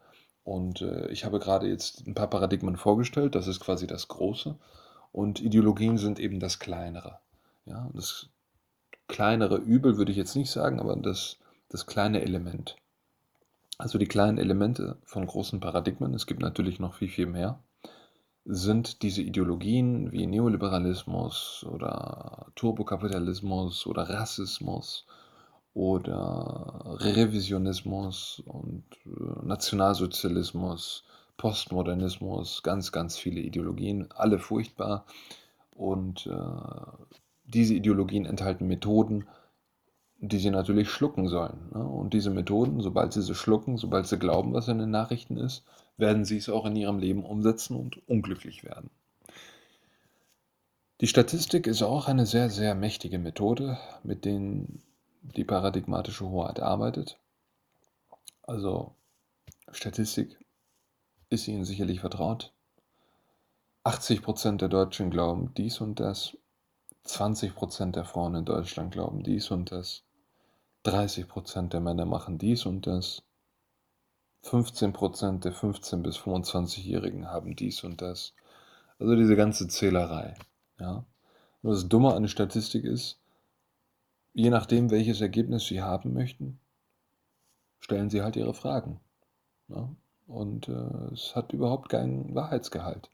Und 0.43 0.83
äh, 0.83 1.09
ich 1.11 1.25
habe 1.25 1.39
gerade 1.39 1.69
jetzt 1.69 2.05
ein 2.09 2.15
paar 2.15 2.29
Paradigmen 2.29 2.77
vorgestellt, 2.77 3.37
das 3.37 3.47
ist 3.47 3.61
quasi 3.61 3.87
das 3.87 4.09
Große. 4.09 4.57
Und 5.13 5.41
Ideologien 5.41 5.97
sind 5.97 6.19
eben 6.19 6.41
das 6.41 6.59
Kleinere. 6.59 7.21
Ja, 7.67 7.89
das 7.95 8.31
kleinere 9.07 9.59
Übel 9.59 9.97
würde 9.97 10.11
ich 10.11 10.19
jetzt 10.19 10.35
nicht 10.35 10.51
sagen, 10.51 10.81
aber 10.81 10.97
das, 10.97 11.37
das 11.69 11.87
kleine 11.87 12.23
Element. 12.23 12.75
Also 13.79 13.99
die 13.99 14.07
kleinen 14.07 14.39
Elemente 14.39 14.97
von 15.05 15.27
großen 15.27 15.61
Paradigmen, 15.61 16.15
es 16.15 16.27
gibt 16.27 16.41
natürlich 16.41 16.81
noch 16.81 16.95
viel, 16.95 17.09
viel 17.09 17.27
mehr, 17.27 17.63
sind 18.45 19.03
diese 19.03 19.23
Ideologien 19.23 20.13
wie 20.13 20.27
Neoliberalismus 20.27 21.67
oder 21.69 22.47
Turbokapitalismus 22.55 23.87
oder 23.87 24.09
Rassismus 24.09 25.07
oder 25.75 26.97
Revisionismus 27.01 28.43
und 28.47 28.85
äh, 29.05 29.45
Nationalsozialismus, 29.45 31.05
Postmodernismus, 31.37 32.63
ganz, 32.63 32.93
ganz 32.93 33.19
viele 33.19 33.41
Ideologien, 33.41 34.09
alle 34.13 34.39
furchtbar. 34.39 35.05
Und 35.73 36.27
äh, 36.29 37.07
diese 37.45 37.75
Ideologien 37.75 38.25
enthalten 38.25 38.67
Methoden, 38.67 39.27
die 40.19 40.39
sie 40.39 40.51
natürlich 40.51 40.89
schlucken 40.91 41.29
sollen. 41.29 41.71
Ne? 41.73 41.85
Und 41.85 42.15
diese 42.15 42.31
Methoden, 42.31 42.81
sobald 42.81 43.13
sie 43.13 43.23
sie 43.23 43.35
schlucken, 43.35 43.77
sobald 43.77 44.07
sie 44.07 44.19
glauben, 44.19 44.53
was 44.53 44.69
in 44.69 44.79
den 44.79 44.91
Nachrichten 44.91 45.37
ist, 45.37 45.65
werden 45.97 46.25
sie 46.25 46.39
es 46.39 46.49
auch 46.49 46.67
in 46.67 46.77
ihrem 46.77 46.99
Leben 46.99 47.25
umsetzen 47.25 47.77
und 47.77 48.07
unglücklich 48.09 48.65
werden. 48.65 48.91
Die 51.01 51.07
Statistik 51.07 51.67
ist 51.67 51.83
auch 51.83 52.09
eine 52.09 52.25
sehr, 52.25 52.49
sehr 52.49 52.75
mächtige 52.75 53.19
Methode, 53.19 53.79
mit 54.03 54.25
der 54.25 54.41
die 55.23 55.45
paradigmatische 55.45 56.29
Hoheit 56.29 56.61
arbeitet. 56.61 57.19
Also 58.43 58.95
Statistik 59.73 60.39
ist 61.29 61.49
Ihnen 61.49 61.65
sicherlich 61.65 62.01
vertraut. 62.01 62.53
80% 63.85 64.57
der 64.57 64.69
Deutschen 64.69 65.11
glauben 65.11 65.53
dies 65.57 65.81
und 65.81 66.01
das. 66.01 66.37
20% 67.07 67.93
der 67.93 68.05
Frauen 68.05 68.35
in 68.35 68.45
Deutschland 68.45 68.93
glauben 68.93 69.23
dies 69.23 69.51
und 69.51 69.73
das. 69.73 70.03
30% 70.85 71.69
der 71.69 71.81
Männer 71.81 72.05
machen 72.05 72.39
dies 72.39 72.67
und 72.67 72.87
das. 72.87 73.23
15% 74.45 75.41
der 75.41 75.53
15- 75.53 76.03
bis 76.03 76.19
25-Jährigen 76.19 77.27
haben 77.27 77.57
dies 77.57 77.83
und 77.83 78.01
das. 78.01 78.35
Also 78.99 79.17
diese 79.17 79.37
ganze 79.37 79.69
Zählerei. 79.69 80.35
Ja? 80.79 81.05
Und 81.63 81.71
das 81.71 81.89
Dumme 81.89 82.15
an 82.15 82.23
der 82.23 82.29
Statistik 82.29 82.85
ist, 82.85 83.19
je 84.33 84.51
nachdem, 84.51 84.91
welches 84.91 85.21
Ergebnis 85.21 85.67
Sie 85.67 85.83
haben 85.83 86.13
möchten, 86.13 86.61
stellen 87.81 88.11
Sie 88.11 88.23
halt 88.23 88.37
Ihre 88.37 88.55
Fragen. 88.55 89.01
Ja? 89.69 89.89
Und 90.27 90.69
äh, 90.69 91.13
es 91.13 91.35
hat 91.35 91.53
überhaupt 91.53 91.89
keinen 91.89 92.35
Wahrheitsgehalt. 92.35 93.11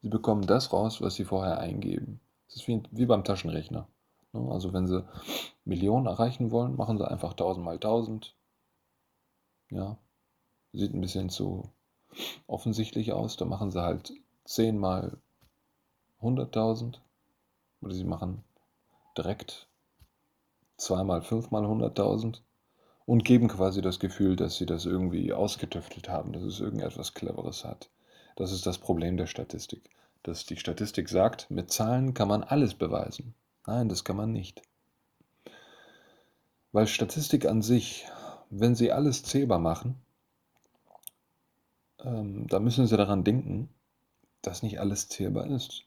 Sie 0.00 0.08
bekommen 0.08 0.46
das 0.46 0.72
raus, 0.72 1.00
was 1.00 1.14
Sie 1.14 1.24
vorher 1.24 1.58
eingeben. 1.58 2.20
Es 2.52 2.60
ist 2.60 2.68
wie, 2.68 2.82
wie 2.90 3.06
beim 3.06 3.24
Taschenrechner. 3.24 3.88
Ne? 4.32 4.52
Also 4.52 4.74
wenn 4.74 4.86
Sie 4.86 5.04
Millionen 5.64 6.06
erreichen 6.06 6.50
wollen, 6.50 6.76
machen 6.76 6.98
Sie 6.98 7.10
einfach 7.10 7.30
1000 7.30 7.64
mal 7.64 7.74
1000. 7.76 8.36
Ja, 9.70 9.96
sieht 10.74 10.92
ein 10.92 11.00
bisschen 11.00 11.30
zu 11.30 11.70
offensichtlich 12.46 13.14
aus. 13.14 13.38
Da 13.38 13.46
machen 13.46 13.70
Sie 13.70 13.82
halt 13.82 14.12
10 14.44 14.76
mal 14.76 15.16
100.000. 16.20 16.98
Oder 17.80 17.94
Sie 17.94 18.04
machen 18.04 18.44
direkt 19.16 19.66
2 20.76 21.04
mal 21.04 21.22
5 21.22 21.50
mal 21.50 21.64
100.000 21.64 22.42
und 23.06 23.24
geben 23.24 23.48
quasi 23.48 23.80
das 23.80 23.98
Gefühl, 23.98 24.36
dass 24.36 24.56
sie 24.56 24.66
das 24.66 24.84
irgendwie 24.84 25.32
ausgetüftelt 25.32 26.10
haben, 26.10 26.32
dass 26.34 26.42
es 26.42 26.60
irgendetwas 26.60 27.14
Cleveres 27.14 27.64
hat. 27.64 27.90
Das 28.36 28.52
ist 28.52 28.66
das 28.66 28.78
Problem 28.78 29.16
der 29.16 29.26
Statistik. 29.26 29.88
Dass 30.22 30.46
die 30.46 30.56
Statistik 30.56 31.08
sagt, 31.08 31.50
mit 31.50 31.72
Zahlen 31.72 32.14
kann 32.14 32.28
man 32.28 32.44
alles 32.44 32.74
beweisen. 32.74 33.34
Nein, 33.66 33.88
das 33.88 34.04
kann 34.04 34.16
man 34.16 34.32
nicht. 34.32 34.62
Weil 36.72 36.86
Statistik 36.86 37.46
an 37.46 37.62
sich, 37.62 38.06
wenn 38.50 38.74
Sie 38.74 38.92
alles 38.92 39.24
zählbar 39.24 39.58
machen, 39.58 40.00
ähm, 42.00 42.46
da 42.48 42.60
müssen 42.60 42.86
Sie 42.86 42.96
daran 42.96 43.24
denken, 43.24 43.68
dass 44.42 44.62
nicht 44.62 44.80
alles 44.80 45.08
zählbar 45.08 45.46
ist. 45.46 45.84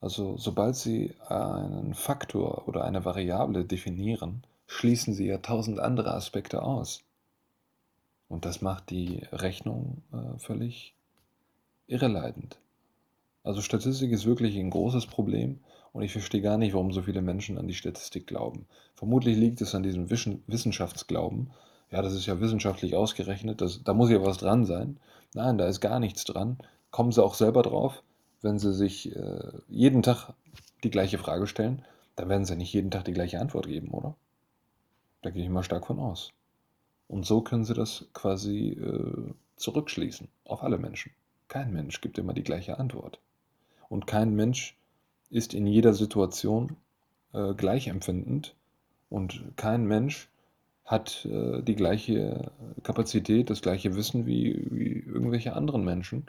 Also 0.00 0.36
sobald 0.36 0.76
Sie 0.76 1.14
einen 1.26 1.94
Faktor 1.94 2.68
oder 2.68 2.84
eine 2.84 3.04
Variable 3.04 3.64
definieren, 3.64 4.44
schließen 4.66 5.14
Sie 5.14 5.26
ja 5.26 5.38
tausend 5.38 5.80
andere 5.80 6.14
Aspekte 6.14 6.62
aus. 6.62 7.02
Und 8.28 8.44
das 8.44 8.60
macht 8.60 8.90
die 8.90 9.22
Rechnung 9.32 10.02
äh, 10.12 10.38
völlig 10.38 10.94
irreleitend. 11.86 12.58
Also 13.46 13.60
Statistik 13.60 14.10
ist 14.10 14.26
wirklich 14.26 14.56
ein 14.56 14.70
großes 14.70 15.06
Problem 15.06 15.60
und 15.92 16.02
ich 16.02 16.10
verstehe 16.10 16.40
gar 16.42 16.58
nicht, 16.58 16.74
warum 16.74 16.90
so 16.90 17.02
viele 17.02 17.22
Menschen 17.22 17.58
an 17.58 17.68
die 17.68 17.74
Statistik 17.74 18.26
glauben. 18.26 18.66
Vermutlich 18.96 19.36
liegt 19.36 19.60
es 19.60 19.72
an 19.72 19.84
diesem 19.84 20.10
Wissenschaftsglauben. 20.10 21.52
Ja, 21.92 22.02
das 22.02 22.14
ist 22.14 22.26
ja 22.26 22.40
wissenschaftlich 22.40 22.96
ausgerechnet, 22.96 23.60
das, 23.60 23.84
da 23.84 23.94
muss 23.94 24.10
ja 24.10 24.20
was 24.20 24.38
dran 24.38 24.64
sein. 24.64 24.98
Nein, 25.32 25.58
da 25.58 25.68
ist 25.68 25.80
gar 25.80 26.00
nichts 26.00 26.24
dran. 26.24 26.58
Kommen 26.90 27.12
Sie 27.12 27.22
auch 27.22 27.34
selber 27.34 27.62
drauf, 27.62 28.02
wenn 28.42 28.58
Sie 28.58 28.74
sich 28.74 29.14
äh, 29.14 29.52
jeden 29.68 30.02
Tag 30.02 30.34
die 30.82 30.90
gleiche 30.90 31.18
Frage 31.18 31.46
stellen, 31.46 31.84
dann 32.16 32.28
werden 32.28 32.46
Sie 32.46 32.56
nicht 32.56 32.72
jeden 32.72 32.90
Tag 32.90 33.04
die 33.04 33.12
gleiche 33.12 33.38
Antwort 33.38 33.68
geben, 33.68 33.92
oder? 33.92 34.16
Da 35.22 35.30
gehe 35.30 35.44
ich 35.44 35.50
mal 35.50 35.62
stark 35.62 35.86
von 35.86 36.00
aus. 36.00 36.32
Und 37.06 37.24
so 37.24 37.42
können 37.42 37.64
Sie 37.64 37.74
das 37.74 38.06
quasi 38.12 38.70
äh, 38.70 39.32
zurückschließen 39.54 40.26
auf 40.46 40.64
alle 40.64 40.78
Menschen. 40.78 41.12
Kein 41.46 41.72
Mensch 41.72 42.00
gibt 42.00 42.18
immer 42.18 42.32
die 42.32 42.42
gleiche 42.42 42.80
Antwort. 42.80 43.20
Und 43.88 44.06
kein 44.06 44.34
Mensch 44.34 44.76
ist 45.30 45.54
in 45.54 45.66
jeder 45.66 45.92
Situation 45.92 46.76
äh, 47.32 47.54
gleich 47.54 47.90
und 49.08 49.44
kein 49.56 49.86
Mensch 49.86 50.28
hat 50.84 51.26
äh, 51.26 51.62
die 51.62 51.74
gleiche 51.74 52.50
Kapazität, 52.82 53.50
das 53.50 53.62
gleiche 53.62 53.94
Wissen 53.96 54.26
wie, 54.26 54.66
wie 54.70 55.00
irgendwelche 55.00 55.54
anderen 55.54 55.84
Menschen. 55.84 56.26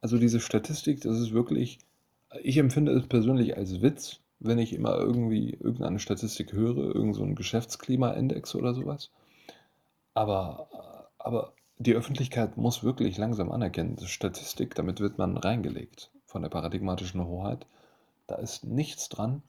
Also 0.00 0.18
diese 0.18 0.40
Statistik, 0.40 1.00
das 1.00 1.18
ist 1.18 1.32
wirklich, 1.32 1.78
ich 2.42 2.58
empfinde 2.58 2.92
es 2.92 3.06
persönlich 3.06 3.56
als 3.56 3.82
Witz, 3.82 4.20
wenn 4.38 4.58
ich 4.58 4.72
immer 4.72 4.96
irgendwie 4.98 5.50
irgendeine 5.50 5.98
Statistik 5.98 6.52
höre, 6.52 6.94
irgendeinen 6.94 7.30
so 7.30 7.34
Geschäftsklimaindex 7.34 8.54
oder 8.54 8.74
sowas. 8.74 9.10
Aber, 10.12 10.68
aber 11.18 11.54
die 11.78 11.94
Öffentlichkeit 11.94 12.56
muss 12.56 12.84
wirklich 12.84 13.16
langsam 13.16 13.50
anerkennen, 13.50 13.98
Statistik, 14.06 14.74
damit 14.74 15.00
wird 15.00 15.18
man 15.18 15.36
reingelegt 15.36 16.10
von 16.34 16.42
der 16.42 16.48
paradigmatischen 16.48 17.24
Hoheit. 17.24 17.64
Da 18.26 18.34
ist 18.34 18.64
nichts 18.64 19.08
dran, 19.08 19.44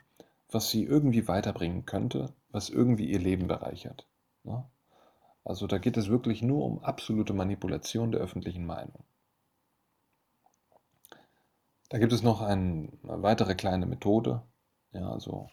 was 0.52 0.70
sie 0.70 0.84
irgendwie 0.84 1.28
weiterbringen 1.28 1.88
könnte, 1.88 2.32
was 2.52 2.70
irgendwie 2.70 3.10
ihr 3.10 3.18
Leben 3.18 3.48
bereichert. 3.48 4.06
Ne? 4.44 4.64
Also 5.44 5.66
da 5.66 5.80
geht 5.80 5.98
es 5.98 6.10
wirklich 6.10 6.44
nur 6.44 6.64
um 6.64 6.84
absolute 6.84 7.34
Manipulation 7.34 8.12
der 8.12 8.22
öffentlichen 8.22 8.68
Meinung. 8.68 9.04
Da 11.90 11.98
gibt 11.98 12.14
es 12.14 12.22
noch 12.22 12.42
eine 12.42 12.90
weitere 13.02 13.56
kleine 13.56 13.88
Methode, 13.88 14.44
ja, 14.92 15.10
also 15.10 15.50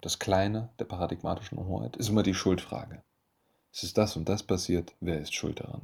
das 0.00 0.18
Kleine 0.18 0.70
der 0.80 0.86
paradigmatischen 0.86 1.64
Hoheit 1.64 1.94
ist 1.94 2.08
immer 2.08 2.24
die 2.24 2.34
Schuldfrage. 2.34 3.00
Es 3.72 3.84
ist 3.84 3.96
das 3.96 4.16
und 4.16 4.28
das 4.28 4.42
passiert, 4.42 4.92
wer 4.98 5.20
ist 5.20 5.34
schuld 5.34 5.60
daran? 5.60 5.82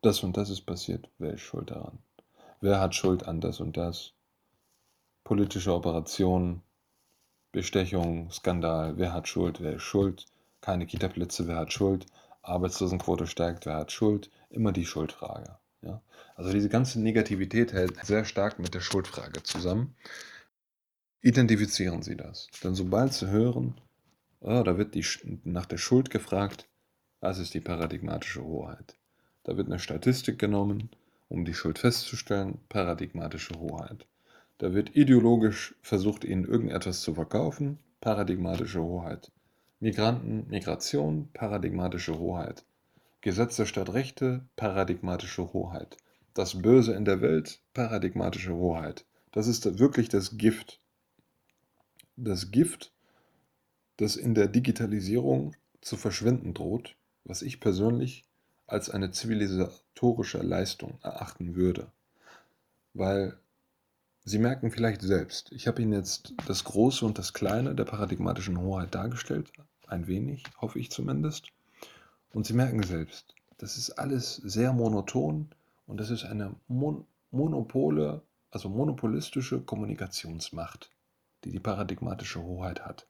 Das 0.00 0.22
und 0.22 0.38
das 0.38 0.48
ist 0.48 0.62
passiert, 0.62 1.10
wer 1.18 1.34
ist 1.34 1.42
schuld 1.42 1.70
daran? 1.70 1.98
Wer 2.62 2.78
hat 2.80 2.94
Schuld 2.94 3.26
an 3.26 3.40
das 3.40 3.58
und 3.58 3.76
das? 3.76 4.14
Politische 5.24 5.72
Operationen, 5.72 6.62
Bestechung, 7.52 8.30
Skandal, 8.30 8.96
wer 8.96 9.12
hat 9.12 9.28
Schuld, 9.28 9.60
wer 9.60 9.74
ist 9.74 9.82
schuld? 9.82 10.26
Keine 10.60 10.86
Kitaplätze, 10.86 11.46
wer 11.46 11.56
hat 11.56 11.72
Schuld? 11.72 12.06
Arbeitslosenquote 12.42 13.26
steigt, 13.26 13.66
wer 13.66 13.76
hat 13.76 13.92
Schuld? 13.92 14.30
Immer 14.50 14.72
die 14.72 14.86
Schuldfrage. 14.86 15.58
Ja? 15.82 16.00
Also 16.34 16.52
diese 16.52 16.68
ganze 16.68 17.00
Negativität 17.00 17.72
hält 17.72 18.04
sehr 18.04 18.24
stark 18.24 18.58
mit 18.58 18.74
der 18.74 18.80
Schuldfrage 18.80 19.42
zusammen. 19.42 19.94
Identifizieren 21.20 22.02
Sie 22.02 22.16
das. 22.16 22.48
Denn 22.64 22.74
sobald 22.74 23.12
Sie 23.12 23.28
hören, 23.28 23.80
oh, 24.40 24.62
da 24.62 24.76
wird 24.76 24.94
die, 24.94 25.06
nach 25.44 25.66
der 25.66 25.78
Schuld 25.78 26.10
gefragt, 26.10 26.68
das 27.20 27.38
ist 27.38 27.54
die 27.54 27.60
paradigmatische 27.60 28.42
Hoheit. 28.42 28.96
Da 29.44 29.56
wird 29.56 29.68
eine 29.68 29.78
Statistik 29.78 30.38
genommen, 30.38 30.90
um 31.28 31.44
die 31.44 31.54
Schuld 31.54 31.78
festzustellen, 31.78 32.58
paradigmatische 32.68 33.54
Hoheit. 33.58 34.06
Da 34.62 34.72
wird 34.72 34.94
ideologisch 34.94 35.74
versucht, 35.82 36.22
Ihnen 36.22 36.44
irgendetwas 36.44 37.00
zu 37.00 37.14
verkaufen, 37.14 37.80
paradigmatische 38.00 38.80
Hoheit. 38.80 39.32
Migranten, 39.80 40.46
Migration, 40.48 41.30
paradigmatische 41.32 42.16
Hoheit. 42.16 42.64
Gesetze 43.22 43.66
statt 43.66 43.92
Rechte, 43.92 44.46
paradigmatische 44.54 45.52
Hoheit. 45.52 45.96
Das 46.32 46.62
Böse 46.62 46.92
in 46.92 47.04
der 47.04 47.20
Welt, 47.20 47.58
paradigmatische 47.74 48.54
Hoheit. 48.54 49.04
Das 49.32 49.48
ist 49.48 49.80
wirklich 49.80 50.08
das 50.08 50.38
Gift 50.38 50.78
das 52.14 52.52
Gift, 52.52 52.92
das 53.96 54.14
in 54.14 54.32
der 54.36 54.46
Digitalisierung 54.46 55.56
zu 55.80 55.96
verschwinden 55.96 56.54
droht, 56.54 56.94
was 57.24 57.42
ich 57.42 57.58
persönlich 57.58 58.24
als 58.68 58.90
eine 58.90 59.10
zivilisatorische 59.10 60.38
Leistung 60.38 61.00
erachten 61.02 61.56
würde. 61.56 61.90
Weil 62.94 63.41
Sie 64.24 64.38
merken 64.38 64.70
vielleicht 64.70 65.02
selbst, 65.02 65.50
ich 65.52 65.66
habe 65.66 65.82
Ihnen 65.82 65.92
jetzt 65.92 66.34
das 66.46 66.64
Große 66.64 67.04
und 67.04 67.18
das 67.18 67.32
Kleine 67.32 67.74
der 67.74 67.84
paradigmatischen 67.84 68.60
Hoheit 68.60 68.94
dargestellt, 68.94 69.52
ein 69.86 70.06
wenig, 70.06 70.44
hoffe 70.60 70.78
ich 70.78 70.90
zumindest. 70.90 71.48
Und 72.32 72.46
Sie 72.46 72.54
merken 72.54 72.82
selbst, 72.82 73.34
das 73.58 73.76
ist 73.76 73.90
alles 73.90 74.36
sehr 74.36 74.72
monoton 74.72 75.48
und 75.86 75.98
das 75.98 76.10
ist 76.10 76.24
eine 76.24 76.54
Mon 76.68 77.04
Monopole, 77.30 78.22
also 78.50 78.68
monopolistische 78.68 79.62
Kommunikationsmacht 79.62 80.90
die 81.44 81.50
die 81.50 81.60
paradigmatische 81.60 82.42
Hoheit 82.42 82.84
hat. 82.84 83.06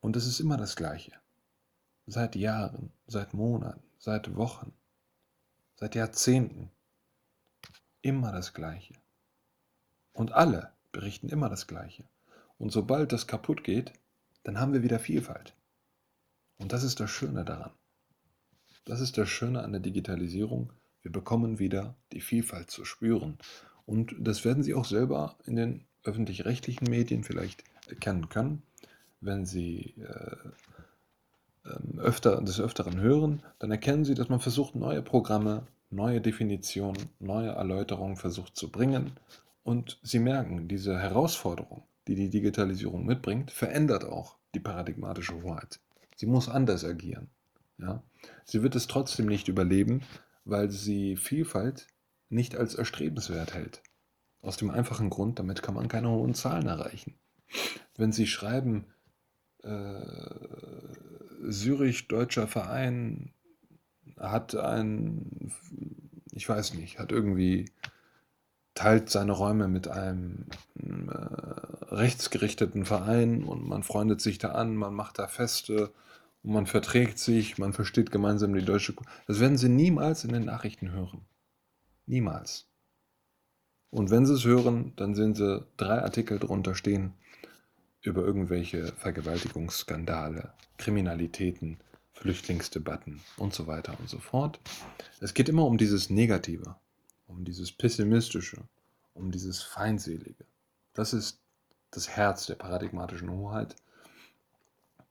Und 0.00 0.16
es 0.16 0.26
ist 0.26 0.40
immer 0.40 0.56
das 0.56 0.76
Gleiche. 0.76 1.12
Seit 2.06 2.34
Jahren, 2.36 2.92
seit 3.06 3.32
Monaten, 3.32 3.82
seit 3.98 4.34
Wochen, 4.36 4.72
seit 5.76 5.94
Jahrzehnten. 5.94 6.70
Immer 8.02 8.32
das 8.32 8.52
Gleiche. 8.52 8.94
Und 10.12 10.32
alle 10.32 10.72
berichten 10.92 11.28
immer 11.28 11.48
das 11.48 11.66
Gleiche. 11.66 12.04
Und 12.58 12.72
sobald 12.72 13.12
das 13.12 13.26
kaputt 13.26 13.64
geht, 13.64 13.92
dann 14.44 14.58
haben 14.58 14.72
wir 14.72 14.82
wieder 14.82 14.98
Vielfalt. 14.98 15.54
Und 16.58 16.72
das 16.72 16.82
ist 16.82 17.00
das 17.00 17.10
Schöne 17.10 17.44
daran. 17.44 17.72
Das 18.84 19.00
ist 19.00 19.16
das 19.18 19.28
Schöne 19.28 19.62
an 19.62 19.72
der 19.72 19.80
Digitalisierung. 19.80 20.72
Wir 21.02 21.12
bekommen 21.12 21.58
wieder 21.58 21.94
die 22.12 22.20
Vielfalt 22.20 22.70
zu 22.70 22.84
spüren. 22.84 23.38
Und 23.86 24.14
das 24.18 24.44
werden 24.44 24.62
Sie 24.62 24.74
auch 24.74 24.84
selber 24.84 25.36
in 25.44 25.56
den 25.56 25.84
öffentlich-rechtlichen 26.04 26.88
Medien 26.88 27.24
vielleicht 27.24 27.64
erkennen 27.88 28.28
können, 28.28 28.62
wenn 29.20 29.46
Sie 29.46 29.94
äh, 29.98 30.36
ähm, 31.64 31.98
öfter, 32.00 32.40
des 32.40 32.60
Öfteren 32.60 32.98
hören, 33.00 33.42
dann 33.58 33.70
erkennen 33.70 34.04
Sie, 34.04 34.14
dass 34.14 34.28
man 34.28 34.40
versucht, 34.40 34.74
neue 34.74 35.02
Programme, 35.02 35.66
neue 35.90 36.20
Definitionen, 36.20 37.08
neue 37.20 37.50
Erläuterungen 37.50 38.16
versucht 38.16 38.56
zu 38.56 38.70
bringen. 38.70 39.12
Und 39.62 39.98
Sie 40.02 40.18
merken, 40.18 40.68
diese 40.68 40.98
Herausforderung, 40.98 41.84
die 42.08 42.14
die 42.14 42.30
Digitalisierung 42.30 43.06
mitbringt, 43.06 43.50
verändert 43.50 44.04
auch 44.04 44.36
die 44.54 44.60
paradigmatische 44.60 45.40
Hoheit. 45.42 45.80
Sie 46.16 46.26
muss 46.26 46.48
anders 46.48 46.84
agieren. 46.84 47.30
Ja? 47.78 48.02
Sie 48.44 48.62
wird 48.62 48.74
es 48.74 48.86
trotzdem 48.86 49.26
nicht 49.26 49.48
überleben, 49.48 50.02
weil 50.44 50.70
sie 50.70 51.16
Vielfalt 51.16 51.86
nicht 52.28 52.56
als 52.56 52.74
erstrebenswert 52.74 53.54
hält. 53.54 53.82
Aus 54.40 54.56
dem 54.56 54.70
einfachen 54.70 55.10
Grund, 55.10 55.38
damit 55.38 55.62
kann 55.62 55.74
man 55.74 55.88
keine 55.88 56.10
hohen 56.10 56.34
Zahlen 56.34 56.66
erreichen. 56.66 57.14
Wenn 57.96 58.12
Sie 58.12 58.26
schreiben, 58.26 58.86
äh, 59.62 61.50
Zürich-deutscher 61.50 62.48
Verein 62.48 63.32
hat 64.18 64.56
ein, 64.56 65.52
ich 66.32 66.48
weiß 66.48 66.74
nicht, 66.74 66.98
hat 66.98 67.12
irgendwie, 67.12 67.66
teilt 68.82 69.10
seine 69.10 69.30
Räume 69.30 69.68
mit 69.68 69.86
einem 69.86 70.46
äh, 70.76 71.94
rechtsgerichteten 71.94 72.84
Verein 72.84 73.44
und 73.44 73.64
man 73.64 73.84
freundet 73.84 74.20
sich 74.20 74.38
da 74.38 74.48
an, 74.52 74.74
man 74.74 74.92
macht 74.92 75.20
da 75.20 75.28
Feste 75.28 75.92
und 76.42 76.52
man 76.52 76.66
verträgt 76.66 77.20
sich, 77.20 77.58
man 77.58 77.72
versteht 77.72 78.10
gemeinsam 78.10 78.52
die 78.52 78.64
deutsche 78.64 78.92
Kultur. 78.92 79.12
Das 79.28 79.38
werden 79.38 79.56
Sie 79.56 79.68
niemals 79.68 80.24
in 80.24 80.32
den 80.32 80.44
Nachrichten 80.44 80.90
hören. 80.90 81.20
Niemals. 82.06 82.66
Und 83.90 84.10
wenn 84.10 84.26
Sie 84.26 84.34
es 84.34 84.44
hören, 84.44 84.94
dann 84.96 85.14
sehen 85.14 85.36
Sie 85.36 85.64
drei 85.76 86.02
Artikel 86.02 86.40
drunter 86.40 86.74
stehen 86.74 87.12
über 88.00 88.24
irgendwelche 88.24 88.88
Vergewaltigungsskandale, 88.94 90.54
Kriminalitäten, 90.76 91.78
Flüchtlingsdebatten 92.14 93.20
und 93.36 93.54
so 93.54 93.68
weiter 93.68 93.94
und 94.00 94.08
so 94.08 94.18
fort. 94.18 94.58
Es 95.20 95.34
geht 95.34 95.48
immer 95.48 95.66
um 95.66 95.78
dieses 95.78 96.10
Negative, 96.10 96.74
um 97.32 97.44
dieses 97.44 97.72
Pessimistische, 97.72 98.62
um 99.14 99.30
dieses 99.30 99.62
Feindselige. 99.62 100.44
Das 100.94 101.12
ist 101.12 101.40
das 101.90 102.08
Herz 102.08 102.46
der 102.46 102.54
paradigmatischen 102.54 103.30
Hoheit. 103.30 103.74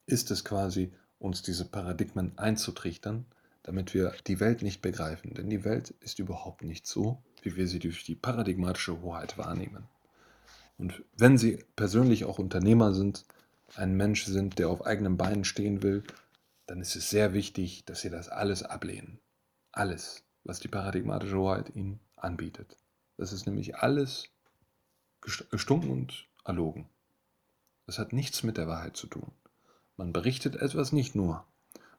Ist 0.05 0.31
es 0.31 0.43
quasi, 0.43 0.91
uns 1.19 1.41
diese 1.41 1.65
Paradigmen 1.65 2.37
einzutrichtern, 2.37 3.25
damit 3.63 3.93
wir 3.93 4.13
die 4.27 4.39
Welt 4.39 4.63
nicht 4.63 4.81
begreifen. 4.81 5.33
Denn 5.33 5.49
die 5.49 5.63
Welt 5.63 5.93
ist 6.01 6.19
überhaupt 6.19 6.63
nicht 6.63 6.87
so, 6.87 7.21
wie 7.43 7.55
wir 7.55 7.67
sie 7.67 7.79
durch 7.79 8.03
die 8.03 8.15
paradigmatische 8.15 9.01
Hoheit 9.01 9.37
wahrnehmen. 9.37 9.87
Und 10.77 11.03
wenn 11.15 11.37
Sie 11.37 11.63
persönlich 11.75 12.25
auch 12.25 12.39
Unternehmer 12.39 12.93
sind, 12.95 13.23
ein 13.75 13.95
Mensch 13.95 14.25
sind, 14.25 14.57
der 14.57 14.69
auf 14.69 14.85
eigenen 14.85 15.15
Beinen 15.15 15.43
stehen 15.45 15.83
will, 15.83 16.03
dann 16.65 16.81
ist 16.81 16.95
es 16.95 17.11
sehr 17.11 17.33
wichtig, 17.33 17.85
dass 17.85 18.01
Sie 18.01 18.09
das 18.09 18.29
alles 18.29 18.63
ablehnen. 18.63 19.19
Alles, 19.71 20.23
was 20.43 20.59
die 20.59 20.67
paradigmatische 20.67 21.37
Hoheit 21.37 21.75
Ihnen 21.75 21.99
anbietet. 22.23 22.77
Das 23.17 23.33
ist 23.33 23.45
nämlich 23.45 23.77
alles 23.77 24.29
gestunken 25.21 25.91
und 25.91 26.27
erlogen. 26.43 26.89
Das 27.85 27.99
hat 27.99 28.13
nichts 28.13 28.43
mit 28.43 28.57
der 28.57 28.67
Wahrheit 28.67 28.97
zu 28.97 29.07
tun. 29.07 29.31
Man 29.97 30.13
berichtet 30.13 30.55
etwas 30.55 30.91
nicht 30.91 31.15
nur, 31.15 31.45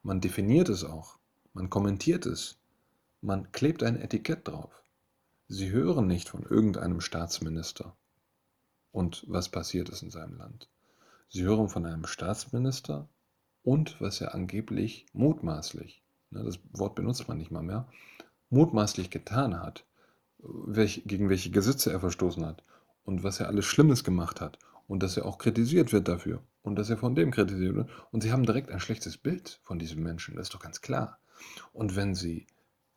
man 0.02 0.20
definiert 0.20 0.68
es 0.68 0.84
auch, 0.84 1.18
man 1.52 1.70
kommentiert 1.70 2.26
es, 2.26 2.56
man 3.20 3.52
klebt 3.52 3.82
ein 3.82 4.00
Etikett 4.00 4.48
drauf. 4.48 4.82
Sie 5.48 5.70
hören 5.70 6.06
nicht 6.06 6.28
von 6.28 6.42
irgendeinem 6.42 7.00
Staatsminister 7.00 7.94
und 8.90 9.24
was 9.28 9.48
passiert 9.48 9.88
ist 9.90 10.02
in 10.02 10.10
seinem 10.10 10.36
Land. 10.36 10.68
Sie 11.28 11.42
hören 11.44 11.68
von 11.68 11.86
einem 11.86 12.06
Staatsminister 12.06 13.08
und 13.62 14.00
was 14.00 14.20
er 14.20 14.34
angeblich 14.34 15.06
mutmaßlich, 15.12 16.02
ne, 16.30 16.42
das 16.42 16.58
Wort 16.72 16.94
benutzt 16.94 17.28
man 17.28 17.38
nicht 17.38 17.50
mal 17.50 17.62
mehr, 17.62 17.86
mutmaßlich 18.50 19.10
getan 19.10 19.60
hat, 19.60 19.84
welch, 20.42 21.02
gegen 21.06 21.28
welche 21.28 21.50
Gesetze 21.50 21.92
er 21.92 22.00
verstoßen 22.00 22.44
hat 22.44 22.62
und 23.04 23.22
was 23.22 23.40
er 23.40 23.48
alles 23.48 23.64
Schlimmes 23.64 24.04
gemacht 24.04 24.40
hat 24.40 24.58
und 24.88 25.02
dass 25.02 25.16
er 25.16 25.26
auch 25.26 25.38
kritisiert 25.38 25.92
wird 25.92 26.08
dafür 26.08 26.42
und 26.62 26.76
dass 26.76 26.90
er 26.90 26.96
von 26.96 27.14
dem 27.14 27.30
kritisiert 27.30 27.74
wird. 27.74 27.90
Und 28.10 28.22
sie 28.22 28.32
haben 28.32 28.44
direkt 28.44 28.70
ein 28.70 28.80
schlechtes 28.80 29.16
Bild 29.16 29.60
von 29.62 29.78
diesem 29.78 30.02
Menschen, 30.02 30.36
das 30.36 30.46
ist 30.48 30.54
doch 30.54 30.60
ganz 30.60 30.80
klar. 30.80 31.18
Und 31.72 31.96
wenn 31.96 32.14
sie 32.14 32.46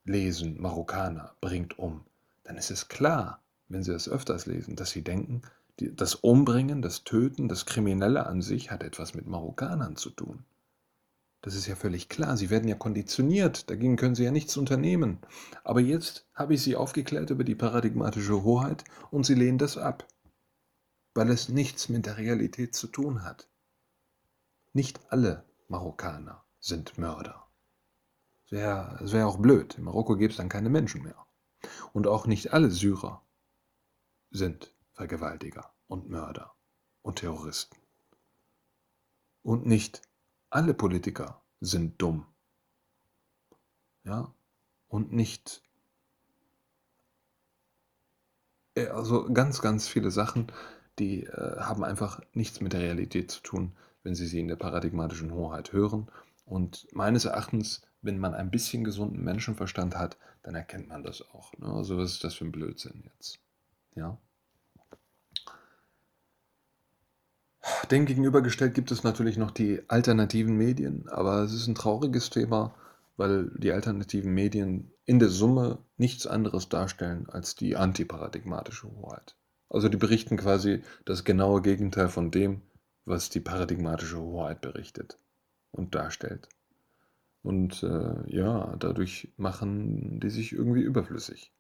lesen, 0.04 0.62
Marokkaner 0.62 1.36
bringt 1.42 1.80
um, 1.80 2.02
dann 2.44 2.58
ist 2.58 2.72
es 2.72 2.88
klar, 2.88 3.42
wenn 3.70 3.84
sie 3.84 3.92
das 3.92 4.08
öfters 4.08 4.46
lesen, 4.46 4.76
dass 4.76 4.92
sie 4.92 5.02
denken, 5.02 5.42
das 5.78 6.16
Umbringen, 6.16 6.82
das 6.82 7.04
Töten, 7.04 7.50
das 7.50 7.66
Kriminelle 7.66 8.26
an 8.26 8.42
sich 8.42 8.72
hat 8.72 8.84
etwas 8.84 9.14
mit 9.14 9.28
Marokkanern 9.28 9.96
zu 9.96 10.10
tun. 10.10 10.46
Das 11.46 11.56
ist 11.56 11.68
ja 11.68 11.76
völlig 11.76 12.10
klar. 12.10 12.36
Sie 12.36 12.50
werden 12.50 12.68
ja 12.68 12.76
konditioniert. 12.76 13.70
Dagegen 13.70 13.96
können 13.96 14.16
Sie 14.16 14.24
ja 14.24 14.32
nichts 14.32 14.58
unternehmen. 14.58 15.20
Aber 15.64 15.80
jetzt 15.80 16.28
habe 16.34 16.56
ich 16.56 16.62
Sie 16.62 16.76
aufgeklärt 16.76 17.30
über 17.30 17.46
die 17.46 17.56
paradigmatische 17.56 18.44
Hoheit 18.44 18.84
und 19.12 19.26
Sie 19.26 19.36
lehnen 19.36 19.58
das 19.58 19.78
ab 19.78 20.06
weil 21.16 21.30
es 21.30 21.50
nichts 21.50 21.90
mit 21.90 22.06
der 22.06 22.18
Realität 22.18 22.76
zu 22.76 22.88
tun 22.88 23.24
hat. 23.24 23.50
Nicht 24.74 25.00
alle 25.10 25.46
Marokkaner 25.70 26.44
sind 26.60 26.98
Mörder. 26.98 27.48
Es 28.46 28.52
wäre 28.52 29.00
wär 29.02 29.28
auch 29.28 29.38
blöd. 29.38 29.76
In 29.78 29.86
Marokko 29.86 30.18
gäbe 30.18 30.32
es 30.32 30.38
dann 30.38 30.50
keine 30.50 30.70
Menschen 30.70 31.02
mehr. 31.02 31.26
Und 31.94 32.06
auch 32.06 32.28
nicht 32.28 32.54
alle 32.54 32.70
Syrer 32.70 33.26
sind 34.30 34.76
Vergewaltiger 34.92 35.74
und 35.88 36.10
Mörder 36.10 36.54
und 37.02 37.20
Terroristen. 37.20 37.78
Und 39.42 39.66
nicht 39.66 40.02
alle 40.50 40.74
Politiker 40.74 41.42
sind 41.62 42.02
dumm. 42.02 42.26
Ja, 44.04 44.34
und 44.88 45.12
nicht 45.12 45.64
äh, 48.76 48.88
also 48.88 49.26
ganz, 49.32 49.62
ganz 49.62 49.88
viele 49.88 50.12
Sachen, 50.12 50.52
die 51.00 51.24
äh, 51.24 51.60
haben 51.60 51.84
einfach 51.84 52.22
nichts 52.34 52.62
mit 52.62 52.74
der 52.74 52.82
Realität 52.82 53.32
zu 53.32 53.42
tun, 53.42 53.74
wenn 54.04 54.16
Sie 54.16 54.28
sie 54.28 54.40
in 54.40 54.48
der 54.48 54.56
paradigmatischen 54.56 55.34
Hoheit 55.34 55.74
hören. 55.74 56.08
Und 56.46 56.88
meines 56.94 57.26
Erachtens, 57.26 57.82
wenn 58.02 58.20
man 58.20 58.36
ein 58.36 58.52
bisschen 58.52 58.84
gesunden 58.84 59.24
Menschenverstand 59.24 59.98
hat, 59.98 60.18
dann 60.44 60.56
erkennt 60.56 60.90
man 60.90 61.04
das 61.04 61.22
auch. 61.34 61.54
Ne? 61.58 61.68
Also 61.68 61.98
was 61.98 62.12
ist 62.12 62.24
das 62.24 62.36
für 62.36 62.46
ein 62.46 62.52
Blödsinn 62.52 63.04
jetzt? 63.16 63.40
Ja. 63.96 64.18
Dem 67.90 68.06
gegenübergestellt 68.06 68.74
gibt 68.74 68.92
es 68.92 69.04
natürlich 69.04 69.38
noch 69.38 69.52
die 69.52 69.82
alternativen 69.88 70.56
Medien, 70.56 71.08
aber 71.10 71.42
es 71.44 71.54
ist 71.54 71.68
ein 71.68 71.76
trauriges 71.76 72.30
Thema, 72.30 72.76
weil 73.18 73.52
die 73.56 73.72
alternativen 73.72 74.34
Medien 74.34 74.92
in 75.06 75.20
der 75.20 75.30
Summe 75.30 75.80
nichts 75.98 76.28
anderes 76.28 76.70
darstellen 76.70 77.28
als 77.30 77.56
die 77.56 77.76
antiparadigmatische 77.76 78.88
Hoheit. 78.88 79.36
Also 79.70 79.90
die 79.90 79.98
berichten 79.98 80.38
quasi 80.38 80.84
das 81.06 81.24
genaue 81.24 81.62
Gegenteil 81.62 82.10
von 82.10 82.32
dem, 82.32 82.62
was 83.06 83.30
die 83.30 83.40
paradigmatische 83.40 84.20
Hoheit 84.20 84.62
berichtet 84.62 85.20
und 85.72 85.96
darstellt. 85.96 86.50
Und 87.42 87.84
äh, 87.84 88.36
ja, 88.36 88.76
dadurch 88.78 89.34
machen 89.38 90.20
die 90.20 90.30
sich 90.30 90.54
irgendwie 90.54 90.82
überflüssig. 90.82 91.54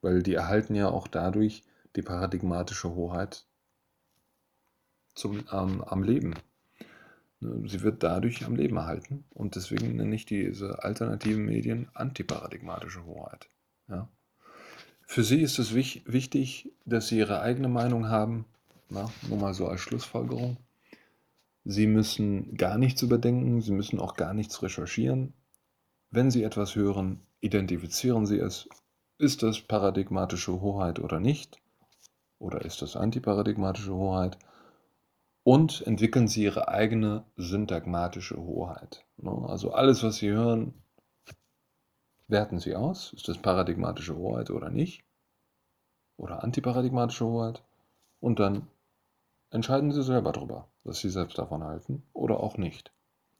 Weil 0.00 0.22
die 0.22 0.34
erhalten 0.34 0.74
ja 0.74 0.88
auch 0.88 1.08
dadurch 1.08 1.64
die 1.96 2.02
paradigmatische 2.02 2.94
Hoheit 2.94 3.46
zum, 5.14 5.44
ähm, 5.52 5.82
am 5.82 6.02
Leben. 6.02 6.34
Ne, 7.40 7.68
sie 7.68 7.82
wird 7.82 8.02
dadurch 8.02 8.44
am 8.44 8.56
Leben 8.56 8.76
erhalten 8.76 9.24
und 9.30 9.56
deswegen 9.56 9.96
nenne 9.96 10.14
ich 10.14 10.26
diese 10.26 10.82
alternativen 10.82 11.44
Medien 11.44 11.88
antiparadigmatische 11.94 13.04
Hoheit. 13.04 13.48
Ja? 13.88 14.08
Für 15.06 15.22
sie 15.22 15.40
ist 15.42 15.58
es 15.58 15.74
wichtig, 15.74 16.72
dass 16.84 17.08
sie 17.08 17.18
ihre 17.18 17.40
eigene 17.40 17.68
Meinung 17.68 18.08
haben, 18.08 18.46
na, 18.88 19.10
nur 19.28 19.38
mal 19.38 19.54
so 19.54 19.68
als 19.68 19.80
Schlussfolgerung. 19.80 20.56
Sie 21.64 21.86
müssen 21.86 22.56
gar 22.56 22.78
nichts 22.78 23.02
überdenken, 23.02 23.60
sie 23.60 23.72
müssen 23.72 23.98
auch 23.98 24.16
gar 24.16 24.34
nichts 24.34 24.62
recherchieren. 24.62 25.32
Wenn 26.10 26.30
Sie 26.30 26.44
etwas 26.44 26.76
hören, 26.76 27.20
identifizieren 27.40 28.26
Sie 28.26 28.38
es. 28.38 28.68
Ist 29.18 29.42
das 29.42 29.60
paradigmatische 29.60 30.60
Hoheit 30.60 31.00
oder 31.00 31.18
nicht? 31.18 31.58
Oder 32.38 32.64
ist 32.64 32.82
das 32.82 32.94
antiparadigmatische 32.94 33.94
Hoheit? 33.94 34.38
Und 35.44 35.86
entwickeln 35.86 36.26
Sie 36.26 36.42
Ihre 36.44 36.68
eigene 36.68 37.24
syntagmatische 37.36 38.36
Hoheit. 38.36 39.04
Also 39.22 39.72
alles, 39.72 40.02
was 40.02 40.16
Sie 40.16 40.30
hören, 40.30 40.74
werten 42.28 42.58
Sie 42.58 42.74
aus, 42.74 43.12
ist 43.12 43.28
das 43.28 43.38
paradigmatische 43.38 44.16
Hoheit 44.16 44.50
oder 44.50 44.70
nicht, 44.70 45.04
oder 46.16 46.42
antiparadigmatische 46.42 47.26
Hoheit, 47.26 47.62
und 48.20 48.40
dann 48.40 48.68
entscheiden 49.50 49.92
Sie 49.92 50.02
selber 50.02 50.32
darüber, 50.32 50.66
was 50.82 51.00
Sie 51.00 51.10
selbst 51.10 51.36
davon 51.36 51.62
halten 51.62 52.02
oder 52.14 52.40
auch 52.40 52.56
nicht. 52.56 52.90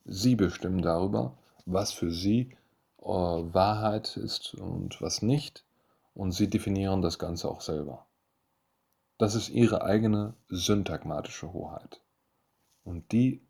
Sie 0.05 0.37
bestimmen 0.37 0.83
darüber, 0.83 1.39
was 1.65 1.93
für 1.93 2.11
Sie 2.11 2.55
äh, 3.01 3.07
Wahrheit 3.07 4.19
ist 4.19 4.55
und 4.55 5.01
was 5.01 5.23
nicht, 5.23 5.65
und 6.15 6.33
Sie 6.33 6.51
definieren 6.51 7.01
das 7.01 7.19
Ganze 7.19 7.49
auch 7.49 7.63
selber. 7.63 8.05
Das 9.17 9.37
ist 9.37 9.49
Ihre 9.49 9.85
eigene 9.85 10.35
syntagmatische 10.49 11.53
Hoheit. 11.53 12.01
Und 12.83 13.13
die 13.13 13.47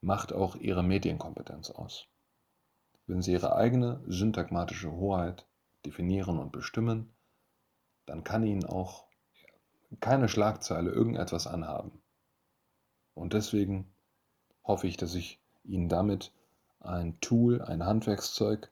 macht 0.00 0.32
auch 0.32 0.54
Ihre 0.54 0.84
Medienkompetenz 0.84 1.70
aus. 1.70 2.06
Wenn 3.06 3.20
Sie 3.20 3.32
Ihre 3.32 3.56
eigene 3.56 4.00
syntagmatische 4.06 4.92
Hoheit 4.92 5.44
definieren 5.84 6.38
und 6.38 6.52
bestimmen, 6.52 7.10
dann 8.06 8.22
kann 8.22 8.44
Ihnen 8.44 8.64
auch 8.64 9.06
keine 10.00 10.28
Schlagzeile 10.28 10.90
irgendetwas 10.90 11.48
anhaben. 11.48 12.00
Und 13.14 13.32
deswegen 13.32 13.92
hoffe 14.62 14.86
ich, 14.86 14.96
dass 14.96 15.16
ich 15.16 15.40
Ihnen 15.64 15.88
damit 15.88 16.30
ein 16.78 17.20
Tool, 17.20 17.60
ein 17.60 17.84
Handwerkszeug 17.84 18.70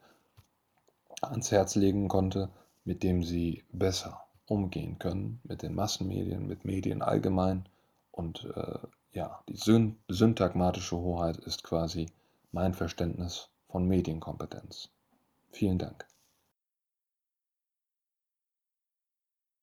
ans 1.22 1.50
Herz 1.50 1.74
legen 1.74 2.06
konnte, 2.06 2.50
mit 2.84 3.02
dem 3.02 3.24
Sie 3.24 3.64
besser 3.72 4.25
umgehen 4.46 4.98
können 4.98 5.40
mit 5.44 5.62
den 5.62 5.74
Massenmedien, 5.74 6.46
mit 6.46 6.64
Medien 6.64 7.02
allgemein. 7.02 7.68
Und 8.12 8.44
äh, 8.54 8.78
ja, 9.12 9.42
die 9.48 9.56
syn 9.56 9.96
syntagmatische 10.08 10.96
Hoheit 10.96 11.36
ist 11.38 11.62
quasi 11.62 12.06
mein 12.52 12.74
Verständnis 12.74 13.48
von 13.68 13.86
Medienkompetenz. 13.86 14.88
Vielen 15.50 15.78
Dank. 15.78 16.06